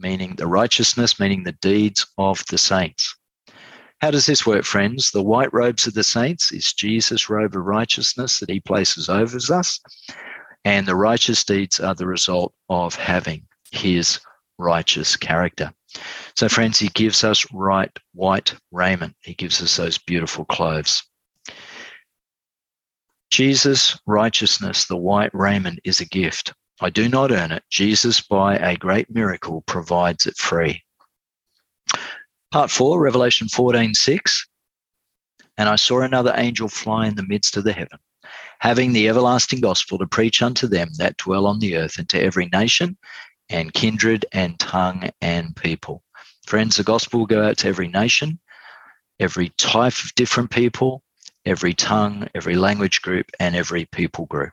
meaning 0.00 0.34
the 0.36 0.46
righteousness, 0.46 1.18
meaning 1.18 1.42
the 1.42 1.52
deeds 1.52 2.06
of 2.18 2.44
the 2.50 2.58
saints. 2.58 3.16
How 4.00 4.10
does 4.10 4.26
this 4.26 4.46
work, 4.46 4.64
friends? 4.64 5.10
The 5.10 5.22
white 5.22 5.52
robes 5.52 5.86
of 5.86 5.94
the 5.94 6.04
saints 6.04 6.52
is 6.52 6.74
Jesus' 6.74 7.30
robe 7.30 7.56
of 7.56 7.64
righteousness 7.64 8.38
that 8.40 8.50
he 8.50 8.60
places 8.60 9.08
over 9.08 9.36
us. 9.36 9.80
And 10.64 10.86
the 10.86 10.96
righteous 10.96 11.44
deeds 11.44 11.80
are 11.80 11.94
the 11.94 12.06
result 12.06 12.52
of 12.68 12.94
having 12.94 13.46
his 13.70 14.20
righteous 14.58 15.16
character. 15.16 15.72
So, 16.36 16.48
friends, 16.48 16.78
he 16.78 16.88
gives 16.88 17.24
us 17.24 17.46
right 17.52 17.90
white 18.12 18.54
raiment. 18.70 19.14
He 19.22 19.34
gives 19.34 19.62
us 19.62 19.76
those 19.76 19.96
beautiful 19.96 20.44
clothes. 20.44 21.02
Jesus' 23.30 23.98
righteousness, 24.06 24.84
the 24.84 24.96
white 24.96 25.30
raiment, 25.32 25.80
is 25.84 26.00
a 26.00 26.04
gift. 26.04 26.52
I 26.80 26.90
do 26.90 27.08
not 27.08 27.32
earn 27.32 27.52
it. 27.52 27.62
Jesus, 27.70 28.20
by 28.20 28.56
a 28.56 28.76
great 28.76 29.08
miracle, 29.10 29.62
provides 29.62 30.26
it 30.26 30.36
free. 30.36 30.82
Part 32.50 32.70
4, 32.70 33.00
Revelation 33.00 33.48
14 33.48 33.94
6. 33.94 34.46
And 35.58 35.68
I 35.68 35.76
saw 35.76 36.00
another 36.02 36.34
angel 36.36 36.68
fly 36.68 37.06
in 37.06 37.14
the 37.14 37.26
midst 37.26 37.56
of 37.56 37.64
the 37.64 37.72
heaven, 37.72 37.98
having 38.60 38.92
the 38.92 39.08
everlasting 39.08 39.60
gospel 39.60 39.98
to 39.98 40.06
preach 40.06 40.42
unto 40.42 40.66
them 40.66 40.90
that 40.98 41.16
dwell 41.16 41.46
on 41.46 41.60
the 41.60 41.76
earth, 41.76 41.98
and 41.98 42.08
to 42.10 42.20
every 42.20 42.46
nation 42.52 42.98
and 43.48 43.72
kindred 43.72 44.26
and 44.32 44.58
tongue 44.58 45.10
and 45.20 45.56
people. 45.56 46.02
Friends, 46.46 46.76
the 46.76 46.82
gospel 46.82 47.20
will 47.20 47.26
go 47.26 47.42
out 47.42 47.58
to 47.58 47.68
every 47.68 47.88
nation, 47.88 48.38
every 49.18 49.48
type 49.56 49.98
of 50.04 50.14
different 50.14 50.50
people, 50.50 51.02
every 51.44 51.72
tongue, 51.74 52.28
every 52.34 52.56
language 52.56 53.02
group, 53.02 53.30
and 53.40 53.56
every 53.56 53.86
people 53.86 54.26
group. 54.26 54.52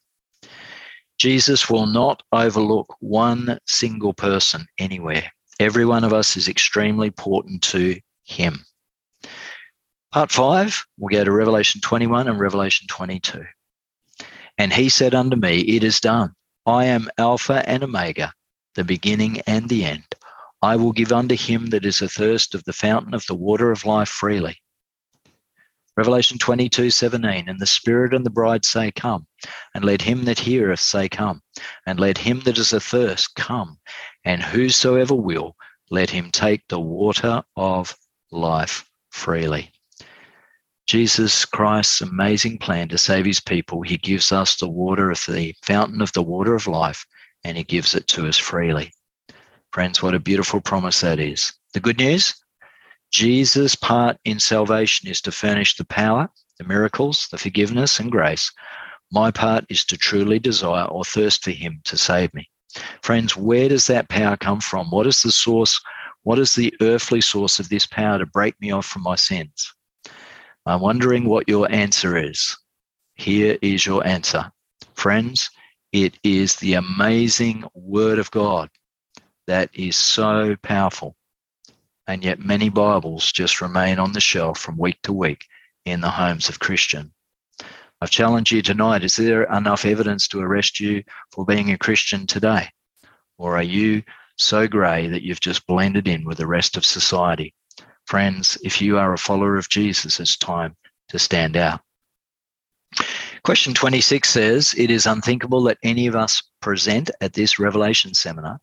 Jesus 1.17 1.69
will 1.69 1.85
not 1.85 2.23
overlook 2.31 2.95
one 2.99 3.57
single 3.65 4.13
person 4.13 4.65
anywhere. 4.77 5.31
Every 5.59 5.85
one 5.85 6.03
of 6.03 6.13
us 6.13 6.35
is 6.35 6.47
extremely 6.47 7.07
important 7.07 7.61
to 7.63 7.99
him. 8.23 8.65
Part 10.11 10.31
five, 10.31 10.85
we'll 10.97 11.17
go 11.17 11.23
to 11.23 11.31
Revelation 11.31 11.81
21 11.81 12.27
and 12.27 12.39
Revelation 12.39 12.87
22. 12.87 13.45
And 14.57 14.73
he 14.73 14.89
said 14.89 15.15
unto 15.15 15.35
me, 15.35 15.61
It 15.61 15.83
is 15.83 15.99
done. 15.99 16.33
I 16.65 16.85
am 16.85 17.09
Alpha 17.17 17.67
and 17.67 17.83
Omega, 17.83 18.33
the 18.75 18.83
beginning 18.83 19.41
and 19.41 19.67
the 19.69 19.85
end. 19.85 20.05
I 20.61 20.75
will 20.75 20.93
give 20.93 21.11
unto 21.11 21.35
him 21.35 21.67
that 21.67 21.85
is 21.85 22.01
athirst 22.01 22.55
of 22.55 22.63
the 22.63 22.73
fountain 22.73 23.13
of 23.13 23.25
the 23.27 23.35
water 23.35 23.71
of 23.71 23.85
life 23.85 24.09
freely. 24.09 24.57
Revelation 25.95 26.39
22, 26.39 26.89
17, 26.89 27.47
and 27.47 27.59
the 27.59 27.67
Spirit 27.67 28.15
and 28.15 28.25
the 28.25 28.31
bride 28.31 28.65
say, 28.65 28.91
Come, 28.91 29.27
and 29.75 29.85
let 29.85 30.01
him 30.01 30.25
that 30.25 30.39
heareth 30.39 30.79
say, 30.79 31.07
Come, 31.07 31.41
and 31.85 31.99
let 31.99 32.17
him 32.17 32.39
that 32.41 32.57
is 32.57 32.73
athirst 32.73 33.35
come, 33.35 33.77
and 34.25 34.41
whosoever 34.41 35.13
will, 35.13 35.55
let 35.91 36.09
him 36.09 36.31
take 36.31 36.67
the 36.67 36.79
water 36.79 37.43
of 37.55 37.95
life 38.31 38.89
freely. 39.11 39.71
Jesus 40.87 41.45
Christ's 41.45 42.01
amazing 42.01 42.57
plan 42.57 42.89
to 42.89 42.97
save 42.97 43.25
his 43.25 43.39
people, 43.39 43.83
he 43.83 43.97
gives 43.97 44.31
us 44.31 44.55
the 44.55 44.67
water 44.67 45.11
of 45.11 45.23
the 45.27 45.53
fountain 45.61 46.01
of 46.01 46.11
the 46.13 46.23
water 46.23 46.55
of 46.55 46.65
life, 46.65 47.05
and 47.43 47.55
he 47.55 47.63
gives 47.63 47.93
it 47.93 48.07
to 48.07 48.27
us 48.27 48.37
freely. 48.37 48.91
Friends, 49.71 50.01
what 50.01 50.15
a 50.15 50.19
beautiful 50.19 50.59
promise 50.59 51.01
that 51.01 51.19
is. 51.19 51.53
The 51.73 51.79
good 51.79 51.99
news 51.99 52.33
Jesus' 53.13 53.75
part 53.75 54.17
in 54.25 54.39
salvation 54.39 55.07
is 55.07 55.21
to 55.21 55.31
furnish 55.31 55.77
the 55.77 55.85
power, 55.85 56.27
the 56.57 56.63
miracles, 56.63 57.27
the 57.31 57.37
forgiveness, 57.37 57.99
and 57.99 58.11
grace. 58.11 58.51
My 59.11 59.29
part 59.29 59.65
is 59.69 59.85
to 59.85 59.97
truly 59.97 60.39
desire 60.39 60.85
or 60.85 61.05
thirst 61.05 61.43
for 61.43 61.51
Him 61.51 61.79
to 61.83 61.95
save 61.95 62.33
me. 62.33 62.49
Friends, 63.03 63.37
where 63.37 63.69
does 63.69 63.85
that 63.85 64.09
power 64.09 64.35
come 64.35 64.59
from? 64.59 64.89
What 64.89 65.05
is 65.05 65.21
the 65.21 65.31
source? 65.31 65.79
What 66.23 66.39
is 66.39 66.55
the 66.55 66.73
earthly 66.81 67.21
source 67.21 67.59
of 67.59 67.69
this 67.69 67.85
power 67.85 68.17
to 68.17 68.25
break 68.25 68.59
me 68.59 68.71
off 68.71 68.87
from 68.87 69.03
my 69.03 69.15
sins? 69.15 69.71
I'm 70.65 70.81
wondering 70.81 71.25
what 71.25 71.47
your 71.47 71.71
answer 71.71 72.17
is. 72.17 72.57
Here 73.13 73.59
is 73.61 73.85
your 73.85 74.05
answer. 74.07 74.51
Friends, 74.95 75.51
it 75.91 76.17
is 76.23 76.55
the 76.55 76.73
amazing 76.73 77.63
Word 77.75 78.17
of 78.17 78.31
God 78.31 78.71
that 79.45 79.69
is 79.73 79.97
so 79.97 80.55
powerful. 80.63 81.15
And 82.07 82.23
yet, 82.23 82.39
many 82.39 82.69
Bibles 82.69 83.31
just 83.31 83.61
remain 83.61 83.97
on 83.97 84.11
the 84.11 84.19
shelf 84.19 84.59
from 84.59 84.77
week 84.77 85.01
to 85.03 85.13
week 85.13 85.45
in 85.85 86.01
the 86.01 86.09
homes 86.09 86.49
of 86.49 86.59
Christian. 86.59 87.13
I've 88.01 88.09
challenged 88.09 88.51
you 88.51 88.61
tonight 88.61 89.05
is 89.05 89.15
there 89.15 89.43
enough 89.43 89.85
evidence 89.85 90.27
to 90.29 90.41
arrest 90.41 90.81
you 90.81 91.03
for 91.31 91.45
being 91.45 91.71
a 91.71 91.77
Christian 91.77 92.27
today? 92.27 92.67
Or 93.37 93.55
are 93.55 93.63
you 93.63 94.03
so 94.37 94.67
grey 94.67 95.07
that 95.07 95.23
you've 95.23 95.39
just 95.39 95.65
blended 95.65 96.07
in 96.09 96.25
with 96.25 96.39
the 96.39 96.47
rest 96.47 96.75
of 96.75 96.85
society? 96.85 97.53
Friends, 98.05 98.57
if 98.63 98.81
you 98.81 98.97
are 98.97 99.13
a 99.13 99.17
follower 99.17 99.55
of 99.55 99.69
Jesus, 99.69 100.19
it's 100.19 100.35
time 100.35 100.75
to 101.09 101.19
stand 101.19 101.55
out. 101.55 101.79
Question 103.43 103.73
26 103.73 104.29
says, 104.29 104.75
It 104.77 104.91
is 104.91 105.05
unthinkable 105.05 105.63
that 105.63 105.77
any 105.83 106.07
of 106.07 106.15
us 106.15 106.43
present 106.61 107.09
at 107.21 107.33
this 107.33 107.59
Revelation 107.59 108.13
seminar 108.13 108.59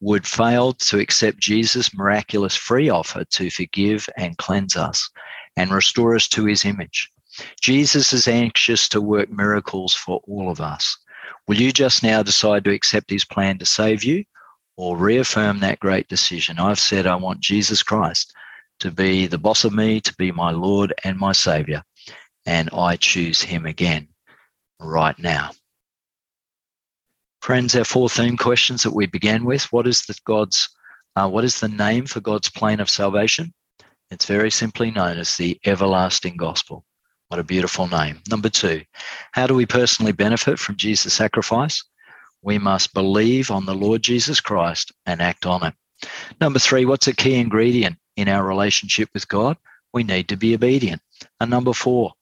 would 0.00 0.26
fail 0.26 0.72
to 0.72 0.98
accept 0.98 1.38
Jesus' 1.38 1.94
miraculous 1.94 2.56
free 2.56 2.88
offer 2.88 3.24
to 3.24 3.50
forgive 3.50 4.08
and 4.16 4.38
cleanse 4.38 4.76
us 4.76 5.10
and 5.56 5.70
restore 5.70 6.14
us 6.14 6.26
to 6.28 6.46
his 6.46 6.64
image. 6.64 7.10
Jesus 7.60 8.12
is 8.12 8.26
anxious 8.26 8.88
to 8.88 9.00
work 9.00 9.30
miracles 9.30 9.94
for 9.94 10.20
all 10.26 10.50
of 10.50 10.60
us. 10.60 10.96
Will 11.46 11.60
you 11.60 11.72
just 11.72 12.02
now 12.02 12.22
decide 12.22 12.64
to 12.64 12.72
accept 12.72 13.10
his 13.10 13.24
plan 13.24 13.58
to 13.58 13.66
save 13.66 14.04
you 14.04 14.24
or 14.76 14.96
reaffirm 14.96 15.60
that 15.60 15.80
great 15.80 16.08
decision? 16.08 16.58
I've 16.58 16.80
said 16.80 17.06
I 17.06 17.16
want 17.16 17.40
Jesus 17.40 17.82
Christ 17.82 18.32
to 18.80 18.90
be 18.90 19.26
the 19.26 19.38
boss 19.38 19.64
of 19.64 19.72
me, 19.72 20.00
to 20.00 20.14
be 20.16 20.32
my 20.32 20.50
Lord 20.50 20.94
and 21.04 21.18
my 21.18 21.32
Savior, 21.32 21.82
and 22.46 22.70
I 22.72 22.96
choose 22.96 23.42
him 23.42 23.66
again 23.66 24.08
right 24.80 25.18
now. 25.18 25.50
Friends, 27.40 27.74
our 27.74 27.84
four 27.84 28.10
theme 28.10 28.36
questions 28.36 28.82
that 28.82 28.94
we 28.94 29.06
began 29.06 29.44
with. 29.44 29.64
What 29.72 29.86
is 29.86 30.02
the 30.02 30.14
God's 30.26 30.68
uh, 31.16 31.28
what 31.28 31.42
is 31.42 31.58
the 31.58 31.68
name 31.68 32.06
for 32.06 32.20
God's 32.20 32.50
plan 32.50 32.80
of 32.80 32.90
salvation? 32.90 33.54
It's 34.10 34.26
very 34.26 34.50
simply 34.50 34.90
known 34.90 35.16
as 35.18 35.36
the 35.36 35.58
everlasting 35.64 36.36
gospel. 36.36 36.84
What 37.28 37.40
a 37.40 37.44
beautiful 37.44 37.88
name. 37.88 38.20
Number 38.28 38.50
two, 38.50 38.82
how 39.32 39.46
do 39.46 39.54
we 39.54 39.64
personally 39.64 40.12
benefit 40.12 40.58
from 40.58 40.76
Jesus' 40.76 41.14
sacrifice? 41.14 41.82
We 42.42 42.58
must 42.58 42.92
believe 42.92 43.50
on 43.50 43.64
the 43.64 43.74
Lord 43.74 44.02
Jesus 44.02 44.40
Christ 44.40 44.92
and 45.06 45.22
act 45.22 45.46
on 45.46 45.64
it. 45.64 45.74
Number 46.40 46.58
three, 46.58 46.84
what's 46.84 47.08
a 47.08 47.14
key 47.14 47.36
ingredient 47.36 47.96
in 48.16 48.28
our 48.28 48.46
relationship 48.46 49.08
with 49.14 49.28
God? 49.28 49.56
We 49.94 50.04
need 50.04 50.28
to 50.28 50.36
be 50.36 50.54
obedient. 50.54 51.00
And 51.40 51.50
number 51.50 51.72
four, 51.72 52.12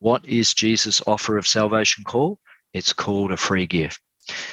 what 0.00 0.24
is 0.26 0.52
Jesus' 0.52 1.00
offer 1.06 1.38
of 1.38 1.46
salvation 1.46 2.04
called? 2.04 2.38
It's 2.72 2.92
called 2.92 3.30
a 3.30 3.36
free 3.36 3.66
gift. 3.66 4.00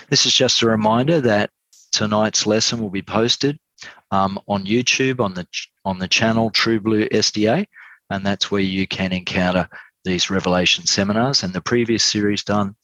This 0.10 0.26
is 0.26 0.34
just 0.34 0.62
a 0.62 0.68
reminder 0.68 1.22
that 1.22 1.50
tonight's 1.92 2.46
lesson 2.46 2.80
will 2.80 2.90
be 2.90 3.02
posted 3.02 3.58
um, 4.12 4.40
on 4.48 4.66
YouTube 4.66 5.20
on 5.20 5.34
the 5.34 5.48
on 5.86 6.00
the 6.00 6.08
channel 6.08 6.50
True 6.50 6.80
Blue 6.80 7.08
SDA, 7.10 7.66
and 8.10 8.26
that's 8.26 8.52
where 8.52 8.62
you 8.62 8.88
can 8.88 9.12
encounter 9.12 9.68
these 10.04 10.30
revelation 10.30 10.86
seminars 10.86 11.44
and 11.44 11.54
the 11.54 11.62
previous 11.62 12.04
series 12.04 12.44
done 12.44 12.76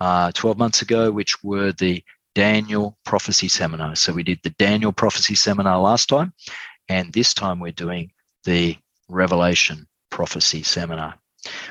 uh, 0.00 0.30
12 0.32 0.56
months 0.56 0.82
ago, 0.82 1.10
which 1.10 1.42
were 1.42 1.72
the 1.72 2.02
Daniel 2.34 2.96
prophecy 3.04 3.48
seminar. 3.48 3.96
So 3.96 4.12
we 4.12 4.22
did 4.22 4.40
the 4.42 4.50
Daniel 4.50 4.92
prophecy 4.92 5.34
seminar 5.34 5.80
last 5.80 6.08
time, 6.08 6.32
and 6.88 7.12
this 7.12 7.34
time 7.34 7.60
we're 7.60 7.72
doing 7.72 8.12
the 8.44 8.76
Revelation 9.08 9.86
prophecy 10.10 10.62
seminar. 10.62 11.14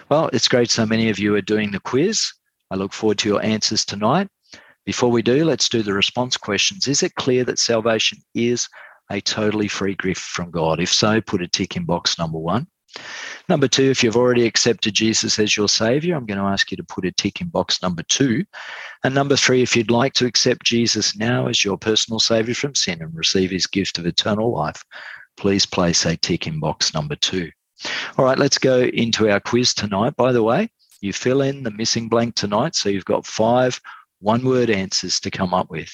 Well, 0.09 0.29
it's 0.33 0.47
great 0.47 0.69
so 0.69 0.85
many 0.85 1.09
of 1.09 1.19
you 1.19 1.35
are 1.35 1.41
doing 1.41 1.71
the 1.71 1.79
quiz. 1.79 2.33
I 2.71 2.75
look 2.75 2.93
forward 2.93 3.17
to 3.19 3.29
your 3.29 3.43
answers 3.43 3.85
tonight. 3.85 4.27
Before 4.89 5.11
we 5.11 5.21
do, 5.21 5.45
let's 5.45 5.69
do 5.69 5.83
the 5.83 5.93
response 5.93 6.35
questions. 6.35 6.87
Is 6.87 7.03
it 7.03 7.13
clear 7.13 7.43
that 7.43 7.59
salvation 7.59 8.17
is 8.33 8.67
a 9.11 9.21
totally 9.21 9.67
free 9.67 9.93
gift 9.93 10.19
from 10.19 10.49
God? 10.49 10.79
If 10.79 10.91
so, 10.91 11.21
put 11.21 11.43
a 11.43 11.47
tick 11.47 11.75
in 11.75 11.85
box 11.85 12.17
number 12.17 12.39
one. 12.39 12.65
Number 13.47 13.67
two, 13.67 13.83
if 13.83 14.03
you've 14.03 14.17
already 14.17 14.47
accepted 14.47 14.95
Jesus 14.95 15.37
as 15.37 15.55
your 15.55 15.69
Savior, 15.69 16.15
I'm 16.15 16.25
going 16.25 16.39
to 16.39 16.43
ask 16.45 16.71
you 16.71 16.77
to 16.77 16.83
put 16.83 17.05
a 17.05 17.11
tick 17.11 17.39
in 17.39 17.49
box 17.49 17.83
number 17.83 18.01
two. 18.01 18.43
And 19.03 19.13
number 19.13 19.35
three, 19.35 19.61
if 19.61 19.75
you'd 19.75 19.91
like 19.91 20.13
to 20.13 20.25
accept 20.25 20.65
Jesus 20.65 21.15
now 21.15 21.45
as 21.45 21.63
your 21.63 21.77
personal 21.77 22.19
Savior 22.19 22.55
from 22.55 22.73
sin 22.73 22.99
and 22.99 23.15
receive 23.15 23.51
His 23.51 23.67
gift 23.67 23.99
of 23.99 24.07
eternal 24.07 24.51
life, 24.51 24.83
please 25.37 25.67
place 25.67 26.03
a 26.07 26.17
tick 26.17 26.47
in 26.47 26.59
box 26.59 26.95
number 26.95 27.15
two. 27.15 27.51
All 28.17 28.25
right, 28.25 28.39
let's 28.39 28.57
go 28.57 28.79
into 28.79 29.29
our 29.29 29.39
quiz 29.39 29.71
tonight. 29.75 30.15
By 30.15 30.31
the 30.31 30.41
way, 30.41 30.71
you 30.99 31.13
fill 31.13 31.43
in 31.43 31.61
the 31.61 31.69
missing 31.69 32.09
blank 32.09 32.33
tonight, 32.33 32.75
so 32.75 32.89
you've 32.89 33.05
got 33.05 33.27
five 33.27 33.79
one 34.19 34.43
word 34.43 34.69
answers 34.69 35.19
to 35.21 35.31
come 35.31 35.53
up 35.53 35.69
with. 35.69 35.91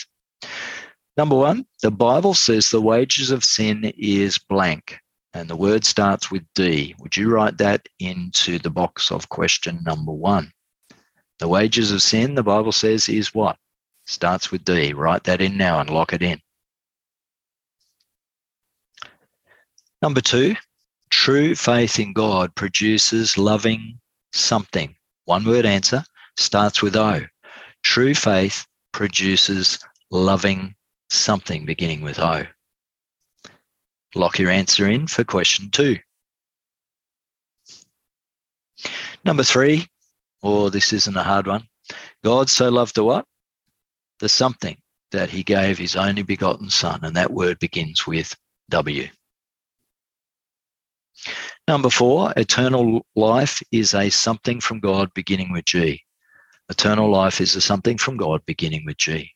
Number 1.17 1.35
one, 1.35 1.65
the 1.81 1.91
Bible 1.91 2.33
says 2.33 2.69
the 2.69 2.81
wages 2.81 3.31
of 3.31 3.43
sin 3.43 3.93
is 3.97 4.37
blank 4.37 4.99
and 5.33 5.49
the 5.49 5.55
word 5.55 5.83
starts 5.85 6.31
with 6.31 6.43
D. 6.55 6.95
Would 6.99 7.17
you 7.17 7.29
write 7.29 7.57
that 7.57 7.87
into 7.99 8.57
the 8.59 8.69
box 8.69 9.11
of 9.11 9.29
question 9.29 9.79
number 9.83 10.11
one? 10.11 10.51
The 11.39 11.47
wages 11.47 11.91
of 11.91 12.01
sin, 12.01 12.35
the 12.35 12.43
Bible 12.43 12.71
says, 12.71 13.09
is 13.09 13.33
what? 13.33 13.57
Starts 14.05 14.51
with 14.51 14.63
D. 14.63 14.93
Write 14.93 15.25
that 15.25 15.41
in 15.41 15.57
now 15.57 15.79
and 15.79 15.89
lock 15.89 16.13
it 16.13 16.21
in. 16.21 16.39
Number 20.01 20.21
two, 20.21 20.55
true 21.09 21.55
faith 21.55 21.99
in 21.99 22.13
God 22.13 22.55
produces 22.55 23.37
loving 23.37 23.99
something. 24.31 24.95
One 25.25 25.43
word 25.43 25.65
answer 25.65 26.03
starts 26.37 26.81
with 26.81 26.95
O. 26.95 27.25
True 27.85 28.15
faith 28.15 28.65
produces 28.91 29.79
loving 30.09 30.75
something 31.11 31.65
beginning 31.65 32.01
with 32.01 32.19
O. 32.19 32.43
Lock 34.15 34.39
your 34.39 34.49
answer 34.49 34.89
in 34.89 35.05
for 35.05 35.23
question 35.23 35.69
two. 35.69 35.99
Number 39.23 39.43
three, 39.43 39.87
or 40.41 40.65
oh, 40.65 40.69
this 40.69 40.93
isn't 40.93 41.15
a 41.15 41.23
hard 41.23 41.45
one. 41.45 41.67
God 42.23 42.49
so 42.49 42.69
loved 42.69 42.95
the 42.95 43.03
what? 43.03 43.23
The 44.19 44.29
something 44.29 44.77
that 45.11 45.29
he 45.29 45.43
gave 45.43 45.77
his 45.77 45.95
only 45.95 46.23
begotten 46.23 46.71
son, 46.71 47.01
and 47.03 47.15
that 47.15 47.31
word 47.31 47.59
begins 47.59 48.07
with 48.07 48.35
W. 48.71 49.07
Number 51.67 51.91
four, 51.91 52.33
eternal 52.35 53.05
life 53.15 53.61
is 53.71 53.93
a 53.93 54.09
something 54.09 54.59
from 54.59 54.79
God 54.79 55.13
beginning 55.13 55.53
with 55.53 55.65
G. 55.65 56.04
Eternal 56.69 57.09
life 57.09 57.41
is 57.41 57.55
a 57.55 57.61
something 57.61 57.97
from 57.97 58.17
God 58.17 58.41
beginning 58.45 58.85
with 58.85 58.97
G. 58.97 59.31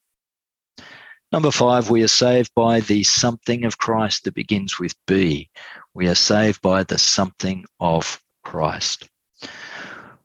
Number 1.31 1.51
five, 1.51 1.89
we 1.89 2.01
are 2.03 2.07
saved 2.07 2.51
by 2.55 2.79
the 2.79 3.03
something 3.03 3.65
of 3.65 3.77
Christ 3.77 4.23
that 4.23 4.33
begins 4.33 4.79
with 4.79 4.95
B. 5.05 5.49
We 5.93 6.07
are 6.07 6.15
saved 6.15 6.61
by 6.61 6.83
the 6.83 6.97
something 6.97 7.65
of 7.79 8.19
Christ. 8.43 9.07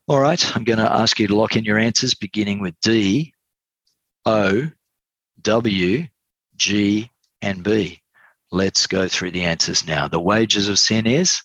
All 0.07 0.21
right, 0.21 0.57
I'm 0.57 0.65
going 0.65 0.79
to 0.79 0.91
ask 0.93 1.19
you 1.19 1.27
to 1.27 1.37
lock 1.37 1.57
in 1.57 1.65
your 1.65 1.79
answers 1.79 2.15
beginning 2.15 2.61
with 2.61 2.75
D, 2.81 3.35
O, 4.25 4.71
W, 5.43 6.07
G, 6.57 7.11
and 7.43 7.63
B. 7.63 8.01
Let's 8.51 8.87
go 8.87 9.09
through 9.09 9.33
the 9.33 9.45
answers 9.45 9.87
now. 9.87 10.09
The 10.09 10.21
wages 10.21 10.69
of 10.69 10.79
sin 10.79 11.07
is 11.07 11.43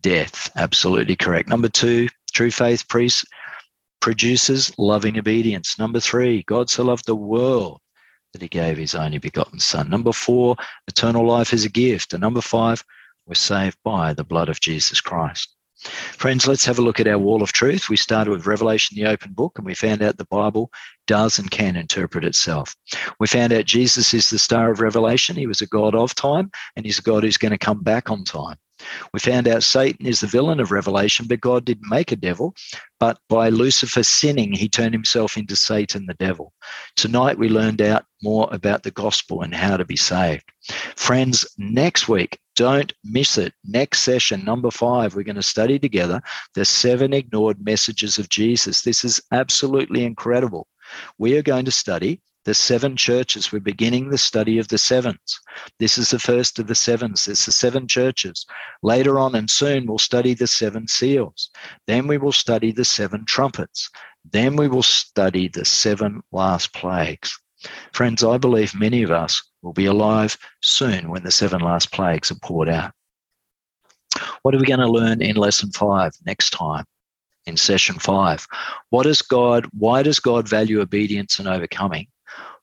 death. 0.00 0.50
Absolutely 0.54 1.16
correct. 1.16 1.48
Number 1.48 1.68
two, 1.68 2.08
true 2.32 2.50
faith 2.52 2.86
priest 2.88 3.24
produces 4.00 4.72
loving 4.78 5.18
obedience. 5.18 5.78
Number 5.78 6.00
three, 6.00 6.42
God 6.44 6.70
so 6.70 6.84
loved 6.84 7.06
the 7.06 7.16
world 7.16 7.80
that 8.32 8.42
he 8.42 8.48
gave 8.48 8.76
his 8.76 8.94
only 8.94 9.18
begotten 9.18 9.58
Son. 9.58 9.88
Number 9.88 10.12
four, 10.12 10.56
eternal 10.86 11.26
life 11.26 11.52
is 11.52 11.64
a 11.64 11.70
gift. 11.70 12.12
And 12.12 12.20
number 12.20 12.40
five, 12.40 12.84
we're 13.26 13.34
saved 13.34 13.78
by 13.84 14.14
the 14.14 14.24
blood 14.24 14.48
of 14.48 14.60
Jesus 14.60 15.00
Christ. 15.00 15.54
Friends, 15.80 16.48
let's 16.48 16.64
have 16.64 16.78
a 16.80 16.82
look 16.82 16.98
at 16.98 17.06
our 17.06 17.18
wall 17.18 17.40
of 17.40 17.52
truth. 17.52 17.88
We 17.88 17.96
started 17.96 18.30
with 18.32 18.46
Revelation, 18.46 18.96
the 18.96 19.06
open 19.06 19.32
book, 19.32 19.58
and 19.58 19.66
we 19.66 19.74
found 19.74 20.02
out 20.02 20.16
the 20.16 20.24
Bible 20.24 20.72
does 21.06 21.38
and 21.38 21.50
can 21.50 21.76
interpret 21.76 22.24
itself. 22.24 22.74
We 23.20 23.28
found 23.28 23.52
out 23.52 23.64
Jesus 23.64 24.12
is 24.12 24.28
the 24.28 24.40
star 24.40 24.72
of 24.72 24.80
Revelation. 24.80 25.36
He 25.36 25.46
was 25.46 25.60
a 25.60 25.66
God 25.66 25.94
of 25.94 26.16
time, 26.16 26.50
and 26.74 26.84
he's 26.84 26.98
a 26.98 27.02
God 27.02 27.22
who's 27.22 27.36
going 27.36 27.52
to 27.52 27.58
come 27.58 27.82
back 27.82 28.10
on 28.10 28.24
time. 28.24 28.56
We 29.12 29.20
found 29.20 29.48
out 29.48 29.62
Satan 29.62 30.06
is 30.06 30.20
the 30.20 30.26
villain 30.26 30.60
of 30.60 30.70
Revelation, 30.70 31.26
but 31.26 31.40
God 31.40 31.64
didn't 31.64 31.90
make 31.90 32.12
a 32.12 32.16
devil. 32.16 32.54
But 33.00 33.18
by 33.28 33.48
Lucifer 33.48 34.02
sinning, 34.02 34.52
he 34.52 34.68
turned 34.68 34.94
himself 34.94 35.36
into 35.36 35.56
Satan, 35.56 36.06
the 36.06 36.14
devil. 36.14 36.52
Tonight, 36.96 37.38
we 37.38 37.48
learned 37.48 37.80
out 37.80 38.04
more 38.22 38.48
about 38.50 38.82
the 38.82 38.90
gospel 38.90 39.42
and 39.42 39.54
how 39.54 39.76
to 39.76 39.84
be 39.84 39.96
saved. 39.96 40.44
Friends, 40.96 41.46
next 41.56 42.08
week, 42.08 42.38
don't 42.56 42.92
miss 43.04 43.38
it. 43.38 43.54
Next 43.64 44.00
session, 44.00 44.44
number 44.44 44.70
five, 44.70 45.14
we're 45.14 45.22
going 45.22 45.36
to 45.36 45.42
study 45.42 45.78
together 45.78 46.20
the 46.54 46.64
seven 46.64 47.12
ignored 47.12 47.64
messages 47.64 48.18
of 48.18 48.28
Jesus. 48.28 48.82
This 48.82 49.04
is 49.04 49.20
absolutely 49.32 50.04
incredible. 50.04 50.66
We 51.18 51.36
are 51.36 51.42
going 51.42 51.66
to 51.66 51.70
study 51.70 52.20
the 52.44 52.54
seven 52.54 52.96
churches. 52.96 53.52
We're 53.52 53.60
beginning 53.60 54.10
the 54.10 54.18
study 54.18 54.58
of 54.58 54.68
the 54.68 54.78
sevens. 54.78 55.40
This 55.78 55.98
is 55.98 56.10
the 56.10 56.18
first 56.18 56.58
of 56.58 56.66
the 56.66 56.74
sevens. 56.74 57.28
It's 57.28 57.46
the 57.46 57.52
seven 57.52 57.86
churches. 57.86 58.46
Later 58.82 59.18
on 59.18 59.34
and 59.34 59.50
soon, 59.50 59.86
we'll 59.86 59.98
study 59.98 60.34
the 60.34 60.46
seven 60.46 60.88
seals. 60.88 61.50
Then 61.86 62.06
we 62.06 62.18
will 62.18 62.32
study 62.32 62.72
the 62.72 62.84
seven 62.84 63.24
trumpets. 63.26 63.90
Then 64.30 64.56
we 64.56 64.68
will 64.68 64.82
study 64.82 65.48
the 65.48 65.64
seven 65.64 66.22
last 66.32 66.72
plagues. 66.72 67.38
Friends, 67.92 68.22
I 68.22 68.38
believe 68.38 68.74
many 68.74 69.02
of 69.02 69.10
us 69.10 69.42
will 69.62 69.72
be 69.72 69.86
alive 69.86 70.36
soon 70.62 71.10
when 71.10 71.24
the 71.24 71.30
seven 71.30 71.60
last 71.60 71.92
plagues 71.92 72.30
are 72.30 72.38
poured 72.42 72.68
out. 72.68 72.92
What 74.42 74.54
are 74.54 74.58
we 74.58 74.66
going 74.66 74.80
to 74.80 74.88
learn 74.88 75.20
in 75.20 75.36
lesson 75.36 75.70
five 75.72 76.12
next 76.24 76.50
time? 76.50 76.84
In 77.46 77.56
session 77.56 77.98
five, 77.98 78.46
what 78.90 79.04
does 79.04 79.22
God, 79.22 79.66
why 79.72 80.02
does 80.02 80.20
God 80.20 80.46
value 80.46 80.82
obedience 80.82 81.38
and 81.38 81.48
overcoming? 81.48 82.06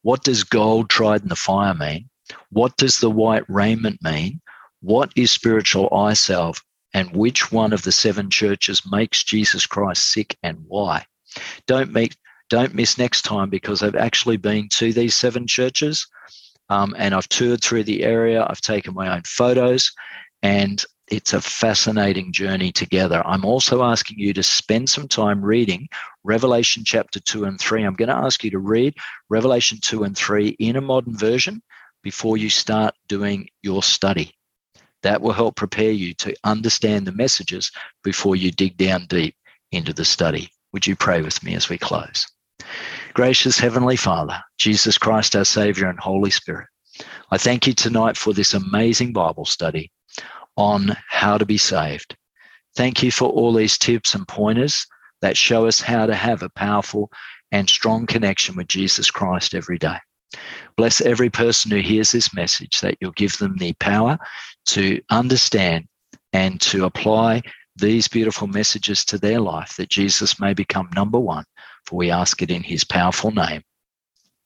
What 0.06 0.24
does 0.24 0.44
gold 0.44 0.88
tried 0.92 1.24
in 1.24 1.30
the 1.30 1.36
fire 1.36 1.74
mean? 1.74 2.12
What 2.52 2.78
does 2.78 3.00
the 3.00 3.10
white 3.10 3.44
raiment 3.50 4.04
mean? 4.04 4.40
What 4.82 5.12
is 5.16 5.32
spiritual 5.32 5.92
eye 5.92 6.14
salve? 6.14 6.62
And 6.94 7.16
which 7.16 7.52
one 7.52 7.74
of 7.74 7.82
the 7.82 7.92
seven 7.92 8.30
churches 8.30 8.84
makes 8.86 9.24
Jesus 9.24 9.66
Christ 9.66 10.12
sick 10.12 10.38
and 10.44 10.60
why? 10.68 11.08
Don't 11.66 11.92
meet, 11.92 12.16
don't 12.52 12.76
miss 12.76 13.00
next 13.00 13.24
time 13.24 13.50
because 13.50 13.82
I've 13.82 13.96
actually 13.96 14.38
been 14.38 14.70
to 14.74 14.94
these 14.94 15.16
seven 15.16 15.48
churches 15.48 16.06
um, 16.70 16.94
and 17.00 17.16
I've 17.16 17.28
toured 17.30 17.64
through 17.64 17.86
the 17.86 18.04
area. 18.04 18.46
I've 18.48 18.62
taken 18.62 18.94
my 18.94 19.12
own 19.12 19.24
photos 19.26 19.92
and 20.44 20.86
it's 21.10 21.34
a 21.34 21.42
fascinating 21.42 22.32
journey 22.32 22.72
together. 22.72 23.22
I'm 23.26 23.46
also 23.46 23.84
asking 23.84 24.18
you 24.20 24.34
to 24.34 24.44
spend 24.44 24.90
some 24.90 25.08
time 25.08 25.44
reading 25.44 25.88
Revelation 26.24 26.84
chapter 26.84 27.20
2 27.20 27.46
and 27.46 27.60
3. 27.60 27.84
I'm 27.84 27.94
going 27.94 28.10
to 28.10 28.16
ask 28.16 28.44
you 28.44 28.52
to 28.52 28.60
read 28.60 28.96
Revelation 29.30 29.78
2 29.82 30.04
and 30.04 30.18
3 30.18 30.50
in 30.60 30.76
a 30.76 30.82
modern 30.82 31.16
version 31.16 31.62
before 32.02 32.38
you 32.38 32.50
start 32.50 32.96
doing 33.08 33.48
your 33.62 33.84
study. 33.84 34.34
That 35.04 35.22
will 35.22 35.34
help 35.34 35.56
prepare 35.56 35.92
you 35.92 36.16
to 36.16 36.36
understand 36.44 37.06
the 37.06 37.12
messages 37.12 37.72
before 38.04 38.36
you 38.36 38.52
dig 38.52 38.76
down 38.78 39.06
deep 39.06 39.36
into 39.72 39.94
the 39.94 40.06
study. 40.06 40.50
Would 40.74 40.88
you 40.88 40.96
pray 40.96 41.22
with 41.22 41.44
me 41.44 41.54
as 41.54 41.70
we 41.70 41.78
close? 41.78 42.26
Gracious 43.14 43.60
Heavenly 43.60 43.96
Father, 43.96 44.42
Jesus 44.58 44.98
Christ, 44.98 45.36
our 45.36 45.46
Savior, 45.46 45.88
and 45.88 46.00
Holy 46.00 46.32
Spirit, 46.32 46.68
I 47.30 47.38
thank 47.38 47.68
you 47.68 47.74
tonight 47.74 48.18
for 48.18 48.34
this 48.34 48.54
amazing 48.54 49.14
Bible 49.14 49.46
study 49.46 49.92
on 50.58 50.96
how 51.10 51.38
to 51.38 51.46
be 51.46 51.58
saved. 51.58 52.16
Thank 52.76 53.04
you 53.04 53.12
for 53.12 53.30
all 53.30 53.54
these 53.54 53.78
tips 53.78 54.16
and 54.16 54.28
pointers 54.28 54.86
that 55.22 55.38
show 55.38 55.66
us 55.66 55.82
how 55.82 56.06
to 56.06 56.16
have 56.16 56.44
a 56.44 56.50
powerful 56.50 57.10
and 57.52 57.70
strong 57.70 58.06
connection 58.06 58.56
with 58.56 58.68
Jesus 58.68 59.10
Christ 59.10 59.56
every 59.56 59.78
day. 59.78 59.98
Bless 60.76 61.00
every 61.02 61.30
person 61.30 61.72
who 61.72 61.80
hears 61.80 62.12
this 62.12 62.34
message 62.34 62.82
that 62.82 62.98
you'll 63.00 63.12
give 63.12 63.38
them 63.38 63.58
the 63.58 63.74
power 63.74 64.18
to 64.68 65.02
understand 65.10 65.88
and 66.34 66.60
to 66.62 66.86
apply 66.86 67.42
these 67.78 68.08
beautiful 68.08 68.48
messages 68.48 69.06
to 69.06 69.18
their 69.18 69.40
life, 69.40 69.76
that 69.78 69.90
Jesus 69.90 70.40
may 70.40 70.54
become 70.54 70.90
number 70.96 71.20
one 71.20 71.46
For 71.86 71.96
we 71.96 72.12
ask 72.12 72.42
it 72.42 72.52
in 72.52 72.64
his 72.64 72.84
powerful 72.84 73.32
name. 73.32 73.62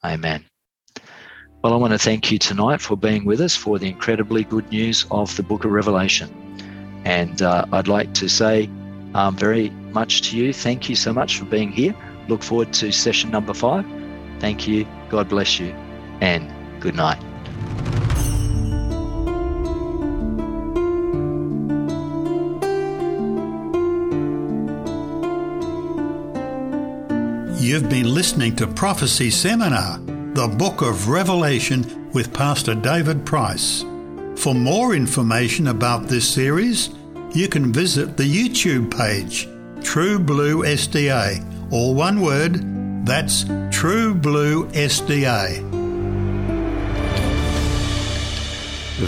Amen. 0.04 0.46
Well, 1.62 1.74
I 1.74 1.76
want 1.76 1.92
to 1.92 2.00
thank 2.00 2.32
you 2.32 2.40
tonight 2.40 2.80
for 2.80 2.96
being 2.96 3.26
with 3.26 3.42
us 3.42 3.54
for 3.54 3.78
the 3.78 3.90
incredibly 3.90 4.46
good 4.46 4.70
news 4.72 5.06
of 5.12 5.36
the 5.36 5.44
book 5.44 5.66
of 5.66 5.72
Revelation. 5.72 6.30
And 7.04 7.42
uh, 7.42 7.66
I'd 7.74 7.90
like 7.90 8.14
to 8.14 8.30
say 8.30 8.70
um, 9.14 9.36
very 9.36 9.70
much 9.92 10.22
to 10.30 10.38
you, 10.38 10.54
thank 10.54 10.88
you 10.88 10.96
so 10.96 11.12
much 11.12 11.38
for 11.38 11.44
being 11.44 11.70
here. 11.70 11.94
Look 12.30 12.44
forward 12.44 12.72
to 12.76 12.94
session 12.94 13.30
number 13.32 13.54
five. 13.54 13.86
Thank 14.40 14.70
you. 14.70 14.88
God 15.10 15.28
bless 15.28 15.60
you. 15.60 15.76
And 16.22 16.50
good 16.80 16.96
night. 16.96 17.20
You've 27.60 27.90
been 27.90 28.14
listening 28.14 28.56
to 28.56 28.68
Prophecy 28.68 29.30
Seminar, 29.30 30.00
the 30.34 30.48
Book 30.48 30.82
of 30.82 31.10
Revelation 31.10 32.12
with 32.12 32.32
Pastor 32.32 32.76
David 32.76 33.26
Price. 33.26 33.84
For 34.36 34.54
more 34.54 34.94
information 34.94 35.68
about 35.68 36.08
this 36.08 36.28
series, 36.28 36.92
you 37.34 37.48
can 37.48 37.74
visit 37.74 38.16
the 38.16 38.24
YouTube 38.24 38.96
page, 38.96 39.50
True 39.84 40.20
Blue 40.20 40.64
SDA, 40.64 41.72
all 41.72 41.96
one 41.96 42.22
word, 42.22 43.06
that's 43.06 43.46
True 43.72 44.14
Blue 44.14 44.68
SDA. 44.68 45.68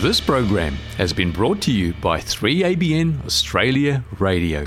This 0.01 0.19
program 0.19 0.75
has 0.97 1.13
been 1.13 1.31
brought 1.31 1.61
to 1.61 1.71
you 1.71 1.93
by 1.93 2.19
3ABN 2.19 3.25
Australia 3.25 4.03
Radio. 4.19 4.65